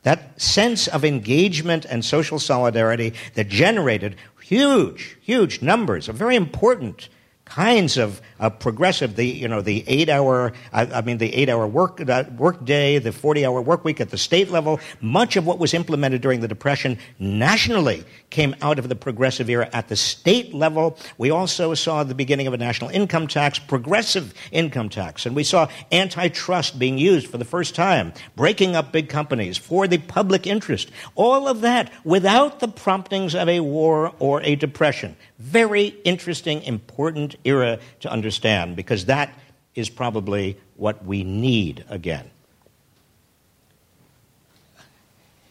That 0.02 0.40
sense 0.40 0.88
of 0.88 1.04
engagement 1.04 1.84
and 1.84 2.04
social 2.04 2.38
solidarity 2.38 3.14
that 3.34 3.48
generated 3.48 4.16
huge, 4.42 5.16
huge 5.20 5.62
numbers 5.62 6.08
of 6.08 6.16
very 6.16 6.36
important 6.36 7.08
kinds 7.52 7.98
of 7.98 8.22
uh, 8.40 8.48
progressive, 8.48 9.14
the, 9.16 9.26
you 9.26 9.46
know, 9.46 9.60
the 9.60 9.84
eight 9.86 10.08
hour, 10.08 10.54
I, 10.72 10.86
I 10.86 11.00
mean, 11.02 11.18
the 11.18 11.34
eight 11.34 11.50
hour 11.50 11.66
work, 11.66 12.00
uh, 12.00 12.24
work 12.38 12.64
day, 12.64 12.98
the 12.98 13.12
40 13.12 13.44
hour 13.44 13.60
work 13.60 13.84
week 13.84 14.00
at 14.00 14.08
the 14.08 14.16
state 14.16 14.50
level, 14.50 14.80
much 15.02 15.36
of 15.36 15.44
what 15.44 15.58
was 15.58 15.74
implemented 15.74 16.22
during 16.22 16.40
the 16.40 16.48
Depression 16.48 16.98
nationally 17.18 18.04
came 18.30 18.56
out 18.62 18.78
of 18.78 18.88
the 18.88 18.96
progressive 18.96 19.50
era 19.50 19.68
at 19.74 19.88
the 19.88 19.96
state 19.96 20.54
level. 20.54 20.96
We 21.18 21.30
also 21.30 21.74
saw 21.74 22.02
the 22.04 22.14
beginning 22.14 22.46
of 22.46 22.54
a 22.54 22.56
national 22.56 22.88
income 22.88 23.26
tax, 23.28 23.58
progressive 23.58 24.32
income 24.50 24.88
tax, 24.88 25.26
and 25.26 25.36
we 25.36 25.44
saw 25.44 25.68
antitrust 25.92 26.78
being 26.78 26.96
used 26.96 27.26
for 27.26 27.36
the 27.36 27.44
first 27.44 27.74
time, 27.74 28.14
breaking 28.34 28.76
up 28.76 28.92
big 28.92 29.10
companies 29.10 29.58
for 29.58 29.86
the 29.86 29.98
public 29.98 30.46
interest. 30.46 30.90
All 31.16 31.46
of 31.46 31.60
that 31.60 31.92
without 32.02 32.60
the 32.60 32.68
promptings 32.68 33.34
of 33.34 33.46
a 33.46 33.60
war 33.60 34.14
or 34.18 34.40
a 34.40 34.56
depression. 34.56 35.16
Very 35.42 35.88
interesting, 36.04 36.62
important 36.62 37.34
era 37.44 37.80
to 38.00 38.08
understand 38.08 38.76
because 38.76 39.06
that 39.06 39.36
is 39.74 39.90
probably 39.90 40.56
what 40.76 41.04
we 41.04 41.24
need 41.24 41.84
again. 41.88 42.30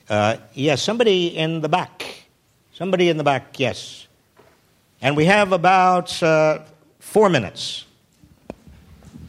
Uh, 0.10 0.38
yes, 0.54 0.82
somebody 0.82 1.28
in 1.28 1.60
the 1.60 1.68
back. 1.68 2.24
Somebody 2.74 3.10
in 3.10 3.18
the 3.18 3.24
back, 3.26 3.60
yes. 3.60 4.08
And 5.02 5.18
we 5.18 5.26
have 5.26 5.52
about 5.52 6.24
uh, 6.24 6.60
four 7.00 7.30
minutes. 7.30 7.86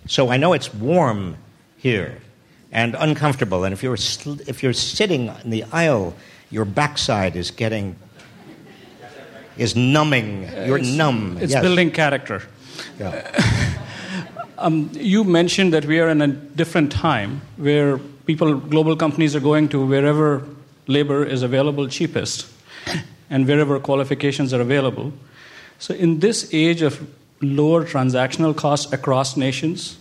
So 0.06 0.28
I 0.28 0.36
know 0.36 0.52
it's 0.52 0.72
warm 0.72 1.36
here 1.76 2.18
and 2.70 2.94
uncomfortable. 2.96 3.64
And 3.64 3.72
if 3.72 3.82
you're, 3.82 3.96
sl- 3.96 4.40
if 4.46 4.62
you're 4.62 4.72
sitting 4.72 5.26
in 5.42 5.50
the 5.50 5.64
aisle, 5.72 6.14
your 6.50 6.64
backside 6.64 7.34
is 7.34 7.50
getting, 7.50 7.96
is 9.57 9.76
numbing. 9.76 10.48
You're 10.66 10.78
it's, 10.78 10.88
numb. 10.88 11.38
It's 11.40 11.53
yes. 11.53 11.62
building 11.62 11.90
character. 11.90 12.42
Yeah. 12.98 13.78
um, 14.59 14.90
you 14.92 15.24
mentioned 15.24 15.72
that 15.74 15.84
we 15.84 16.00
are 16.00 16.09
in 16.09 16.22
a 16.22 16.28
different 16.28 16.92
time 16.92 17.42
where 17.57 17.98
people, 18.26 18.55
global 18.55 18.96
companies 18.96 19.34
are 19.36 19.40
going 19.40 19.68
to 19.70 19.84
wherever 19.84 20.46
labor 20.86 21.24
is 21.24 21.42
available 21.42 21.88
cheapest 21.88 22.46
and 23.30 23.46
wherever 23.46 23.78
qualifications 23.78 24.53
are 24.53 24.61
available. 24.61 25.12
So, 25.78 25.94
in 25.94 26.20
this 26.20 26.53
age 26.55 26.82
of 26.82 27.09
lower 27.40 27.84
transactional 27.84 28.57
costs 28.57 28.92
across 28.92 29.36
nations, 29.36 29.98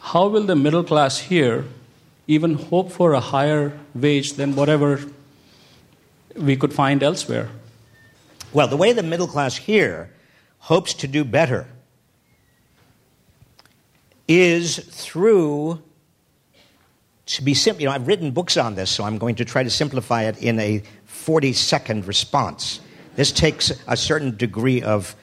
how 0.00 0.28
will 0.28 0.44
the 0.44 0.56
middle 0.56 0.84
class 0.84 1.18
here 1.18 1.64
even 2.26 2.54
hope 2.54 2.90
for 2.90 3.12
a 3.12 3.20
higher 3.20 3.78
wage 3.94 4.34
than 4.34 4.56
whatever 4.56 5.00
we 6.34 6.56
could 6.56 6.72
find 6.72 7.02
elsewhere? 7.02 7.50
Well, 8.52 8.68
the 8.68 8.76
way 8.76 8.92
the 8.92 9.02
middle 9.02 9.26
class 9.26 9.56
here 9.56 10.10
hopes 10.58 10.94
to 10.94 11.08
do 11.08 11.24
better 11.24 11.68
is 14.28 14.78
through 14.78 15.82
to 17.26 17.42
be 17.42 17.54
simple, 17.54 17.82
you 17.82 17.88
know, 17.88 17.92
I've 17.92 18.06
written 18.06 18.30
books 18.30 18.56
on 18.56 18.76
this, 18.76 18.90
so 18.90 19.04
I'm 19.04 19.18
going 19.18 19.34
to 19.36 19.44
try 19.44 19.62
to 19.62 19.70
simplify 19.70 20.24
it 20.24 20.40
in 20.42 20.58
a 20.60 20.82
40 21.06 21.52
second 21.52 22.06
response. 22.06 22.80
This 23.16 23.32
takes 23.32 23.72
a 23.88 23.96
certain 23.96 24.36
degree 24.36 24.80
of 24.82 25.16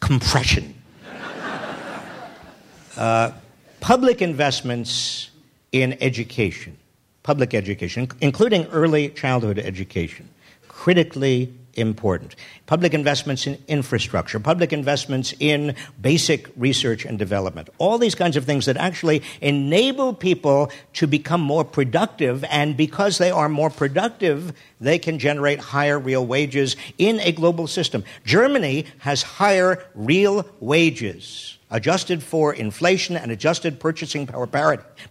compression. 0.00 0.74
uh, 2.96 3.32
public 3.80 4.22
investments 4.22 5.30
in 5.72 5.98
education, 6.00 6.78
public 7.22 7.52
education, 7.52 8.08
including 8.20 8.64
early 8.66 9.10
childhood 9.10 9.58
education, 9.58 10.28
critically 10.68 11.52
important. 11.76 12.36
Public 12.66 12.94
investments 12.94 13.46
in 13.46 13.58
infrastructure, 13.68 14.40
public 14.40 14.72
investments 14.72 15.34
in 15.40 15.74
basic 16.00 16.48
research 16.56 17.04
and 17.04 17.18
development, 17.18 17.68
all 17.78 17.98
these 17.98 18.14
kinds 18.14 18.36
of 18.36 18.44
things 18.44 18.66
that 18.66 18.76
actually 18.76 19.22
enable 19.40 20.14
people 20.14 20.70
to 20.94 21.06
become 21.06 21.40
more 21.40 21.64
productive, 21.64 22.44
and 22.44 22.76
because 22.76 23.18
they 23.18 23.30
are 23.30 23.48
more 23.48 23.70
productive, 23.70 24.52
they 24.80 24.98
can 24.98 25.18
generate 25.18 25.58
higher 25.58 25.98
real 25.98 26.26
wages 26.26 26.76
in 26.98 27.20
a 27.20 27.32
global 27.32 27.66
system. 27.66 28.04
Germany 28.24 28.86
has 28.98 29.22
higher 29.22 29.84
real 29.94 30.46
wages. 30.60 31.58
Adjusted 31.70 32.22
for 32.22 32.54
inflation 32.54 33.16
and 33.16 33.32
adjusted 33.32 33.80
purchasing 33.80 34.26
power 34.26 34.46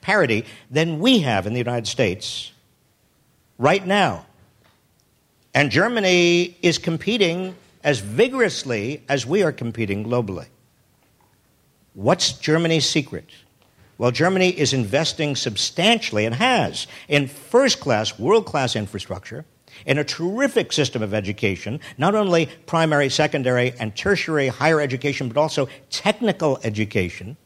parity 0.01 0.45
than 0.71 0.99
we 0.99 1.19
have 1.19 1.45
in 1.45 1.53
the 1.53 1.59
United 1.59 1.87
States 1.87 2.51
right 3.57 3.85
now. 3.85 4.25
And 5.53 5.69
Germany 5.69 6.57
is 6.61 6.77
competing 6.77 7.55
as 7.83 7.99
vigorously 7.99 9.03
as 9.07 9.25
we 9.25 9.43
are 9.43 9.51
competing 9.51 10.03
globally. 10.03 10.47
What's 11.93 12.33
Germany's 12.33 12.89
secret? 12.89 13.29
Well, 13.97 14.09
Germany 14.09 14.49
is 14.49 14.73
investing 14.73 15.35
substantially 15.35 16.25
and 16.25 16.33
has 16.33 16.87
in 17.07 17.27
first 17.27 17.79
class, 17.79 18.17
world 18.17 18.45
class 18.45 18.75
infrastructure, 18.75 19.45
in 19.85 19.97
a 19.97 20.03
terrific 20.03 20.71
system 20.71 21.01
of 21.01 21.13
education, 21.13 21.79
not 21.97 22.15
only 22.15 22.47
primary, 22.65 23.09
secondary, 23.09 23.73
and 23.79 23.95
tertiary 23.95 24.47
higher 24.47 24.81
education, 24.81 25.27
but 25.27 25.37
also 25.37 25.67
technical 25.89 26.59
education 26.63 27.37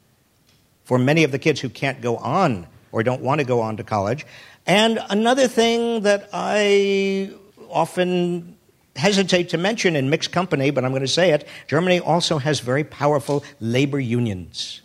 for 0.83 0.97
many 0.97 1.23
of 1.23 1.31
the 1.31 1.39
kids 1.39 1.59
who 1.59 1.69
can't 1.69 2.01
go 2.01 2.17
on 2.17 2.67
or 2.91 3.03
don't 3.03 3.21
want 3.21 3.39
to 3.39 3.45
go 3.45 3.59
on 3.59 3.77
to 3.77 3.83
college. 3.83 4.25
And 4.65 4.99
another 5.09 5.47
thing 5.47 6.01
that 6.01 6.29
I 6.31 7.31
often 7.69 8.57
hesitate 8.95 9.49
to 9.49 9.57
mention 9.57 9.95
in 9.95 10.09
mixed 10.09 10.31
company, 10.31 10.71
but 10.71 10.83
I'm 10.83 10.91
going 10.91 11.01
to 11.01 11.07
say 11.07 11.31
it 11.31 11.47
Germany 11.67 11.99
also 11.99 12.39
has 12.39 12.59
very 12.59 12.83
powerful 12.83 13.43
labor 13.59 13.99
unions 13.99 14.81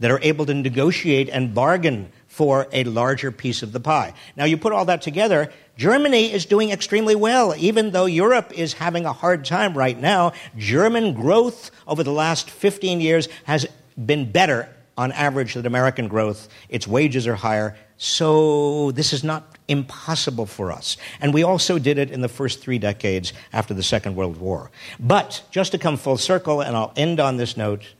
that 0.00 0.10
are 0.10 0.20
able 0.22 0.44
to 0.46 0.54
negotiate 0.54 1.28
and 1.28 1.54
bargain 1.54 2.10
for 2.26 2.66
a 2.70 2.84
larger 2.84 3.32
piece 3.32 3.62
of 3.62 3.72
the 3.72 3.80
pie. 3.80 4.12
Now, 4.36 4.44
you 4.44 4.58
put 4.58 4.72
all 4.72 4.84
that 4.86 5.00
together, 5.00 5.50
Germany 5.78 6.30
is 6.30 6.44
doing 6.44 6.70
extremely 6.70 7.14
well. 7.14 7.54
Even 7.56 7.92
though 7.92 8.04
Europe 8.04 8.52
is 8.54 8.74
having 8.74 9.06
a 9.06 9.12
hard 9.12 9.46
time 9.46 9.76
right 9.76 9.98
now, 9.98 10.32
German 10.58 11.14
growth 11.14 11.70
over 11.86 12.02
the 12.02 12.12
last 12.12 12.50
15 12.50 13.00
years 13.00 13.28
has 13.44 13.66
been 14.04 14.30
better 14.30 14.68
on 14.98 15.12
average 15.12 15.54
than 15.54 15.64
American 15.64 16.08
growth. 16.08 16.48
Its 16.68 16.86
wages 16.86 17.26
are 17.26 17.36
higher. 17.36 17.74
So, 17.96 18.90
this 18.90 19.14
is 19.14 19.24
not 19.24 19.55
impossible 19.68 20.46
for 20.46 20.70
us. 20.70 20.96
And 21.20 21.34
we 21.34 21.42
also 21.42 21.78
did 21.78 21.98
it 21.98 22.10
in 22.10 22.20
the 22.20 22.28
first 22.28 22.60
three 22.60 22.78
decades 22.78 23.32
after 23.52 23.74
the 23.74 23.82
Second 23.82 24.16
World 24.16 24.38
War. 24.38 24.70
But 24.98 25.42
just 25.50 25.72
to 25.72 25.78
come 25.78 25.96
full 25.96 26.18
circle, 26.18 26.60
and 26.60 26.76
I'll 26.76 26.92
end 26.96 27.20
on 27.20 27.36
this 27.36 27.56
note 27.56 27.94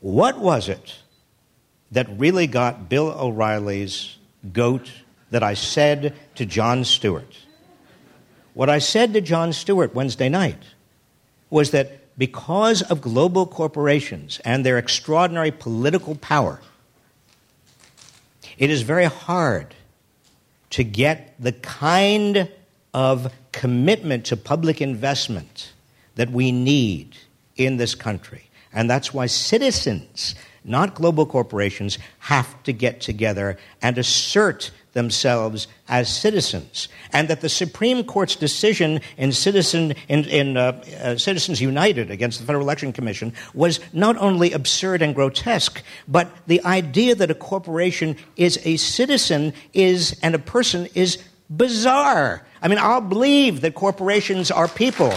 what 0.00 0.38
was 0.38 0.68
it 0.68 0.96
that 1.92 2.08
really 2.18 2.46
got 2.46 2.88
Bill 2.88 3.10
O'Reilly's 3.10 4.16
goat 4.52 4.90
that 5.30 5.42
I 5.42 5.54
said 5.54 6.14
to 6.36 6.46
Jon 6.46 6.84
Stewart? 6.84 7.36
What 8.54 8.70
I 8.70 8.78
said 8.78 9.12
to 9.12 9.20
Jon 9.20 9.52
Stewart 9.52 9.94
Wednesday 9.94 10.28
night 10.28 10.62
was 11.50 11.70
that 11.72 12.16
because 12.18 12.82
of 12.82 13.00
global 13.00 13.46
corporations 13.46 14.40
and 14.44 14.64
their 14.64 14.78
extraordinary 14.78 15.50
political 15.50 16.14
power, 16.14 16.60
it 18.58 18.70
is 18.70 18.82
very 18.82 19.04
hard 19.06 19.74
to 20.70 20.84
get 20.84 21.34
the 21.38 21.52
kind 21.52 22.48
of 22.94 23.32
commitment 23.52 24.24
to 24.26 24.36
public 24.36 24.80
investment 24.80 25.72
that 26.14 26.30
we 26.30 26.52
need 26.52 27.16
in 27.56 27.76
this 27.76 27.94
country. 27.94 28.48
And 28.72 28.88
that's 28.88 29.12
why 29.12 29.26
citizens, 29.26 30.34
not 30.64 30.94
global 30.94 31.26
corporations, 31.26 31.98
have 32.20 32.62
to 32.62 32.72
get 32.72 33.00
together 33.00 33.58
and 33.82 33.98
assert 33.98 34.70
themselves 34.92 35.68
as 35.88 36.08
citizens, 36.08 36.88
and 37.12 37.28
that 37.28 37.40
the 37.40 37.48
Supreme 37.48 38.04
Court's 38.04 38.36
decision 38.36 39.00
in, 39.16 39.32
Citizen, 39.32 39.94
in, 40.08 40.24
in 40.24 40.56
uh, 40.56 40.82
uh, 41.02 41.16
Citizens 41.16 41.60
United 41.60 42.10
against 42.10 42.40
the 42.40 42.46
Federal 42.46 42.64
Election 42.64 42.92
Commission 42.92 43.32
was 43.54 43.80
not 43.92 44.16
only 44.18 44.52
absurd 44.52 45.02
and 45.02 45.14
grotesque, 45.14 45.82
but 46.08 46.30
the 46.46 46.62
idea 46.64 47.14
that 47.14 47.30
a 47.30 47.34
corporation 47.34 48.16
is 48.36 48.58
a 48.64 48.76
citizen 48.76 49.52
is 49.72 50.18
and 50.22 50.34
a 50.34 50.38
person 50.38 50.88
is 50.94 51.18
bizarre. 51.48 52.44
I 52.62 52.68
mean, 52.68 52.78
I'll 52.78 53.00
believe 53.00 53.62
that 53.62 53.74
corporations 53.74 54.50
are 54.50 54.68
people. 54.68 55.12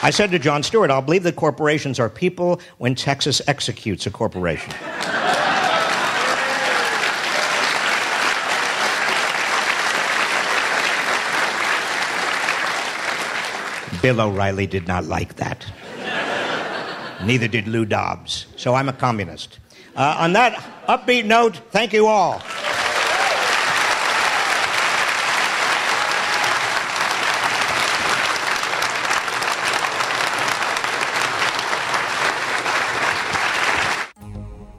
I 0.00 0.10
said 0.10 0.30
to 0.30 0.38
Jon 0.38 0.62
Stewart, 0.62 0.90
I'll 0.90 1.02
believe 1.02 1.24
that 1.24 1.34
corporations 1.34 1.98
are 1.98 2.08
people 2.08 2.60
when 2.78 2.94
Texas 2.94 3.42
executes 3.48 4.06
a 4.06 4.10
corporation. 4.10 4.72
Bill 14.00 14.20
O'Reilly 14.20 14.68
did 14.68 14.86
not 14.86 15.04
like 15.04 15.34
that. 15.36 15.66
Neither 17.24 17.48
did 17.48 17.66
Lou 17.66 17.84
Dobbs. 17.84 18.46
So 18.54 18.74
I'm 18.74 18.88
a 18.88 18.92
communist. 18.92 19.58
Uh, 19.96 20.16
on 20.20 20.32
that 20.34 20.54
upbeat 20.86 21.24
note, 21.24 21.56
thank 21.70 21.92
you 21.92 22.06
all. 22.06 22.40